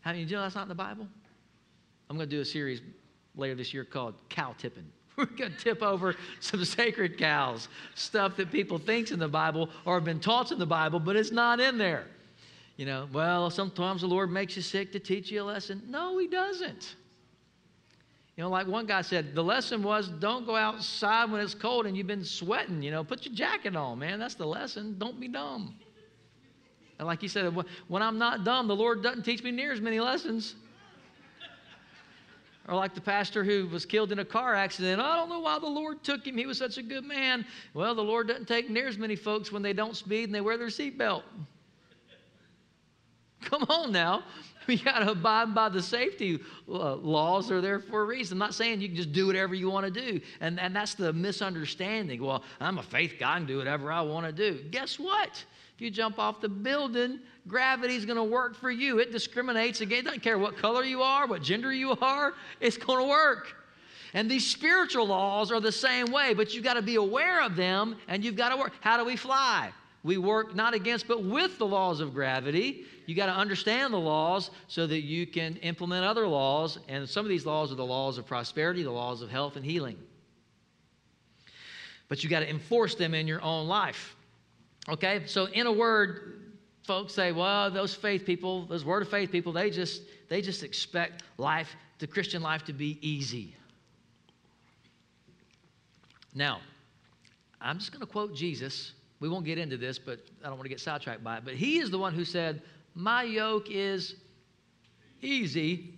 How 0.00 0.12
do 0.12 0.18
you 0.18 0.26
know 0.26 0.42
that's 0.42 0.54
not 0.54 0.62
in 0.62 0.68
the 0.68 0.74
Bible? 0.74 1.06
I'm 2.08 2.16
going 2.16 2.28
to 2.28 2.36
do 2.36 2.40
a 2.40 2.44
series 2.44 2.80
later 3.36 3.54
this 3.54 3.72
year 3.72 3.84
called 3.84 4.14
Cow 4.28 4.54
Tipping. 4.58 4.86
We're 5.16 5.26
going 5.26 5.52
to 5.52 5.58
tip 5.58 5.82
over 5.82 6.16
some 6.40 6.64
sacred 6.64 7.18
cows, 7.18 7.68
stuff 7.94 8.36
that 8.36 8.50
people 8.50 8.78
think's 8.78 9.10
in 9.10 9.18
the 9.18 9.28
Bible 9.28 9.68
or 9.84 9.94
have 9.94 10.04
been 10.04 10.20
taught 10.20 10.50
in 10.52 10.58
the 10.58 10.66
Bible, 10.66 10.98
but 10.98 11.16
it's 11.16 11.30
not 11.30 11.60
in 11.60 11.76
there. 11.76 12.06
You 12.76 12.86
know, 12.86 13.06
well, 13.12 13.50
sometimes 13.50 14.00
the 14.00 14.06
Lord 14.06 14.32
makes 14.32 14.56
you 14.56 14.62
sick 14.62 14.92
to 14.92 14.98
teach 14.98 15.30
you 15.30 15.42
a 15.42 15.44
lesson. 15.44 15.82
No, 15.88 16.16
He 16.18 16.26
doesn't. 16.26 16.96
You 18.36 18.44
know, 18.44 18.50
like 18.50 18.66
one 18.66 18.86
guy 18.86 19.02
said, 19.02 19.34
the 19.34 19.44
lesson 19.44 19.82
was 19.82 20.08
don't 20.08 20.46
go 20.46 20.56
outside 20.56 21.30
when 21.30 21.40
it's 21.40 21.54
cold 21.54 21.86
and 21.86 21.96
you've 21.96 22.06
been 22.06 22.24
sweating. 22.24 22.82
You 22.82 22.90
know, 22.90 23.04
put 23.04 23.26
your 23.26 23.34
jacket 23.34 23.76
on, 23.76 23.98
man. 23.98 24.18
That's 24.18 24.34
the 24.34 24.46
lesson. 24.46 24.96
Don't 24.98 25.20
be 25.20 25.28
dumb. 25.28 25.74
And 26.98 27.06
like 27.06 27.20
he 27.20 27.28
said, 27.28 27.52
when 27.88 28.02
I'm 28.02 28.18
not 28.18 28.44
dumb, 28.44 28.68
the 28.68 28.76
Lord 28.76 29.02
doesn't 29.02 29.24
teach 29.24 29.42
me 29.42 29.50
near 29.50 29.72
as 29.72 29.80
many 29.80 30.00
lessons. 30.00 30.54
Or 32.68 32.76
like 32.76 32.94
the 32.94 33.00
pastor 33.00 33.42
who 33.42 33.66
was 33.66 33.84
killed 33.84 34.12
in 34.12 34.20
a 34.20 34.24
car 34.24 34.54
accident. 34.54 35.00
I 35.00 35.16
don't 35.16 35.28
know 35.28 35.40
why 35.40 35.58
the 35.58 35.66
Lord 35.66 36.04
took 36.04 36.26
him. 36.26 36.38
He 36.38 36.46
was 36.46 36.58
such 36.58 36.78
a 36.78 36.82
good 36.82 37.04
man. 37.04 37.44
Well, 37.74 37.94
the 37.94 38.04
Lord 38.04 38.28
doesn't 38.28 38.46
take 38.46 38.70
near 38.70 38.86
as 38.86 38.96
many 38.96 39.16
folks 39.16 39.50
when 39.50 39.62
they 39.62 39.72
don't 39.72 39.96
speed 39.96 40.24
and 40.24 40.34
they 40.34 40.40
wear 40.40 40.56
their 40.56 40.68
seatbelt. 40.68 41.24
Come 43.50 43.64
on 43.68 43.92
now. 43.92 44.24
We 44.66 44.76
got 44.76 45.00
to 45.00 45.10
abide 45.10 45.54
by 45.54 45.68
the 45.68 45.82
safety 45.82 46.38
uh, 46.68 46.94
laws 46.94 47.50
are 47.50 47.60
there 47.60 47.80
for 47.80 48.02
a 48.02 48.04
reason. 48.04 48.36
I'm 48.36 48.38
not 48.38 48.54
saying 48.54 48.80
you 48.80 48.88
can 48.88 48.96
just 48.96 49.12
do 49.12 49.26
whatever 49.26 49.54
you 49.54 49.68
want 49.68 49.92
to 49.92 50.00
do. 50.00 50.20
And, 50.40 50.60
and 50.60 50.74
that's 50.74 50.94
the 50.94 51.12
misunderstanding. 51.12 52.22
Well, 52.22 52.44
I'm 52.60 52.78
a 52.78 52.82
faith 52.82 53.14
guy, 53.18 53.34
I 53.34 53.38
can 53.38 53.46
do 53.46 53.58
whatever 53.58 53.90
I 53.90 54.02
want 54.02 54.26
to 54.26 54.32
do. 54.32 54.62
Guess 54.70 54.98
what? 55.00 55.44
If 55.74 55.80
you 55.80 55.90
jump 55.90 56.18
off 56.18 56.40
the 56.40 56.48
building, 56.48 57.18
gravity's 57.48 58.04
going 58.04 58.18
to 58.18 58.24
work 58.24 58.54
for 58.54 58.70
you. 58.70 58.98
It 59.00 59.10
discriminates 59.10 59.80
again. 59.80 60.00
It 60.00 60.04
doesn't 60.04 60.22
care 60.22 60.38
what 60.38 60.56
color 60.56 60.84
you 60.84 61.02
are, 61.02 61.26
what 61.26 61.42
gender 61.42 61.72
you 61.72 61.96
are, 62.00 62.34
it's 62.60 62.76
going 62.76 63.00
to 63.00 63.08
work. 63.08 63.56
And 64.14 64.30
these 64.30 64.46
spiritual 64.46 65.06
laws 65.06 65.50
are 65.50 65.60
the 65.60 65.72
same 65.72 66.12
way, 66.12 66.34
but 66.34 66.52
you've 66.52 66.64
got 66.64 66.74
to 66.74 66.82
be 66.82 66.96
aware 66.96 67.42
of 67.42 67.56
them 67.56 67.96
and 68.08 68.22
you've 68.22 68.36
got 68.36 68.50
to 68.50 68.56
work. 68.56 68.74
How 68.80 68.98
do 68.98 69.04
we 69.04 69.16
fly? 69.16 69.72
We 70.04 70.18
work 70.18 70.54
not 70.54 70.74
against, 70.74 71.08
but 71.08 71.22
with 71.24 71.58
the 71.58 71.66
laws 71.66 72.00
of 72.00 72.12
gravity. 72.12 72.84
You 73.06 73.14
got 73.14 73.26
to 73.26 73.32
understand 73.32 73.92
the 73.92 73.98
laws 73.98 74.50
so 74.68 74.86
that 74.86 75.02
you 75.02 75.26
can 75.26 75.56
implement 75.56 76.04
other 76.04 76.26
laws. 76.26 76.78
And 76.88 77.08
some 77.08 77.24
of 77.24 77.28
these 77.28 77.46
laws 77.46 77.72
are 77.72 77.76
the 77.76 77.84
laws 77.84 78.18
of 78.18 78.26
prosperity, 78.26 78.82
the 78.82 78.90
laws 78.90 79.22
of 79.22 79.30
health 79.30 79.56
and 79.56 79.64
healing. 79.64 79.98
But 82.08 82.22
you 82.22 82.30
got 82.30 82.40
to 82.40 82.50
enforce 82.50 82.94
them 82.94 83.14
in 83.14 83.26
your 83.26 83.42
own 83.42 83.66
life. 83.66 84.16
Okay? 84.88 85.22
So, 85.26 85.46
in 85.46 85.66
a 85.66 85.72
word, 85.72 86.42
folks 86.82 87.14
say, 87.14 87.32
well, 87.32 87.70
those 87.70 87.94
faith 87.94 88.24
people, 88.24 88.66
those 88.66 88.84
word 88.84 89.02
of 89.02 89.08
faith 89.08 89.30
people, 89.30 89.52
they 89.52 89.70
just 89.70 90.02
they 90.28 90.40
just 90.40 90.62
expect 90.62 91.22
life, 91.38 91.74
the 91.98 92.06
Christian 92.06 92.42
life 92.42 92.64
to 92.64 92.72
be 92.72 92.98
easy. 93.00 93.54
Now, 96.34 96.60
I'm 97.60 97.78
just 97.78 97.92
going 97.92 98.00
to 98.00 98.06
quote 98.06 98.34
Jesus 98.34 98.92
we 99.22 99.28
won't 99.28 99.44
get 99.44 99.56
into 99.56 99.76
this, 99.76 100.00
but 100.00 100.18
I 100.42 100.48
don't 100.48 100.56
want 100.56 100.64
to 100.64 100.68
get 100.68 100.80
sidetracked 100.80 101.22
by 101.22 101.36
it. 101.36 101.44
But 101.44 101.54
he 101.54 101.78
is 101.78 101.92
the 101.92 101.98
one 101.98 102.12
who 102.12 102.24
said, 102.24 102.60
My 102.94 103.22
yoke 103.22 103.70
is 103.70 104.16
easy, 105.20 105.94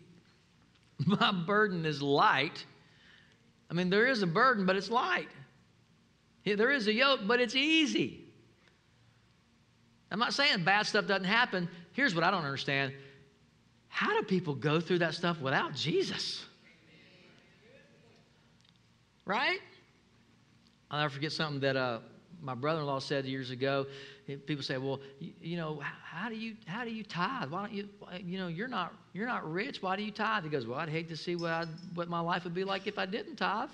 my 1.07 1.33
burden 1.33 1.85
is 1.87 2.01
light. 2.01 2.65
I 3.71 3.75
mean, 3.75 3.91
there 3.91 4.07
is 4.07 4.23
a 4.23 4.27
burden, 4.27 4.67
but 4.67 4.77
it's 4.77 4.91
light. 4.91 5.29
There 6.45 6.71
is 6.71 6.87
a 6.87 6.93
yoke, 6.93 7.21
but 7.27 7.41
it's 7.41 7.57
easy. 7.57 8.25
I'm 10.11 10.19
not 10.19 10.35
saying 10.35 10.63
bad 10.63 10.87
stuff 10.87 11.07
doesn't 11.07 11.25
happen. 11.25 11.69
Here's 11.93 12.15
what 12.15 12.23
I 12.23 12.31
don't 12.31 12.45
understand 12.45 12.93
how 13.89 14.13
do 14.13 14.27
people 14.27 14.55
go 14.55 14.81
through 14.81 14.99
that 14.99 15.15
stuff 15.15 15.41
without 15.41 15.75
Jesus? 15.75 16.45
Right? 19.25 19.61
I'll 20.91 21.01
never 21.01 21.15
forget 21.15 21.33
something 21.33 21.61
that 21.61 21.77
uh, 21.77 22.01
my 22.45 22.55
brother-in-law 22.55 22.99
said 22.99 23.25
years 23.25 23.51
ago. 23.51 23.87
People 24.27 24.63
say, 24.63 24.77
"Well, 24.77 25.01
you, 25.19 25.33
you, 25.41 25.57
know, 25.57 25.81
how 25.81 26.29
do 26.29 26.37
you 26.37 26.55
how 26.67 26.85
do 26.85 26.91
you 26.91 27.03
tithe? 27.03 27.51
Why 27.51 27.61
don't 27.61 27.73
you 27.73 27.89
you 28.23 28.39
know 28.39 28.49
you're 28.49 28.69
not 28.69 28.95
you're 29.13 29.27
not 29.27 29.51
rich. 29.51 29.83
Why 29.83 29.97
do 29.97 30.03
you 30.03 30.13
tithe?" 30.13 30.45
He 30.45 30.51
goes, 30.51 30.67
"Well, 30.67 30.79
I'd 30.79 30.91
hate 30.91 31.09
to 31.09 31.17
see 31.17 31.37
what 31.37 31.51
i 31.51 31.65
what 31.95 32.09
my 32.09 32.21
life 32.21 32.45
would 32.45 32.55
be 32.55 32.65
like 32.65 32.87
if 32.87 32.99
I 32.99 33.07
didn't 33.07 33.37
tithe." 33.37 33.71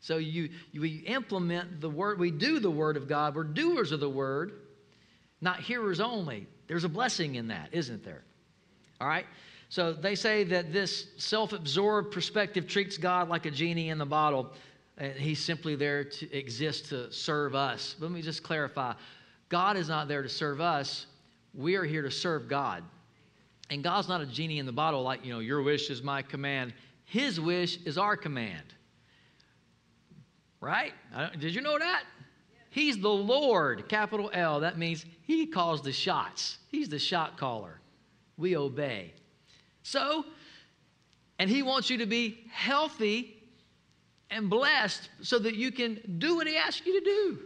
So 0.00 0.18
you, 0.18 0.50
you 0.70 0.82
we 0.82 0.98
implement 1.06 1.80
the 1.80 1.90
word. 1.90 2.20
We 2.20 2.30
do 2.30 2.60
the 2.60 2.70
word 2.70 2.96
of 2.96 3.08
God. 3.08 3.34
We're 3.34 3.44
doers 3.44 3.90
of 3.90 4.00
the 4.00 4.10
word, 4.10 4.52
not 5.40 5.60
hearers 5.60 6.00
only. 6.00 6.46
There's 6.68 6.84
a 6.84 6.88
blessing 6.88 7.36
in 7.36 7.48
that, 7.48 7.70
isn't 7.72 8.04
there? 8.04 8.22
All 9.00 9.08
right. 9.08 9.26
So 9.68 9.92
they 9.92 10.14
say 10.14 10.44
that 10.44 10.72
this 10.72 11.08
self-absorbed 11.16 12.12
perspective 12.12 12.68
treats 12.68 12.98
God 12.98 13.28
like 13.28 13.46
a 13.46 13.50
genie 13.50 13.88
in 13.88 13.98
the 13.98 14.06
bottle 14.06 14.52
and 14.98 15.12
he's 15.12 15.42
simply 15.42 15.76
there 15.76 16.04
to 16.04 16.32
exist 16.36 16.86
to 16.90 17.12
serve 17.12 17.54
us. 17.54 17.96
Let 17.98 18.10
me 18.10 18.22
just 18.22 18.42
clarify 18.42 18.94
God 19.48 19.76
is 19.76 19.88
not 19.88 20.08
there 20.08 20.22
to 20.22 20.28
serve 20.28 20.60
us, 20.60 21.06
we 21.54 21.76
are 21.76 21.84
here 21.84 22.02
to 22.02 22.10
serve 22.10 22.48
God. 22.48 22.82
And 23.70 23.82
God's 23.82 24.08
not 24.08 24.20
a 24.20 24.26
genie 24.26 24.58
in 24.58 24.66
the 24.66 24.72
bottle 24.72 25.02
like, 25.02 25.24
you 25.24 25.32
know, 25.32 25.40
your 25.40 25.62
wish 25.62 25.90
is 25.90 26.02
my 26.02 26.22
command. 26.22 26.72
His 27.04 27.40
wish 27.40 27.78
is 27.84 27.98
our 27.98 28.16
command. 28.16 28.74
Right? 30.60 30.92
Did 31.38 31.54
you 31.54 31.60
know 31.60 31.78
that? 31.78 32.04
He's 32.70 32.98
the 32.98 33.08
Lord, 33.08 33.88
capital 33.88 34.30
L. 34.32 34.60
That 34.60 34.78
means 34.78 35.06
He 35.22 35.46
calls 35.46 35.82
the 35.82 35.92
shots. 35.92 36.58
He's 36.68 36.88
the 36.88 36.98
shot 36.98 37.38
caller. 37.38 37.80
We 38.36 38.56
obey. 38.56 39.14
So, 39.82 40.24
and 41.38 41.48
He 41.48 41.62
wants 41.62 41.88
you 41.88 41.98
to 41.98 42.06
be 42.06 42.46
healthy 42.50 43.35
and 44.30 44.50
blessed 44.50 45.08
so 45.22 45.38
that 45.38 45.54
you 45.54 45.70
can 45.70 46.00
do 46.18 46.36
what 46.36 46.46
He 46.46 46.56
asks 46.56 46.84
you 46.86 47.00
to 47.00 47.04
do. 47.04 47.38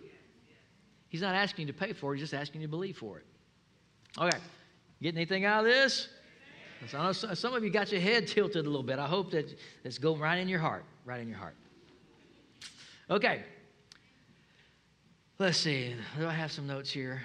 He's 1.09 1.22
not 1.22 1.35
asking 1.35 1.66
you 1.66 1.72
to 1.72 1.78
pay 1.78 1.93
for 1.93 2.12
it, 2.12 2.18
He's 2.18 2.31
just 2.31 2.35
asking 2.35 2.61
you 2.61 2.66
to 2.66 2.70
believe 2.70 2.97
for 2.97 3.18
it. 3.18 3.26
Okay, 4.18 4.39
getting 5.03 5.18
anything 5.18 5.45
out 5.45 5.61
of 5.61 5.66
this? 5.66 6.09
So 6.89 7.12
some 7.12 7.55
of 7.55 7.62
you 7.62 7.70
got 7.70 7.93
your 7.93 8.01
head 8.01 8.26
tilted 8.26 8.64
a 8.64 8.68
little 8.68 8.83
bit. 8.83 8.99
I 8.99 9.07
hope 9.07 9.31
that 9.33 9.55
it's 9.85 9.99
going 9.99 10.18
right 10.18 10.39
in 10.39 10.49
your 10.49 10.61
heart, 10.61 10.85
right 11.05 11.20
in 11.20 11.28
your 11.28 11.37
heart. 11.37 11.55
Okay, 13.11 13.43
let's 15.39 15.59
see. 15.59 15.95
Do 16.18 16.26
I 16.26 16.33
have 16.33 16.51
some 16.51 16.66
notes 16.66 16.91
here? 16.91 17.20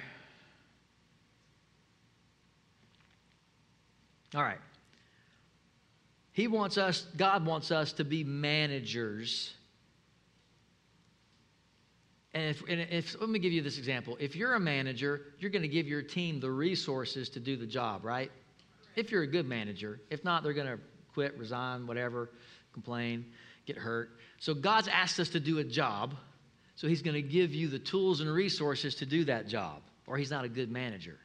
All 4.36 4.43
right. 4.43 4.58
He 6.36 6.49
wants 6.49 6.77
us, 6.77 7.07
God 7.15 7.45
wants 7.45 7.71
us 7.71 7.93
to 7.93 8.03
be 8.03 8.25
managers. 8.25 9.53
And 12.33 12.49
if, 12.49 12.61
and 12.67 12.81
if, 12.81 13.15
let 13.21 13.29
me 13.29 13.39
give 13.39 13.53
you 13.53 13.61
this 13.61 13.77
example. 13.77 14.17
If 14.19 14.36
you're 14.36 14.55
a 14.55 14.59
manager, 14.59 15.27
you're 15.39 15.49
going 15.49 15.61
to 15.61 15.69
give 15.69 15.88
your 15.88 16.01
team 16.01 16.41
the 16.41 16.51
resources 16.51 17.29
to 17.29 17.39
do 17.39 17.55
the 17.55 17.65
job, 17.65 18.03
right? 18.03 18.29
If 18.97 19.11
you're 19.11 19.23
a 19.23 19.27
good 19.27 19.47
manager. 19.47 20.01
If 20.09 20.25
not, 20.25 20.43
they're 20.43 20.51
going 20.51 20.67
to 20.67 20.77
quit, 21.13 21.38
resign, 21.38 21.88
whatever, 21.88 22.31
complain, 22.73 23.27
get 23.65 23.77
hurt. 23.77 24.09
So 24.39 24.53
God's 24.53 24.89
asked 24.89 25.21
us 25.21 25.29
to 25.29 25.39
do 25.39 25.59
a 25.59 25.63
job, 25.63 26.15
so 26.75 26.89
He's 26.89 27.01
going 27.01 27.15
to 27.15 27.21
give 27.21 27.53
you 27.53 27.69
the 27.69 27.79
tools 27.79 28.19
and 28.19 28.29
resources 28.29 28.95
to 28.95 29.05
do 29.05 29.23
that 29.23 29.47
job, 29.47 29.83
or 30.05 30.17
He's 30.17 30.31
not 30.31 30.43
a 30.43 30.49
good 30.49 30.69
manager. 30.69 31.17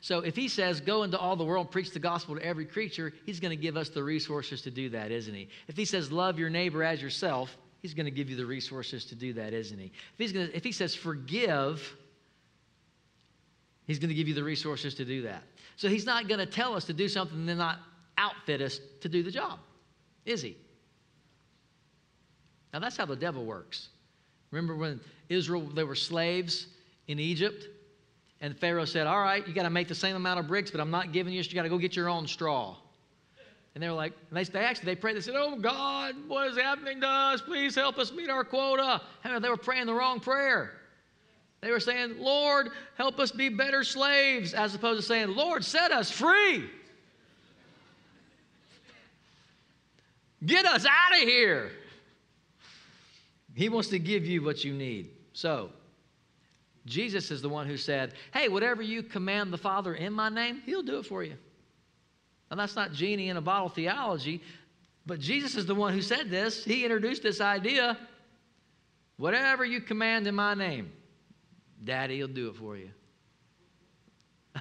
So 0.00 0.20
if 0.20 0.36
he 0.36 0.48
says, 0.48 0.80
go 0.80 1.02
into 1.02 1.18
all 1.18 1.36
the 1.36 1.44
world, 1.44 1.70
preach 1.70 1.90
the 1.90 1.98
gospel 1.98 2.36
to 2.36 2.44
every 2.44 2.64
creature, 2.64 3.12
he's 3.24 3.40
going 3.40 3.50
to 3.50 3.60
give 3.60 3.76
us 3.76 3.88
the 3.88 4.02
resources 4.02 4.62
to 4.62 4.70
do 4.70 4.88
that, 4.90 5.10
isn't 5.10 5.34
he? 5.34 5.48
If 5.68 5.76
he 5.76 5.84
says, 5.84 6.12
love 6.12 6.38
your 6.38 6.50
neighbor 6.50 6.84
as 6.84 7.02
yourself, 7.02 7.56
he's 7.82 7.94
going 7.94 8.06
to 8.06 8.10
give 8.10 8.30
you 8.30 8.36
the 8.36 8.46
resources 8.46 9.04
to 9.06 9.14
do 9.14 9.32
that, 9.34 9.52
isn't 9.52 9.78
he? 9.78 9.86
If, 9.86 10.18
he's 10.18 10.32
going 10.32 10.48
to, 10.48 10.56
if 10.56 10.64
he 10.64 10.72
says, 10.72 10.94
forgive, 10.94 11.96
he's 13.86 13.98
going 13.98 14.10
to 14.10 14.14
give 14.14 14.28
you 14.28 14.34
the 14.34 14.44
resources 14.44 14.94
to 14.96 15.04
do 15.04 15.22
that. 15.22 15.42
So 15.76 15.88
he's 15.88 16.06
not 16.06 16.28
going 16.28 16.40
to 16.40 16.46
tell 16.46 16.74
us 16.74 16.84
to 16.84 16.92
do 16.92 17.08
something 17.08 17.38
and 17.38 17.48
then 17.48 17.58
not 17.58 17.78
outfit 18.18 18.60
us 18.60 18.80
to 19.00 19.08
do 19.08 19.22
the 19.22 19.30
job, 19.30 19.58
is 20.24 20.42
he? 20.42 20.56
Now 22.72 22.80
that's 22.80 22.96
how 22.96 23.06
the 23.06 23.16
devil 23.16 23.44
works. 23.44 23.88
Remember 24.50 24.76
when 24.76 25.00
Israel, 25.28 25.62
they 25.62 25.84
were 25.84 25.94
slaves 25.94 26.66
in 27.08 27.18
Egypt? 27.18 27.66
And 28.40 28.56
Pharaoh 28.56 28.84
said, 28.84 29.06
All 29.06 29.20
right, 29.20 29.46
you 29.46 29.54
got 29.54 29.62
to 29.62 29.70
make 29.70 29.88
the 29.88 29.94
same 29.94 30.16
amount 30.16 30.40
of 30.40 30.46
bricks, 30.46 30.70
but 30.70 30.80
I'm 30.80 30.90
not 30.90 31.12
giving 31.12 31.32
you, 31.32 31.42
you 31.42 31.54
got 31.54 31.62
to 31.62 31.68
go 31.68 31.78
get 31.78 31.96
your 31.96 32.08
own 32.08 32.26
straw. 32.26 32.76
And 33.74 33.82
they 33.82 33.88
were 33.88 33.94
like, 33.94 34.14
and 34.30 34.38
they, 34.38 34.44
they 34.44 34.60
actually, 34.60 34.86
they 34.86 34.96
prayed, 34.96 35.16
they 35.16 35.20
said, 35.20 35.34
Oh 35.36 35.56
God, 35.56 36.14
what 36.28 36.48
is 36.48 36.56
happening 36.56 37.00
to 37.02 37.06
us? 37.06 37.42
Please 37.42 37.74
help 37.74 37.98
us 37.98 38.10
meet 38.10 38.30
our 38.30 38.42
quota. 38.42 39.02
And 39.22 39.44
they 39.44 39.50
were 39.50 39.56
praying 39.58 39.86
the 39.86 39.94
wrong 39.94 40.18
prayer. 40.18 40.72
They 41.60 41.70
were 41.70 41.80
saying, 41.80 42.14
Lord, 42.18 42.70
help 42.96 43.18
us 43.18 43.30
be 43.30 43.48
better 43.48 43.84
slaves, 43.84 44.54
as 44.54 44.74
opposed 44.74 45.00
to 45.00 45.06
saying, 45.06 45.28
Lord, 45.28 45.64
set 45.64 45.90
us 45.92 46.10
free. 46.10 46.70
Get 50.44 50.64
us 50.64 50.86
out 50.86 51.20
of 51.20 51.28
here. 51.28 51.70
He 53.54 53.68
wants 53.68 53.88
to 53.88 53.98
give 53.98 54.24
you 54.26 54.42
what 54.42 54.64
you 54.64 54.74
need. 54.74 55.10
So, 55.32 55.70
Jesus 56.86 57.30
is 57.30 57.42
the 57.42 57.48
one 57.48 57.66
who 57.66 57.76
said, 57.76 58.14
Hey, 58.32 58.48
whatever 58.48 58.80
you 58.80 59.02
command 59.02 59.52
the 59.52 59.58
Father 59.58 59.94
in 59.94 60.12
my 60.12 60.28
name, 60.28 60.62
he'll 60.64 60.82
do 60.82 60.98
it 60.98 61.06
for 61.06 61.22
you. 61.22 61.34
And 62.50 62.58
that's 62.58 62.76
not 62.76 62.92
genie 62.92 63.28
in 63.28 63.36
a 63.36 63.40
bottle 63.40 63.68
theology, 63.68 64.40
but 65.04 65.18
Jesus 65.18 65.56
is 65.56 65.66
the 65.66 65.74
one 65.74 65.92
who 65.92 66.00
said 66.00 66.30
this. 66.30 66.64
He 66.64 66.84
introduced 66.84 67.22
this 67.22 67.40
idea. 67.40 67.98
Whatever 69.16 69.64
you 69.64 69.80
command 69.80 70.26
in 70.26 70.34
my 70.34 70.54
name, 70.54 70.92
Daddy 71.82 72.20
will 72.20 72.28
do 72.28 72.48
it 72.48 72.56
for 72.56 72.76
you. 72.76 72.90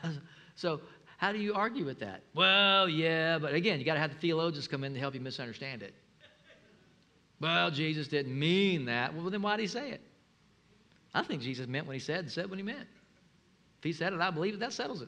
so, 0.55 0.81
how 1.17 1.31
do 1.31 1.39
you 1.39 1.53
argue 1.53 1.85
with 1.85 1.99
that? 1.99 2.23
Well, 2.33 2.89
yeah, 2.89 3.37
but 3.37 3.53
again, 3.53 3.79
you 3.79 3.85
got 3.85 3.93
to 3.93 3.99
have 3.99 4.11
the 4.11 4.19
theologians 4.19 4.67
come 4.67 4.83
in 4.83 4.93
to 4.93 4.99
help 4.99 5.13
you 5.13 5.21
misunderstand 5.21 5.83
it. 5.83 5.93
Well, 7.39 7.69
Jesus 7.69 8.07
didn't 8.07 8.37
mean 8.37 8.85
that. 8.85 9.13
Well, 9.13 9.29
then 9.29 9.41
why 9.41 9.57
did 9.57 9.63
he 9.63 9.67
say 9.67 9.91
it? 9.91 10.01
I 11.15 11.23
think 11.23 11.41
Jesus 11.41 11.65
meant 11.65 11.87
what 11.87 11.93
he 11.93 11.99
said 11.99 12.19
and 12.19 12.31
said 12.31 12.49
what 12.49 12.59
he 12.59 12.63
meant. 12.63 12.87
If 13.79 13.83
he 13.83 13.93
said 13.93 14.11
it, 14.11 14.19
I 14.19 14.29
believe 14.31 14.55
it, 14.55 14.59
that 14.59 14.73
settles 14.73 15.01
it. 15.01 15.07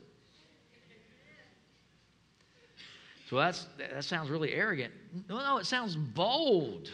So 3.29 3.35
that's, 3.35 3.67
that 3.77 4.05
sounds 4.05 4.29
really 4.29 4.53
arrogant. 4.53 4.93
No, 5.27 5.37
no, 5.39 5.57
it 5.57 5.65
sounds 5.65 5.97
bold. 5.97 6.89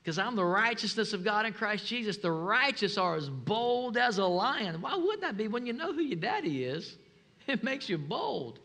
Because 0.00 0.20
I'm 0.20 0.36
the 0.36 0.44
righteousness 0.44 1.12
of 1.12 1.24
God 1.24 1.46
in 1.46 1.52
Christ 1.52 1.86
Jesus. 1.86 2.16
The 2.18 2.30
righteous 2.30 2.96
are 2.96 3.16
as 3.16 3.28
bold 3.28 3.96
as 3.96 4.18
a 4.18 4.24
lion. 4.24 4.80
Why 4.80 4.94
wouldn't 4.94 5.22
that 5.22 5.36
be 5.36 5.48
when 5.48 5.66
you 5.66 5.72
know 5.72 5.92
who 5.92 6.02
your 6.02 6.18
daddy 6.18 6.64
is? 6.64 6.96
It 7.46 7.62
makes 7.62 7.90
you 7.90 7.98
bold. 7.98 8.58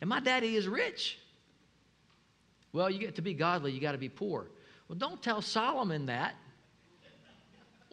And 0.00 0.10
my 0.10 0.18
daddy 0.18 0.56
is 0.56 0.66
rich. 0.66 1.20
Well, 2.72 2.90
you 2.90 2.98
get 2.98 3.14
to 3.14 3.22
be 3.22 3.32
godly, 3.32 3.70
you 3.70 3.80
got 3.80 3.92
to 3.92 3.98
be 3.98 4.08
poor. 4.08 4.48
Well, 4.88 4.98
don't 4.98 5.22
tell 5.22 5.40
Solomon 5.40 6.06
that 6.06 6.34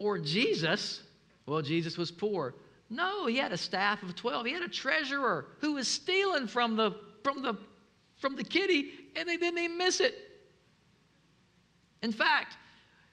or 0.02 0.18
Jesus. 0.18 1.00
Well, 1.46 1.62
Jesus 1.62 1.96
was 1.96 2.10
poor. 2.10 2.54
No, 2.90 3.26
he 3.26 3.36
had 3.36 3.52
a 3.52 3.56
staff 3.56 4.02
of 4.02 4.14
12. 4.14 4.46
He 4.46 4.52
had 4.52 4.62
a 4.62 4.68
treasurer 4.68 5.46
who 5.60 5.74
was 5.74 5.88
stealing 5.88 6.46
from 6.46 6.76
the 6.76 6.92
from 7.24 7.40
the 7.40 7.54
from 8.18 8.36
the 8.36 8.44
kitty 8.44 8.90
and 9.16 9.28
they 9.28 9.36
didn't 9.36 9.58
even 9.58 9.78
miss 9.78 10.00
it. 10.00 10.14
In 12.02 12.12
fact, 12.12 12.56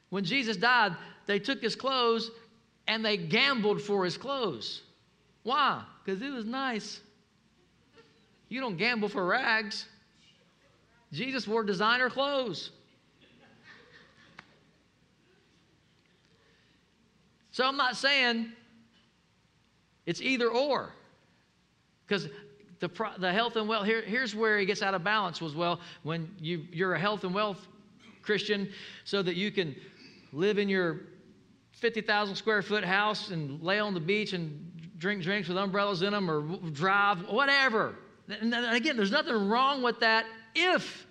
when 0.10 0.24
Jesus 0.24 0.58
died, 0.58 0.96
they 1.28 1.40
took 1.40 1.62
his 1.62 1.76
clothes 1.76 2.32
and 2.88 3.06
they 3.06 3.18
gambled 3.18 3.82
for 3.82 4.04
his 4.04 4.18
clothes. 4.18 4.82
Why? 5.44 5.84
Because 6.04 6.22
it 6.22 6.32
was 6.32 6.46
nice. 6.46 7.00
You 8.50 8.62
don't 8.62 8.78
gamble 8.78 9.10
for 9.10 9.26
rags. 9.26 9.86
Jesus 11.14 11.48
wore 11.48 11.64
designer 11.64 12.10
clothes. 12.10 12.72
So 17.60 17.66
I'm 17.66 17.76
not 17.76 17.97
saying 17.97 18.53
it's 20.05 20.22
either 20.22 20.47
or. 20.47 20.93
Because 22.07 22.30
the, 22.80 22.89
the 23.18 23.34
health 23.34 23.57
and 23.57 23.68
wealth, 23.68 23.86
here, 23.86 24.01
here's 24.01 24.34
where 24.34 24.57
he 24.57 24.66
gets 24.66 24.82
out 24.82 24.93
of 24.93 25.03
balance 25.03 25.41
was 25.41 25.55
well, 25.55 25.82
when 26.03 26.34
you, 26.39 26.64
you're 26.72 26.93
a 26.93 26.99
health 26.99 27.26
and 27.26 27.34
wealth 27.34 27.68
Christian, 28.22 28.70
so 29.03 29.22
that 29.24 29.36
you 29.36 29.51
can 29.51 29.76
live 30.32 30.57
in 30.57 30.70
your 30.70 31.01
50,000 31.74 32.34
square 32.38 32.62
foot 32.62 32.86
house 32.86 33.30
and 33.30 33.62
lay 33.62 33.80
on 33.80 33.93
the 33.93 33.99
beach 33.99 34.32
and 34.32 34.72
drink 34.97 35.22
drinks 35.22 35.49
with 35.49 35.57
umbrellas 35.57 36.01
in 36.01 36.14
them 36.14 36.32
or 36.32 36.41
drive, 36.70 37.28
whatever. 37.28 37.95
And 38.30 38.53
again, 38.53 38.95
there's 38.95 39.12
nothing 39.12 39.49
wrong 39.49 39.84
with 39.84 39.99
that 39.99 40.26
if 40.55 41.05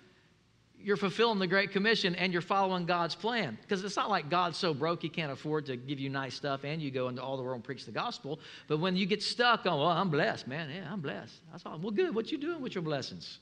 you're 0.89 0.97
fulfilling 0.97 1.39
the 1.39 1.47
Great 1.47 1.71
Commission 1.71 2.15
and 2.15 2.33
you're 2.33 2.41
following 2.41 2.87
God's 2.87 3.15
plan. 3.15 3.59
Because 3.61 3.85
it's 3.85 3.97
not 3.97 4.09
like 4.09 4.31
God's 4.31 4.57
so 4.57 4.73
broke 4.73 5.03
he 5.03 5.11
can't 5.11 5.31
afford 5.31 5.67
to 5.67 5.77
give 5.77 6.01
you 6.01 6.09
nice 6.09 6.35
stuff 6.35 6.65
and 6.65 6.81
you 6.81 6.91
go 6.91 7.09
into 7.09 7.23
all 7.23 7.37
the 7.37 7.43
world 7.43 7.57
and 7.57 7.65
preach 7.65 7.85
the 7.85 7.93
gospel. 7.93 8.41
But 8.69 8.79
when 8.79 8.97
you 8.97 9.05
get 9.05 9.23
stuck 9.23 9.67
on, 9.67 9.79
well, 9.79 9.89
I'm 9.89 10.09
blessed, 10.09 10.49
man. 10.49 10.71
Yeah, 10.71 10.91
I'm 10.91 11.03
blessed. 11.03 11.35
That's 11.53 11.67
all. 11.67 11.79
Well, 11.79 11.91
good. 11.91 12.15
What 12.15 12.33
you 12.33 12.39
doing 12.39 12.63
with 12.63 12.75
your 12.75 12.81
blessings? 12.81 13.39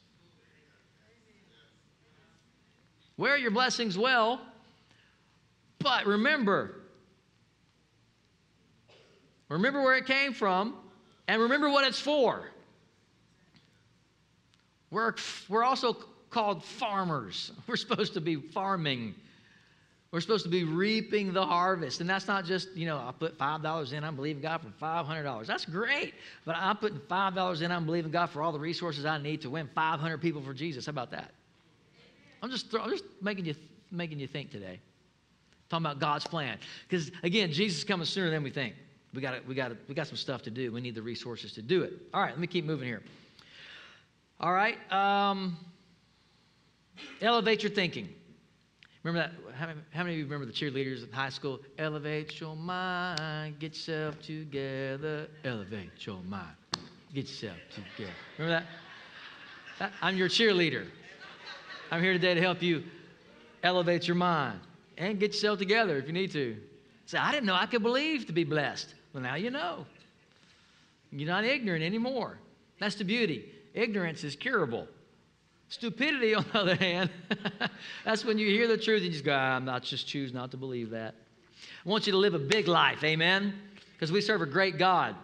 Wear 3.16 3.36
your 3.36 3.52
blessings 3.52 3.96
well. 3.96 4.40
But 5.78 6.04
remember, 6.04 6.80
remember 9.48 9.84
where 9.84 9.96
it 9.96 10.06
came 10.06 10.32
from 10.32 10.74
and 11.28 11.40
remember 11.40 11.70
what 11.70 11.86
it's 11.86 12.00
for. 12.00 12.50
We're, 14.90 15.14
we're 15.48 15.62
also 15.62 15.96
called 16.36 16.62
farmers. 16.62 17.50
We're 17.66 17.76
supposed 17.76 18.12
to 18.12 18.20
be 18.20 18.36
farming. 18.36 19.14
We're 20.10 20.20
supposed 20.20 20.44
to 20.44 20.50
be 20.50 20.64
reaping 20.64 21.32
the 21.32 21.44
harvest. 21.44 22.02
And 22.02 22.10
that's 22.10 22.28
not 22.28 22.44
just, 22.44 22.76
you 22.76 22.84
know, 22.84 22.98
I 22.98 23.10
put 23.18 23.38
$5 23.38 23.92
in, 23.94 24.04
I'm 24.04 24.16
believing 24.16 24.42
God 24.42 24.60
for 24.60 24.68
$500. 24.84 25.46
That's 25.46 25.64
great. 25.64 26.12
But 26.44 26.56
I'm 26.56 26.76
putting 26.76 26.98
$5 26.98 27.62
in, 27.62 27.72
I'm 27.72 27.86
believing 27.86 28.10
God 28.10 28.26
for 28.26 28.42
all 28.42 28.52
the 28.52 28.58
resources 28.58 29.06
I 29.06 29.16
need 29.16 29.40
to 29.42 29.50
win 29.50 29.70
500 29.74 30.18
people 30.18 30.42
for 30.42 30.52
Jesus. 30.52 30.84
How 30.84 30.90
about 30.90 31.10
that? 31.12 31.32
I'm 32.42 32.50
just, 32.50 32.66
I'm 32.74 32.90
just 32.90 33.04
making, 33.22 33.46
you, 33.46 33.54
making 33.90 34.20
you 34.20 34.26
think 34.26 34.50
today. 34.50 34.78
Talking 35.70 35.86
about 35.86 36.00
God's 36.00 36.26
plan. 36.26 36.58
Because, 36.86 37.10
again, 37.22 37.50
Jesus 37.50 37.78
is 37.78 37.84
coming 37.84 38.04
sooner 38.04 38.28
than 38.28 38.42
we 38.42 38.50
think. 38.50 38.74
We 39.14 39.22
got, 39.22 39.46
we, 39.46 39.54
got, 39.54 39.72
we 39.88 39.94
got 39.94 40.06
some 40.06 40.18
stuff 40.18 40.42
to 40.42 40.50
do. 40.50 40.70
We 40.70 40.82
need 40.82 40.96
the 40.96 41.02
resources 41.02 41.52
to 41.54 41.62
do 41.62 41.82
it. 41.82 41.94
All 42.12 42.20
right, 42.20 42.30
let 42.30 42.38
me 42.38 42.46
keep 42.46 42.66
moving 42.66 42.86
here. 42.86 43.02
All 44.38 44.52
right. 44.52 44.76
Um, 44.92 45.56
elevate 47.20 47.62
your 47.62 47.72
thinking. 47.72 48.08
Remember 49.02 49.28
that? 49.28 49.54
How 49.54 49.66
many, 49.66 49.80
how 49.92 50.02
many 50.02 50.14
of 50.14 50.18
you 50.18 50.24
remember 50.24 50.46
the 50.46 50.52
cheerleaders 50.52 51.04
in 51.04 51.12
high 51.12 51.28
school? 51.28 51.60
Elevate 51.78 52.40
your 52.40 52.56
mind, 52.56 53.58
get 53.60 53.74
yourself 53.74 54.20
together. 54.20 55.28
Elevate 55.44 56.06
your 56.06 56.20
mind, 56.22 56.56
get 57.14 57.28
yourself 57.28 57.56
together. 57.72 58.12
Remember 58.38 58.66
that? 59.78 59.92
I'm 60.02 60.16
your 60.16 60.28
cheerleader. 60.28 60.86
I'm 61.90 62.02
here 62.02 62.14
today 62.14 62.34
to 62.34 62.40
help 62.40 62.62
you 62.62 62.82
elevate 63.62 64.08
your 64.08 64.16
mind 64.16 64.58
and 64.98 65.20
get 65.20 65.32
yourself 65.32 65.58
together 65.58 65.98
if 65.98 66.06
you 66.06 66.12
need 66.12 66.32
to. 66.32 66.56
Say, 67.06 67.18
I 67.18 67.30
didn't 67.30 67.46
know 67.46 67.54
I 67.54 67.66
could 67.66 67.82
believe 67.82 68.26
to 68.26 68.32
be 68.32 68.42
blessed. 68.42 68.94
Well, 69.12 69.22
now 69.22 69.36
you 69.36 69.50
know. 69.50 69.86
You're 71.12 71.28
not 71.28 71.44
ignorant 71.44 71.84
anymore. 71.84 72.38
That's 72.80 72.96
the 72.96 73.04
beauty. 73.04 73.52
Ignorance 73.74 74.24
is 74.24 74.34
curable. 74.34 74.88
Stupidity, 75.68 76.34
on 76.36 76.44
the 76.52 76.58
other 76.58 76.76
hand, 76.76 77.10
that's 78.04 78.24
when 78.24 78.38
you 78.38 78.48
hear 78.48 78.68
the 78.68 78.78
truth 78.78 78.98
and 78.98 79.06
you 79.06 79.12
just 79.12 79.24
go, 79.24 79.34
I'm 79.34 79.64
not 79.64 79.82
just 79.82 80.06
choose 80.06 80.32
not 80.32 80.50
to 80.52 80.56
believe 80.56 80.90
that. 80.90 81.14
I 81.84 81.88
want 81.88 82.06
you 82.06 82.12
to 82.12 82.18
live 82.18 82.34
a 82.34 82.38
big 82.38 82.68
life, 82.68 83.02
amen? 83.04 83.54
Because 83.92 84.12
we 84.12 84.20
serve 84.20 84.42
a 84.42 84.46
great 84.46 84.78
God. 84.78 85.16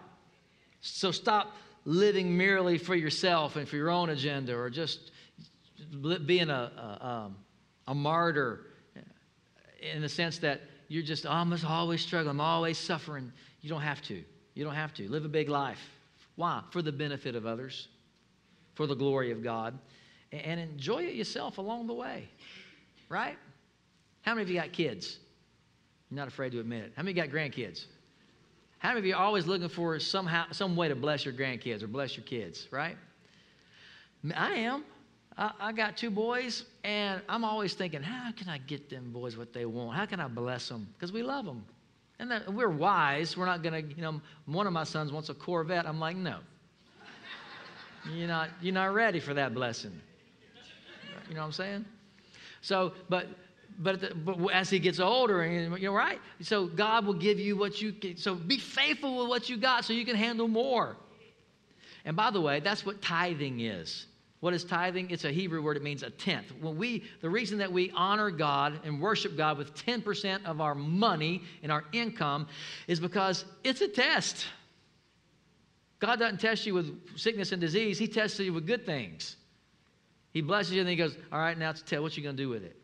So 0.81 1.11
stop 1.11 1.55
living 1.85 2.35
merely 2.35 2.77
for 2.77 2.95
yourself 2.95 3.55
and 3.55 3.67
for 3.67 3.75
your 3.75 3.89
own 3.89 4.09
agenda 4.09 4.55
or 4.55 4.69
just 4.69 5.11
being 6.25 6.49
a, 6.49 6.71
a, 7.01 7.05
um, 7.05 7.35
a 7.87 7.95
martyr 7.95 8.61
in 9.93 10.01
the 10.01 10.09
sense 10.09 10.37
that 10.39 10.61
you're 10.87 11.03
just, 11.03 11.25
oh, 11.25 11.31
I'm 11.31 11.53
always 11.65 12.01
struggling, 12.01 12.29
I'm 12.29 12.41
always 12.41 12.77
suffering. 12.77 13.31
You 13.61 13.69
don't 13.69 13.81
have 13.81 14.01
to. 14.03 14.23
You 14.53 14.63
don't 14.63 14.75
have 14.75 14.93
to. 14.95 15.09
Live 15.09 15.25
a 15.25 15.29
big 15.29 15.49
life. 15.49 15.79
Why? 16.35 16.61
For 16.71 16.81
the 16.81 16.91
benefit 16.91 17.35
of 17.35 17.45
others, 17.45 17.87
for 18.75 18.87
the 18.87 18.95
glory 18.95 19.31
of 19.31 19.43
God, 19.43 19.77
and 20.33 20.59
enjoy 20.59 21.03
it 21.03 21.15
yourself 21.15 21.57
along 21.57 21.87
the 21.87 21.93
way. 21.93 22.27
Right? 23.09 23.37
How 24.21 24.33
many 24.33 24.43
of 24.43 24.49
you 24.49 24.55
got 24.55 24.71
kids? 24.71 25.19
You're 26.09 26.17
not 26.17 26.27
afraid 26.27 26.51
to 26.53 26.59
admit 26.59 26.85
it. 26.85 26.93
How 26.95 27.03
many 27.03 27.13
got 27.13 27.29
grandkids? 27.29 27.85
How 28.79 28.89
many 28.89 28.99
of 28.99 29.05
you 29.05 29.13
are 29.15 29.23
always 29.23 29.45
looking 29.45 29.69
for 29.69 29.97
somehow, 29.99 30.45
some 30.51 30.75
way 30.75 30.87
to 30.89 30.95
bless 30.95 31.25
your 31.25 31.33
grandkids 31.33 31.83
or 31.83 31.87
bless 31.87 32.17
your 32.17 32.25
kids, 32.25 32.67
right? 32.71 32.97
I 34.35 34.51
am. 34.51 34.83
I, 35.37 35.51
I 35.59 35.71
got 35.71 35.97
two 35.97 36.09
boys, 36.09 36.65
and 36.83 37.21
I'm 37.27 37.43
always 37.43 37.73
thinking, 37.73 38.01
how 38.01 38.31
can 38.31 38.49
I 38.49 38.57
get 38.59 38.89
them 38.89 39.11
boys 39.11 39.37
what 39.37 39.53
they 39.53 39.65
want? 39.65 39.97
How 39.97 40.05
can 40.05 40.19
I 40.19 40.27
bless 40.27 40.67
them? 40.69 40.87
Because 40.93 41.11
we 41.11 41.23
love 41.23 41.45
them. 41.45 41.63
And 42.19 42.29
that, 42.31 42.53
we're 42.53 42.69
wise. 42.69 43.35
We're 43.35 43.45
not 43.45 43.63
going 43.63 43.73
to, 43.73 43.95
you 43.95 44.01
know, 44.01 44.21
one 44.45 44.67
of 44.67 44.73
my 44.73 44.83
sons 44.83 45.11
wants 45.11 45.29
a 45.29 45.33
Corvette. 45.33 45.87
I'm 45.87 45.99
like, 45.99 46.15
no. 46.15 46.39
You're 48.11 48.27
not, 48.27 48.49
you're 48.61 48.73
not 48.73 48.93
ready 48.93 49.19
for 49.19 49.33
that 49.33 49.53
blessing. 49.53 49.93
You 51.27 51.35
know 51.35 51.41
what 51.41 51.47
I'm 51.47 51.51
saying? 51.53 51.85
So, 52.61 52.93
but 53.09 53.27
but, 53.79 54.01
the, 54.01 54.13
but 54.15 54.37
as 54.53 54.69
he 54.69 54.79
gets 54.79 54.99
older, 54.99 55.41
and 55.41 55.79
you 55.79 55.87
know, 55.87 55.93
right? 55.93 56.19
So 56.41 56.67
God 56.67 57.05
will 57.05 57.13
give 57.13 57.39
you 57.39 57.57
what 57.57 57.81
you 57.81 57.91
can. 57.91 58.17
So 58.17 58.35
be 58.35 58.57
faithful 58.57 59.17
with 59.17 59.29
what 59.29 59.49
you 59.49 59.57
got, 59.57 59.85
so 59.85 59.93
you 59.93 60.05
can 60.05 60.15
handle 60.15 60.47
more. 60.47 60.95
And 62.05 62.15
by 62.15 62.31
the 62.31 62.41
way, 62.41 62.59
that's 62.59 62.85
what 62.85 63.01
tithing 63.01 63.61
is. 63.61 64.07
What 64.41 64.53
is 64.53 64.65
tithing? 64.65 65.09
It's 65.09 65.23
a 65.23 65.31
Hebrew 65.31 65.61
word. 65.61 65.77
It 65.77 65.83
means 65.83 66.03
a 66.03 66.09
tenth. 66.09 66.51
When 66.59 66.75
we, 66.75 67.05
the 67.21 67.29
reason 67.29 67.57
that 67.59 67.71
we 67.71 67.91
honor 67.95 68.29
God 68.29 68.81
and 68.83 69.01
worship 69.01 69.37
God 69.37 69.57
with 69.57 69.73
10% 69.73 70.43
of 70.45 70.59
our 70.59 70.75
money 70.75 71.43
and 71.63 71.71
our 71.71 71.85
income 71.93 72.47
is 72.87 72.99
because 72.99 73.45
it's 73.63 73.79
a 73.79 73.87
test. 73.87 74.45
God 75.99 76.19
doesn't 76.19 76.41
test 76.41 76.65
you 76.65 76.73
with 76.73 77.17
sickness 77.17 77.53
and 77.53 77.61
disease. 77.61 77.97
He 77.97 78.07
tests 78.07 78.37
you 78.37 78.51
with 78.51 78.67
good 78.67 78.85
things. 78.85 79.37
He 80.33 80.41
blesses 80.41 80.73
you 80.73 80.81
and 80.81 80.89
he 80.89 80.95
goes, 80.95 81.15
all 81.31 81.39
right, 81.39 81.57
now 81.57 81.69
it's 81.69 81.81
tell 81.81 82.01
what 82.01 82.17
you're 82.17 82.23
going 82.23 82.35
to 82.35 82.43
do 82.43 82.49
with 82.49 82.63
it. 82.63 82.75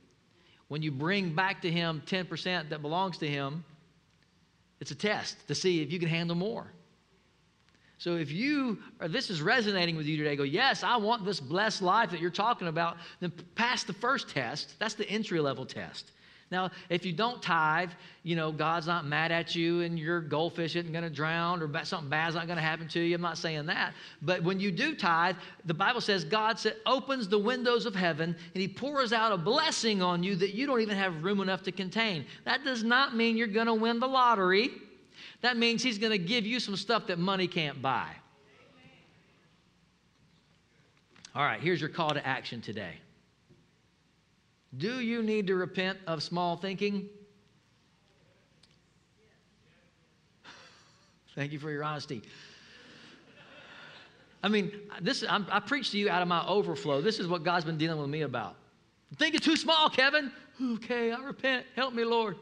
When 0.68 0.84
you 0.84 0.92
bring 0.92 1.34
back 1.34 1.64
to 1.64 1.72
him 1.72 2.04
10% 2.06 2.70
that 2.70 2.82
belongs 2.82 3.18
to 3.18 3.28
him, 3.28 3.66
it's 4.80 4.92
a 4.92 4.96
test 4.96 5.48
to 5.48 5.56
see 5.56 5.82
if 5.82 5.92
you 5.92 6.00
can 6.00 6.08
handle 6.08 6.36
more. 6.36 6.72
So 7.98 8.16
if 8.16 8.32
you, 8.32 8.78
or 9.02 9.10
this 9.10 9.30
is 9.30 9.42
resonating 9.42 9.98
with 9.98 10.06
you 10.06 10.16
today, 10.16 10.36
go, 10.36 10.44
yes, 10.44 10.84
I 10.84 10.96
want 10.96 11.26
this 11.26 11.40
blessed 11.40 11.82
life 11.82 12.12
that 12.12 12.22
you're 12.22 12.30
talking 12.30 12.70
about, 12.70 12.98
then 13.20 13.34
pass 13.56 13.84
the 13.84 13.94
first 13.94 14.30
test. 14.30 14.76
That's 14.80 14.94
the 14.94 15.10
entry 15.10 15.40
level 15.42 15.66
test. 15.66 16.12
Now, 16.52 16.72
if 16.90 17.06
you 17.06 17.14
don't 17.14 17.42
tithe, 17.42 17.92
you 18.24 18.36
know, 18.36 18.52
God's 18.52 18.88
not 18.88 19.06
mad 19.06 19.32
at 19.32 19.56
you 19.56 19.82
and 19.82 20.00
your 20.00 20.20
goldfish 20.20 20.76
isn't 20.76 20.92
going 20.92 21.04
to 21.04 21.10
drown 21.10 21.62
or 21.62 21.86
something 21.86 22.10
bad's 22.10 22.36
not 22.36 22.48
going 22.48 22.58
to 22.58 22.64
happen 22.64 22.88
to 22.90 23.00
you. 23.00 23.16
I'm 23.16 23.22
not 23.22 23.38
saying 23.38 23.68
that. 23.68 23.94
But 24.24 24.44
when 24.44 24.60
you 24.60 24.72
do 24.72 24.96
tithe, 24.96 25.36
the 25.66 25.74
Bible 25.74 26.02
says 26.02 26.24
God 26.24 26.60
opens 26.86 27.28
the 27.28 27.38
windows 27.38 27.86
of 27.86 27.94
heaven 27.94 28.36
and 28.54 28.62
He 28.62 28.68
pours 28.68 29.14
out 29.14 29.32
a 29.32 29.38
blessing 29.38 30.02
on 30.02 30.24
you 30.24 30.36
that 30.38 30.56
you 30.56 30.66
don't 30.66 30.82
even 30.82 30.98
have 30.98 31.24
room 31.24 31.40
enough 31.40 31.62
to 31.64 31.72
contain. 31.72 32.26
That 32.46 32.64
does 32.64 32.84
not 32.84 33.16
mean 33.16 33.38
you're 33.38 33.48
going 33.48 33.68
to 33.68 33.74
win 33.74 34.00
the 34.00 34.08
lottery. 34.08 34.72
That 35.42 35.56
means 35.56 35.84
He's 35.84 36.00
going 36.00 36.12
to 36.12 36.18
give 36.18 36.46
you 36.46 36.60
some 36.60 36.76
stuff 36.76 37.08
that 37.08 37.20
money 37.20 37.48
can't 37.48 37.82
buy. 37.82 38.08
All 41.36 41.44
right, 41.44 41.62
here's 41.62 41.80
your 41.80 41.92
call 41.92 42.10
to 42.10 42.26
action 42.26 42.60
today. 42.60 42.96
Do 44.78 45.00
you 45.00 45.24
need 45.24 45.48
to 45.48 45.56
repent 45.56 45.98
of 46.06 46.22
small 46.22 46.56
thinking? 46.56 47.10
Thank 51.36 51.52
you 51.52 51.60
for 51.60 51.72
your 51.72 51.84
honesty. 51.84 52.22
I 54.42 54.48
mean, 54.48 54.72
this 55.02 55.24
I'm, 55.28 55.46
I 55.52 55.60
preach 55.60 55.92
to 55.92 55.98
you 55.98 56.10
out 56.10 56.22
of 56.22 56.28
my 56.28 56.46
overflow. 56.48 57.02
This 57.02 57.20
is 57.20 57.28
what 57.28 57.44
God's 57.44 57.66
been 57.66 57.78
dealing 57.78 58.00
with 58.00 58.10
me 58.10 58.22
about. 58.22 58.56
Thinking 59.18 59.40
too 59.40 59.58
small, 59.58 59.90
Kevin. 59.90 60.32
Okay, 60.62 61.12
I 61.12 61.22
repent. 61.24 61.66
Help 61.76 61.94
me, 61.94 62.04
Lord. 62.04 62.38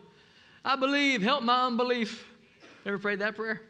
I 0.65 0.75
believe. 0.75 1.21
Help 1.21 1.43
my 1.43 1.65
unbelief. 1.65 2.27
Ever 2.85 2.99
prayed 2.99 3.19
that 3.19 3.35
prayer? 3.35 3.61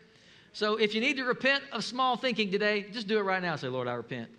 So 0.51 0.77
if 0.77 0.95
you 0.95 1.01
need 1.01 1.17
to 1.17 1.23
repent 1.23 1.63
of 1.71 1.83
small 1.83 2.17
thinking 2.17 2.51
today, 2.51 2.87
just 2.91 3.07
do 3.07 3.17
it 3.19 3.21
right 3.21 3.41
now. 3.41 3.55
Say, 3.55 3.67
Lord, 3.67 3.87
I 3.87 3.93
repent. 3.93 4.29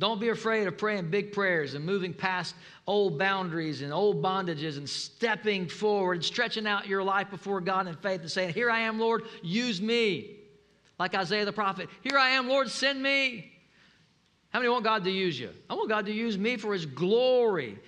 Don't 0.00 0.18
be 0.18 0.30
afraid 0.30 0.66
of 0.66 0.78
praying 0.78 1.10
big 1.10 1.30
prayers 1.30 1.74
and 1.74 1.84
moving 1.84 2.14
past 2.14 2.54
old 2.86 3.18
boundaries 3.18 3.82
and 3.82 3.92
old 3.92 4.22
bondages 4.22 4.78
and 4.78 4.88
stepping 4.88 5.68
forward 5.68 6.14
and 6.14 6.24
stretching 6.24 6.66
out 6.66 6.88
your 6.88 7.02
life 7.02 7.30
before 7.30 7.60
God 7.60 7.86
in 7.86 7.94
faith 7.96 8.22
and 8.22 8.30
saying, 8.30 8.54
Here 8.54 8.70
I 8.70 8.80
am, 8.80 8.98
Lord, 8.98 9.24
use 9.42 9.78
me. 9.82 10.38
Like 10.98 11.14
Isaiah 11.14 11.44
the 11.44 11.52
prophet, 11.52 11.90
Here 12.00 12.16
I 12.16 12.30
am, 12.30 12.48
Lord, 12.48 12.70
send 12.70 13.02
me. 13.02 13.52
How 14.48 14.60
many 14.60 14.70
want 14.70 14.84
God 14.84 15.04
to 15.04 15.10
use 15.10 15.38
you? 15.38 15.50
I 15.68 15.74
want 15.74 15.90
God 15.90 16.06
to 16.06 16.12
use 16.12 16.38
me 16.38 16.56
for 16.56 16.72
His 16.72 16.86
glory. 16.86 17.78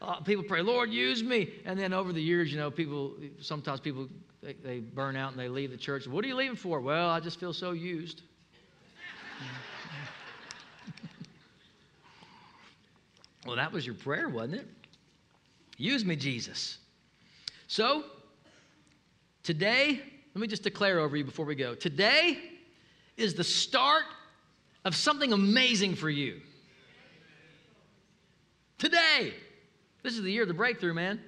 Uh, 0.00 0.20
people 0.20 0.44
pray, 0.44 0.62
Lord, 0.62 0.90
use 0.90 1.20
me. 1.20 1.50
And 1.64 1.76
then 1.76 1.92
over 1.92 2.12
the 2.12 2.22
years, 2.22 2.52
you 2.52 2.58
know, 2.58 2.70
people, 2.70 3.16
sometimes 3.40 3.80
people, 3.80 4.06
they, 4.40 4.52
they 4.52 4.78
burn 4.78 5.16
out 5.16 5.32
and 5.32 5.40
they 5.40 5.48
leave 5.48 5.72
the 5.72 5.76
church. 5.76 6.06
What 6.06 6.24
are 6.24 6.28
you 6.28 6.36
leaving 6.36 6.54
for? 6.54 6.80
Well, 6.80 7.08
I 7.08 7.18
just 7.18 7.40
feel 7.40 7.52
so 7.52 7.72
used. 7.72 8.22
Well, 13.46 13.56
that 13.56 13.72
was 13.72 13.86
your 13.86 13.94
prayer, 13.94 14.28
wasn't 14.28 14.56
it? 14.56 14.66
Use 15.76 16.04
me, 16.04 16.16
Jesus. 16.16 16.78
So, 17.68 18.04
today, 19.42 20.00
let 20.34 20.40
me 20.40 20.46
just 20.48 20.62
declare 20.62 20.98
over 21.00 21.16
you 21.16 21.24
before 21.24 21.46
we 21.46 21.54
go. 21.54 21.74
Today 21.74 22.38
is 23.16 23.34
the 23.34 23.44
start 23.44 24.04
of 24.84 24.94
something 24.96 25.32
amazing 25.32 25.94
for 25.94 26.10
you. 26.10 26.40
Today. 28.78 29.34
This 30.02 30.14
is 30.14 30.22
the 30.22 30.30
year 30.30 30.42
of 30.42 30.48
the 30.48 30.54
breakthrough, 30.54 30.94
man. 30.94 31.20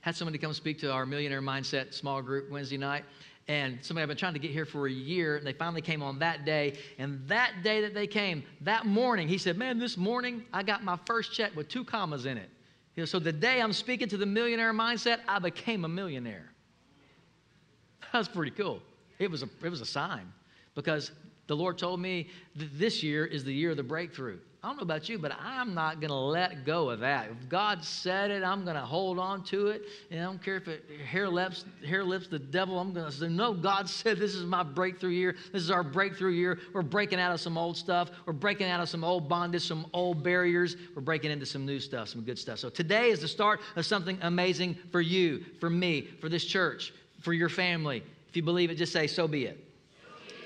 Had 0.00 0.16
somebody 0.16 0.38
come 0.38 0.54
speak 0.54 0.78
to 0.80 0.90
our 0.92 1.04
Millionaire 1.04 1.42
Mindset 1.42 1.92
small 1.92 2.22
group 2.22 2.50
Wednesday 2.50 2.78
night, 2.78 3.04
and 3.48 3.78
somebody 3.80 4.02
I've 4.02 4.08
been 4.08 4.16
trying 4.16 4.32
to 4.32 4.40
get 4.40 4.50
here 4.50 4.66
for 4.66 4.86
a 4.86 4.90
year, 4.90 5.36
and 5.36 5.46
they 5.46 5.52
finally 5.52 5.80
came 5.80 6.02
on 6.02 6.18
that 6.18 6.44
day. 6.44 6.78
And 6.98 7.26
that 7.28 7.62
day 7.62 7.80
that 7.82 7.94
they 7.94 8.06
came, 8.06 8.42
that 8.62 8.86
morning, 8.86 9.28
he 9.28 9.38
said, 9.38 9.56
Man, 9.56 9.78
this 9.78 9.96
morning 9.96 10.44
I 10.52 10.62
got 10.62 10.82
my 10.82 10.98
first 11.06 11.32
check 11.32 11.54
with 11.54 11.68
two 11.68 11.84
commas 11.84 12.26
in 12.26 12.38
it. 12.38 12.50
You 12.96 13.02
know, 13.02 13.06
so 13.06 13.18
the 13.18 13.32
day 13.32 13.60
I'm 13.60 13.72
speaking 13.72 14.08
to 14.08 14.16
the 14.16 14.26
millionaire 14.26 14.72
mindset, 14.72 15.20
I 15.28 15.38
became 15.38 15.84
a 15.84 15.88
millionaire. 15.88 16.50
That 18.12 18.18
was 18.18 18.28
pretty 18.28 18.52
cool. 18.52 18.80
It 19.18 19.30
was 19.30 19.42
a, 19.42 19.48
it 19.62 19.68
was 19.68 19.80
a 19.80 19.86
sign 19.86 20.32
because 20.74 21.10
the 21.48 21.56
Lord 21.56 21.76
told 21.76 22.00
me 22.00 22.28
that 22.54 22.78
this 22.78 23.02
year 23.02 23.26
is 23.26 23.44
the 23.44 23.52
year 23.52 23.72
of 23.72 23.76
the 23.76 23.82
breakthrough. 23.82 24.38
I 24.66 24.70
don't 24.70 24.78
know 24.78 24.82
about 24.82 25.08
you, 25.08 25.16
but 25.16 25.30
I'm 25.40 25.74
not 25.74 26.00
going 26.00 26.10
to 26.10 26.16
let 26.16 26.66
go 26.66 26.90
of 26.90 26.98
that. 26.98 27.30
If 27.30 27.48
God 27.48 27.84
said 27.84 28.32
it, 28.32 28.42
I'm 28.42 28.64
going 28.64 28.74
to 28.74 28.82
hold 28.82 29.16
on 29.16 29.44
to 29.44 29.68
it. 29.68 29.82
And 30.10 30.18
I 30.18 30.24
don't 30.24 30.42
care 30.42 30.56
if 30.56 30.66
it 30.66 30.82
hair 31.08 31.28
lips, 31.28 31.64
hair 31.86 32.02
lips 32.02 32.26
the 32.26 32.40
devil. 32.40 32.76
I'm 32.80 32.92
going 32.92 33.06
to 33.06 33.12
say, 33.12 33.28
no, 33.28 33.54
God 33.54 33.88
said 33.88 34.18
this 34.18 34.34
is 34.34 34.44
my 34.44 34.64
breakthrough 34.64 35.10
year. 35.10 35.36
This 35.52 35.62
is 35.62 35.70
our 35.70 35.84
breakthrough 35.84 36.32
year. 36.32 36.58
We're 36.74 36.82
breaking 36.82 37.20
out 37.20 37.30
of 37.30 37.38
some 37.38 37.56
old 37.56 37.76
stuff. 37.76 38.10
We're 38.26 38.32
breaking 38.32 38.66
out 38.66 38.80
of 38.80 38.88
some 38.88 39.04
old 39.04 39.28
bondage, 39.28 39.62
some 39.62 39.86
old 39.92 40.24
barriers. 40.24 40.76
We're 40.96 41.02
breaking 41.02 41.30
into 41.30 41.46
some 41.46 41.64
new 41.64 41.78
stuff, 41.78 42.08
some 42.08 42.22
good 42.22 42.36
stuff. 42.36 42.58
So 42.58 42.68
today 42.68 43.10
is 43.10 43.20
the 43.20 43.28
start 43.28 43.60
of 43.76 43.86
something 43.86 44.18
amazing 44.22 44.76
for 44.90 45.00
you, 45.00 45.44
for 45.60 45.70
me, 45.70 46.08
for 46.20 46.28
this 46.28 46.44
church, 46.44 46.92
for 47.20 47.32
your 47.32 47.48
family. 47.48 48.02
If 48.28 48.34
you 48.34 48.42
believe 48.42 48.72
it, 48.72 48.74
just 48.74 48.92
say, 48.92 49.06
so 49.06 49.28
be 49.28 49.44
it. 49.44 49.65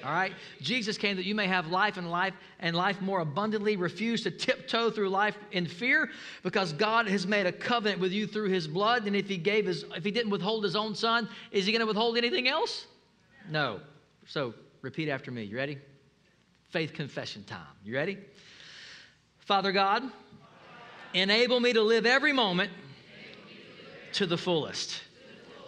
All 0.05 0.12
right? 0.12 0.32
Jesus 0.61 0.96
came 0.96 1.16
that 1.16 1.24
you 1.24 1.34
may 1.34 1.46
have 1.46 1.68
life 1.68 1.96
and 1.96 2.11
life 2.11 2.34
and 2.59 2.74
life 2.74 3.01
more 3.01 3.20
abundantly. 3.20 3.76
Refuse 3.76 4.22
to 4.22 4.30
tiptoe 4.30 4.90
through 4.90 5.09
life 5.09 5.36
in 5.53 5.66
fear 5.66 6.11
because 6.42 6.72
God 6.72 7.07
has 7.07 7.26
made 7.26 7.46
a 7.46 7.53
covenant 7.53 8.01
with 8.01 8.12
you 8.12 8.26
through 8.26 8.48
his 8.48 8.66
blood. 8.66 9.07
And 9.07 9.14
if 9.14 9.28
he 9.28 9.36
gave 9.36 9.66
his 9.66 9.84
if 9.94 10.05
he 10.05 10.11
didn't 10.11 10.30
withhold 10.30 10.64
his 10.64 10.76
own 10.76 10.94
son, 10.94 11.28
is 11.53 11.66
he 11.66 11.72
going 11.72 11.80
to 11.80 11.86
withhold 11.86 12.16
anything 12.16 12.48
else? 12.48 12.86
No. 13.51 13.80
So 14.26 14.55
repeat 14.82 15.09
after 15.09 15.30
me. 15.30 15.44
You 15.44 15.57
ready? 15.57 15.78
Faith 16.68 16.92
confession 16.92 17.44
time. 17.44 17.66
You 17.84 17.94
ready? 17.94 18.18
Father 19.38 19.72
God, 19.72 20.05
enable 21.14 21.59
me 21.61 21.72
to 21.72 21.82
live 21.82 22.07
every 22.07 22.32
moment 22.32 22.70
to 24.12 24.26
the 24.26 24.38
fullest. 24.38 25.03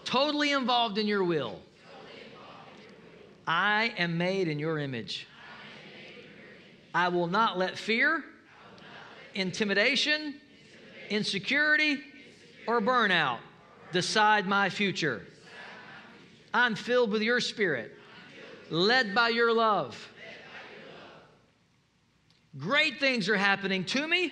Totally 0.05 0.53
involved 0.53 0.99
in 0.99 1.07
your 1.07 1.25
will 1.25 1.61
I 3.47 3.93
am 3.99 4.17
made 4.19 4.49
in 4.49 4.59
your 4.59 4.79
image. 4.79 5.27
I 6.95 7.09
will 7.09 7.27
not 7.27 7.59
let 7.59 7.77
fear, 7.77 8.23
intimidation, 9.35 10.35
insecurity, 11.11 11.99
or 12.67 12.81
burnout 12.81 13.39
decide 13.93 14.47
my 14.47 14.69
future. 14.69 15.27
I'm 16.55 16.75
filled 16.75 17.11
with 17.11 17.23
your 17.23 17.41
spirit, 17.41 17.93
led 18.71 19.15
by 19.15 19.31
your 19.31 19.53
love. 19.53 20.09
Great 22.59 23.01
things 23.01 23.29
are 23.31 23.37
happening 23.37 23.85
to 23.87 24.07
me 24.07 24.31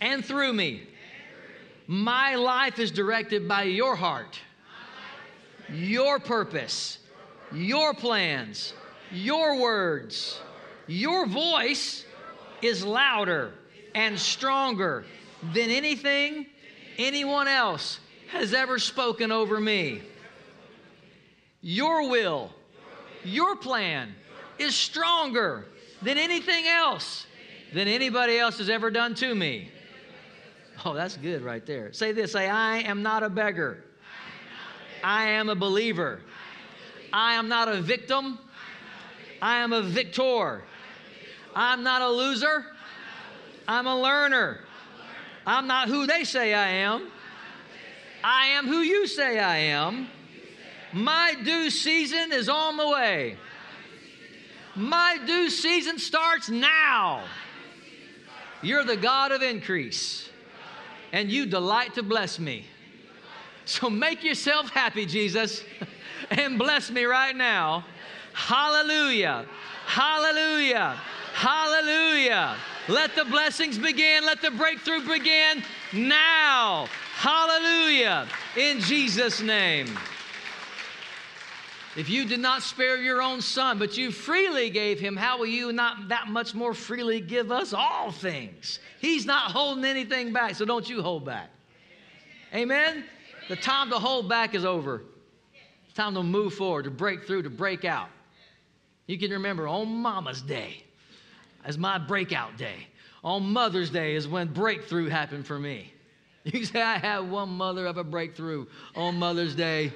and 0.00 0.24
through 0.24 0.52
me. 0.52 0.86
My 1.88 2.36
life 2.36 2.78
is 2.78 2.92
directed 2.92 3.48
by 3.48 3.64
your 3.64 3.96
heart, 3.96 4.38
your 5.68 6.20
purpose 6.20 6.98
your 7.54 7.94
plans, 7.94 8.74
your 9.10 9.60
words, 9.60 10.40
your 10.86 11.26
voice 11.26 12.04
is 12.60 12.84
louder 12.84 13.52
and 13.94 14.18
stronger 14.18 15.04
than 15.52 15.70
anything 15.70 16.46
anyone 16.98 17.48
else 17.48 17.98
has 18.30 18.54
ever 18.54 18.78
spoken 18.78 19.30
over 19.30 19.60
me. 19.60 20.02
Your 21.60 22.08
will, 22.08 22.50
your 23.24 23.56
plan 23.56 24.14
is 24.58 24.74
stronger 24.74 25.66
than 26.02 26.18
anything 26.18 26.66
else 26.66 27.26
than 27.72 27.88
anybody 27.88 28.38
else 28.38 28.58
has 28.58 28.68
ever 28.68 28.90
done 28.90 29.14
to 29.16 29.34
me. 29.34 29.70
Oh, 30.84 30.94
that's 30.94 31.16
good 31.16 31.42
right 31.42 31.64
there. 31.64 31.92
Say 31.92 32.12
this 32.12 32.32
say, 32.32 32.48
I 32.48 32.78
am 32.78 33.02
not 33.02 33.22
a 33.22 33.30
beggar. 33.30 33.84
I 35.04 35.26
am 35.26 35.48
a 35.48 35.54
believer. 35.54 36.20
I 37.12 37.34
am 37.34 37.48
not 37.48 37.68
a 37.68 37.80
victim. 37.80 38.38
I 39.40 39.58
am 39.58 39.72
a 39.72 39.82
victor. 39.82 40.62
I'm 41.54 41.82
not 41.82 42.02
a 42.02 42.08
loser. 42.08 42.66
I'm 43.68 43.86
a 43.86 44.00
learner. 44.00 44.60
I'm 45.46 45.66
not 45.66 45.88
who 45.88 46.06
they 46.06 46.24
say 46.24 46.54
I 46.54 46.68
am. 46.68 47.08
I 48.24 48.46
am 48.48 48.66
who 48.66 48.78
you 48.78 49.06
say 49.06 49.38
I 49.38 49.58
am. 49.58 50.08
My 50.92 51.34
due 51.44 51.70
season 51.70 52.32
is 52.32 52.48
on 52.48 52.76
the 52.76 52.88
way. 52.88 53.36
My 54.74 55.18
due 55.26 55.50
season 55.50 55.98
starts 55.98 56.48
now. 56.48 57.24
You're 58.62 58.84
the 58.84 58.96
God 58.96 59.32
of 59.32 59.42
increase, 59.42 60.28
and 61.12 61.30
you 61.30 61.46
delight 61.46 61.94
to 61.94 62.02
bless 62.02 62.38
me. 62.38 62.66
So 63.64 63.88
make 63.88 64.24
yourself 64.24 64.70
happy, 64.70 65.06
Jesus. 65.06 65.64
and 66.30 66.58
bless 66.58 66.90
me 66.90 67.04
right 67.04 67.34
now. 67.34 67.84
Hallelujah. 68.32 69.46
Hallelujah. 69.86 70.98
Hallelujah. 71.34 72.56
Let 72.88 73.14
the 73.14 73.24
blessings 73.24 73.78
begin. 73.78 74.24
Let 74.24 74.42
the 74.42 74.50
breakthrough 74.50 75.06
begin 75.06 75.62
now. 75.92 76.86
Hallelujah. 77.14 78.26
In 78.56 78.80
Jesus' 78.80 79.40
name. 79.40 79.86
If 81.94 82.08
you 82.08 82.24
did 82.24 82.40
not 82.40 82.62
spare 82.62 82.96
your 82.96 83.20
own 83.20 83.42
son, 83.42 83.78
but 83.78 83.98
you 83.98 84.10
freely 84.10 84.70
gave 84.70 84.98
him, 84.98 85.14
how 85.14 85.38
will 85.38 85.46
you 85.46 85.72
not 85.72 86.08
that 86.08 86.28
much 86.28 86.54
more 86.54 86.72
freely 86.72 87.20
give 87.20 87.52
us 87.52 87.74
all 87.74 88.10
things? 88.10 88.78
He's 88.98 89.26
not 89.26 89.50
holding 89.50 89.84
anything 89.84 90.32
back, 90.32 90.54
so 90.54 90.64
don't 90.64 90.88
you 90.88 91.02
hold 91.02 91.26
back. 91.26 91.50
Amen? 92.54 93.04
The 93.52 93.56
time 93.56 93.90
to 93.90 93.98
hold 93.98 94.30
back 94.30 94.54
is 94.54 94.64
over. 94.64 95.02
It's 95.84 95.92
time 95.92 96.14
to 96.14 96.22
move 96.22 96.54
forward, 96.54 96.84
to 96.84 96.90
break 96.90 97.26
through, 97.26 97.42
to 97.42 97.50
break 97.50 97.84
out. 97.84 98.08
You 99.06 99.18
can 99.18 99.30
remember 99.30 99.68
on 99.68 99.88
Mama's 99.88 100.40
Day 100.40 100.82
as 101.62 101.76
my 101.76 101.98
breakout 101.98 102.56
day. 102.56 102.86
On 103.22 103.52
Mother's 103.52 103.90
Day 103.90 104.14
is 104.14 104.26
when 104.26 104.48
breakthrough 104.48 105.10
happened 105.10 105.46
for 105.46 105.58
me. 105.58 105.92
You 106.44 106.64
say, 106.64 106.80
I 106.80 106.96
had 106.96 107.30
one 107.30 107.50
mother 107.50 107.84
of 107.84 107.98
a 107.98 108.04
breakthrough 108.04 108.64
on 108.96 109.18
Mother's 109.18 109.54
Day. 109.54 109.92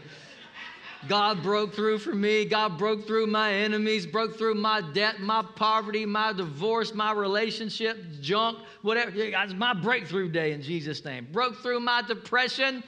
God 1.09 1.43
broke 1.43 1.73
through 1.73 2.01
for 2.01 2.15
me. 2.15 2.45
God 2.45 2.77
broke 2.77 3.07
through 3.07 3.27
my 3.29 3.55
enemies, 3.55 4.05
broke 4.05 4.37
through 4.37 4.57
my 4.57 4.83
debt, 4.93 5.21
my 5.21 5.43
poverty, 5.55 6.05
my 6.05 6.35
divorce, 6.35 6.93
my 6.93 7.13
relationship, 7.13 8.21
junk, 8.21 8.59
whatever. 8.83 9.13
It's 9.15 9.55
my 9.55 9.73
breakthrough 9.73 10.29
day 10.29 10.53
in 10.53 10.61
Jesus' 10.61 11.03
name. 11.07 11.27
Broke 11.33 11.57
through 11.63 11.81
my 11.81 12.03
depression, 12.03 12.85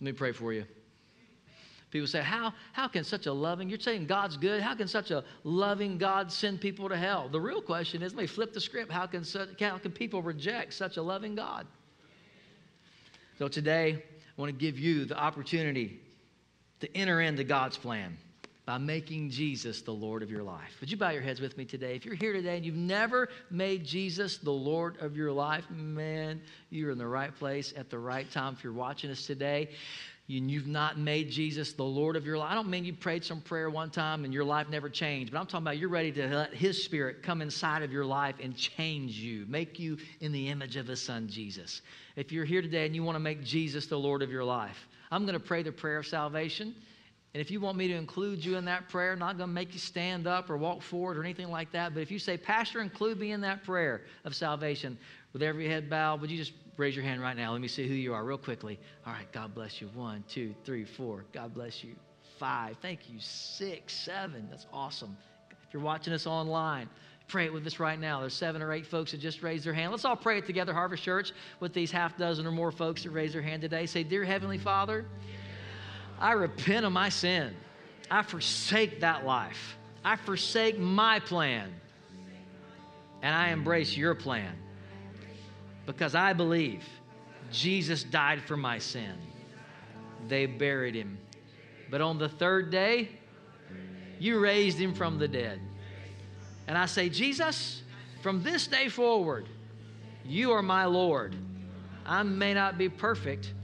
Let 0.00 0.04
me 0.04 0.12
pray 0.12 0.32
for 0.32 0.52
you. 0.52 0.64
People 1.90 2.06
say, 2.06 2.20
how, 2.20 2.52
how 2.72 2.86
can 2.86 3.02
such 3.02 3.26
a 3.26 3.32
loving, 3.32 3.70
you're 3.70 3.78
saying 3.78 4.06
God's 4.06 4.36
good, 4.36 4.60
how 4.60 4.74
can 4.74 4.86
such 4.86 5.10
a 5.10 5.24
loving 5.42 5.96
God 5.96 6.30
send 6.30 6.60
people 6.60 6.88
to 6.88 6.96
hell? 6.96 7.28
The 7.30 7.40
real 7.40 7.62
question 7.62 8.02
is, 8.02 8.14
let 8.14 8.22
me 8.22 8.26
flip 8.26 8.52
the 8.52 8.60
script. 8.60 8.92
How 8.92 9.06
can, 9.06 9.24
such, 9.24 9.58
how 9.58 9.78
can 9.78 9.92
people 9.92 10.20
reject 10.20 10.74
such 10.74 10.98
a 10.98 11.02
loving 11.02 11.34
God? 11.34 11.66
So 13.38 13.48
today, 13.48 14.02
I 14.02 14.40
want 14.40 14.52
to 14.52 14.58
give 14.58 14.78
you 14.78 15.06
the 15.06 15.18
opportunity 15.18 16.00
to 16.80 16.96
enter 16.96 17.22
into 17.22 17.42
God's 17.42 17.78
plan 17.78 18.18
by 18.68 18.76
making 18.76 19.30
Jesus 19.30 19.80
the 19.80 19.94
Lord 19.94 20.22
of 20.22 20.30
your 20.30 20.42
life. 20.42 20.76
Would 20.80 20.90
you 20.90 20.98
bow 20.98 21.08
your 21.08 21.22
heads 21.22 21.40
with 21.40 21.56
me 21.56 21.64
today? 21.64 21.96
If 21.96 22.04
you're 22.04 22.14
here 22.14 22.34
today 22.34 22.54
and 22.54 22.66
you've 22.66 22.74
never 22.74 23.30
made 23.50 23.82
Jesus 23.82 24.36
the 24.36 24.50
Lord 24.50 25.00
of 25.00 25.16
your 25.16 25.32
life, 25.32 25.64
man, 25.70 26.42
you're 26.68 26.90
in 26.90 26.98
the 26.98 27.06
right 27.06 27.34
place 27.34 27.72
at 27.78 27.88
the 27.88 27.98
right 27.98 28.30
time. 28.30 28.52
If 28.52 28.62
you're 28.62 28.74
watching 28.74 29.10
us 29.10 29.24
today, 29.24 29.70
and 30.28 30.50
you've 30.50 30.66
not 30.66 30.98
made 30.98 31.30
Jesus 31.30 31.72
the 31.72 31.82
Lord 31.82 32.14
of 32.14 32.26
your 32.26 32.36
life. 32.36 32.50
I 32.52 32.54
don't 32.54 32.68
mean 32.68 32.84
you 32.84 32.92
prayed 32.92 33.24
some 33.24 33.40
prayer 33.40 33.70
one 33.70 33.88
time 33.88 34.26
and 34.26 34.34
your 34.34 34.44
life 34.44 34.68
never 34.68 34.90
changed, 34.90 35.32
but 35.32 35.38
I'm 35.38 35.46
talking 35.46 35.64
about 35.64 35.78
you're 35.78 35.88
ready 35.88 36.12
to 36.12 36.28
let 36.28 36.52
His 36.52 36.84
Spirit 36.84 37.22
come 37.22 37.40
inside 37.40 37.82
of 37.82 37.90
your 37.90 38.04
life 38.04 38.34
and 38.42 38.54
change 38.54 39.12
you, 39.12 39.46
make 39.48 39.78
you 39.78 39.96
in 40.20 40.30
the 40.30 40.48
image 40.48 40.76
of 40.76 40.86
His 40.86 41.00
Son, 41.00 41.26
Jesus. 41.26 41.80
If 42.16 42.32
you're 42.32 42.44
here 42.44 42.60
today 42.60 42.84
and 42.84 42.94
you 42.94 43.02
want 43.02 43.16
to 43.16 43.20
make 43.20 43.42
Jesus 43.42 43.86
the 43.86 43.98
Lord 43.98 44.20
of 44.20 44.30
your 44.30 44.44
life, 44.44 44.86
I'm 45.10 45.24
going 45.24 45.32
to 45.32 45.40
pray 45.40 45.62
the 45.62 45.72
prayer 45.72 45.96
of 45.96 46.06
salvation. 46.06 46.74
And 47.34 47.40
if 47.42 47.50
you 47.50 47.60
want 47.60 47.76
me 47.76 47.88
to 47.88 47.94
include 47.94 48.44
you 48.44 48.56
in 48.56 48.64
that 48.64 48.88
prayer, 48.88 49.12
I'm 49.12 49.18
not 49.18 49.36
going 49.36 49.50
to 49.50 49.54
make 49.54 49.74
you 49.74 49.78
stand 49.78 50.26
up 50.26 50.48
or 50.48 50.56
walk 50.56 50.82
forward 50.82 51.18
or 51.18 51.22
anything 51.22 51.50
like 51.50 51.72
that. 51.72 51.92
But 51.92 52.00
if 52.00 52.10
you 52.10 52.18
say, 52.18 52.38
Pastor, 52.38 52.80
include 52.80 53.20
me 53.20 53.32
in 53.32 53.42
that 53.42 53.64
prayer 53.64 54.02
of 54.24 54.34
salvation, 54.34 54.98
with 55.32 55.42
every 55.42 55.68
head 55.68 55.90
bowed, 55.90 56.20
would 56.20 56.30
you 56.30 56.38
just 56.38 56.52
raise 56.76 56.96
your 56.96 57.04
hand 57.04 57.20
right 57.20 57.36
now? 57.36 57.52
Let 57.52 57.60
me 57.60 57.68
see 57.68 57.86
who 57.86 57.94
you 57.94 58.14
are 58.14 58.24
real 58.24 58.38
quickly. 58.38 58.78
All 59.06 59.12
right, 59.12 59.30
God 59.32 59.54
bless 59.54 59.80
you. 59.80 59.88
One, 59.94 60.24
two, 60.28 60.54
three, 60.64 60.84
four. 60.84 61.24
God 61.32 61.54
bless 61.54 61.84
you. 61.84 61.94
Five. 62.38 62.76
Thank 62.80 63.10
you. 63.10 63.18
Six, 63.20 63.92
seven. 63.92 64.48
That's 64.50 64.66
awesome. 64.72 65.16
If 65.50 65.74
you're 65.74 65.82
watching 65.82 66.14
us 66.14 66.26
online, 66.26 66.88
pray 67.26 67.44
it 67.44 67.52
with 67.52 67.66
us 67.66 67.78
right 67.78 68.00
now. 68.00 68.20
There's 68.20 68.34
seven 68.34 68.62
or 68.62 68.72
eight 68.72 68.86
folks 68.86 69.10
that 69.10 69.20
just 69.20 69.42
raised 69.42 69.66
their 69.66 69.74
hand. 69.74 69.90
Let's 69.90 70.04
all 70.04 70.16
pray 70.16 70.38
it 70.38 70.46
together, 70.46 70.72
Harvest 70.72 71.02
Church, 71.02 71.32
with 71.60 71.74
these 71.74 71.90
half 71.90 72.16
dozen 72.16 72.46
or 72.46 72.52
more 72.52 72.72
folks 72.72 73.02
that 73.02 73.10
raised 73.10 73.34
their 73.34 73.42
hand 73.42 73.60
today. 73.60 73.84
Say, 73.84 74.02
Dear 74.02 74.24
Heavenly 74.24 74.58
Father, 74.58 75.04
I 76.20 76.32
repent 76.32 76.84
of 76.84 76.92
my 76.92 77.08
sin. 77.08 77.54
I 78.10 78.22
forsake 78.22 79.00
that 79.00 79.24
life. 79.24 79.76
I 80.04 80.16
forsake 80.16 80.78
my 80.78 81.20
plan. 81.20 81.72
And 83.22 83.34
I 83.34 83.50
embrace 83.50 83.96
your 83.96 84.14
plan. 84.14 84.54
Because 85.86 86.14
I 86.14 86.32
believe 86.32 86.84
Jesus 87.50 88.04
died 88.04 88.42
for 88.42 88.56
my 88.56 88.78
sin. 88.78 89.14
They 90.28 90.46
buried 90.46 90.94
him. 90.94 91.18
But 91.90 92.00
on 92.00 92.18
the 92.18 92.28
third 92.28 92.70
day, 92.70 93.08
you 94.18 94.38
raised 94.38 94.78
him 94.78 94.94
from 94.94 95.18
the 95.18 95.28
dead. 95.28 95.60
And 96.66 96.76
I 96.76 96.86
say, 96.86 97.08
Jesus, 97.08 97.82
from 98.22 98.42
this 98.42 98.66
day 98.66 98.88
forward, 98.88 99.48
you 100.24 100.52
are 100.52 100.62
my 100.62 100.84
Lord. 100.84 101.34
I 102.04 102.22
may 102.22 102.52
not 102.52 102.76
be 102.76 102.88
perfect, 102.88 103.54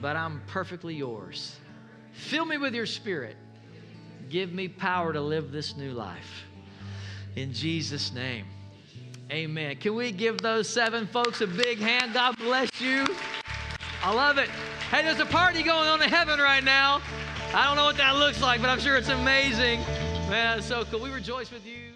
but 0.00 0.16
I'm 0.16 0.42
perfectly 0.46 0.94
yours. 0.94 1.56
Fill 2.16 2.44
me 2.44 2.58
with 2.58 2.74
your 2.74 2.86
spirit. 2.86 3.36
Give 4.28 4.52
me 4.52 4.66
power 4.68 5.12
to 5.12 5.20
live 5.20 5.52
this 5.52 5.76
new 5.76 5.92
life. 5.92 6.44
In 7.36 7.52
Jesus' 7.52 8.12
name, 8.12 8.46
amen. 9.30 9.76
Can 9.76 9.94
we 9.94 10.10
give 10.10 10.38
those 10.38 10.68
seven 10.68 11.06
folks 11.06 11.40
a 11.42 11.46
big 11.46 11.78
hand? 11.78 12.14
God 12.14 12.36
bless 12.38 12.80
you. 12.80 13.06
I 14.02 14.12
love 14.12 14.38
it. 14.38 14.48
Hey, 14.90 15.02
there's 15.02 15.20
a 15.20 15.26
party 15.26 15.62
going 15.62 15.88
on 15.88 16.02
in 16.02 16.08
heaven 16.08 16.40
right 16.40 16.64
now. 16.64 17.00
I 17.54 17.64
don't 17.66 17.76
know 17.76 17.84
what 17.84 17.96
that 17.98 18.16
looks 18.16 18.40
like, 18.40 18.60
but 18.60 18.70
I'm 18.70 18.80
sure 18.80 18.96
it's 18.96 19.08
amazing. 19.08 19.80
Man, 20.28 20.56
that's 20.56 20.66
so 20.66 20.84
cool. 20.84 21.00
We 21.00 21.10
rejoice 21.10 21.50
with 21.50 21.66
you. 21.66 21.92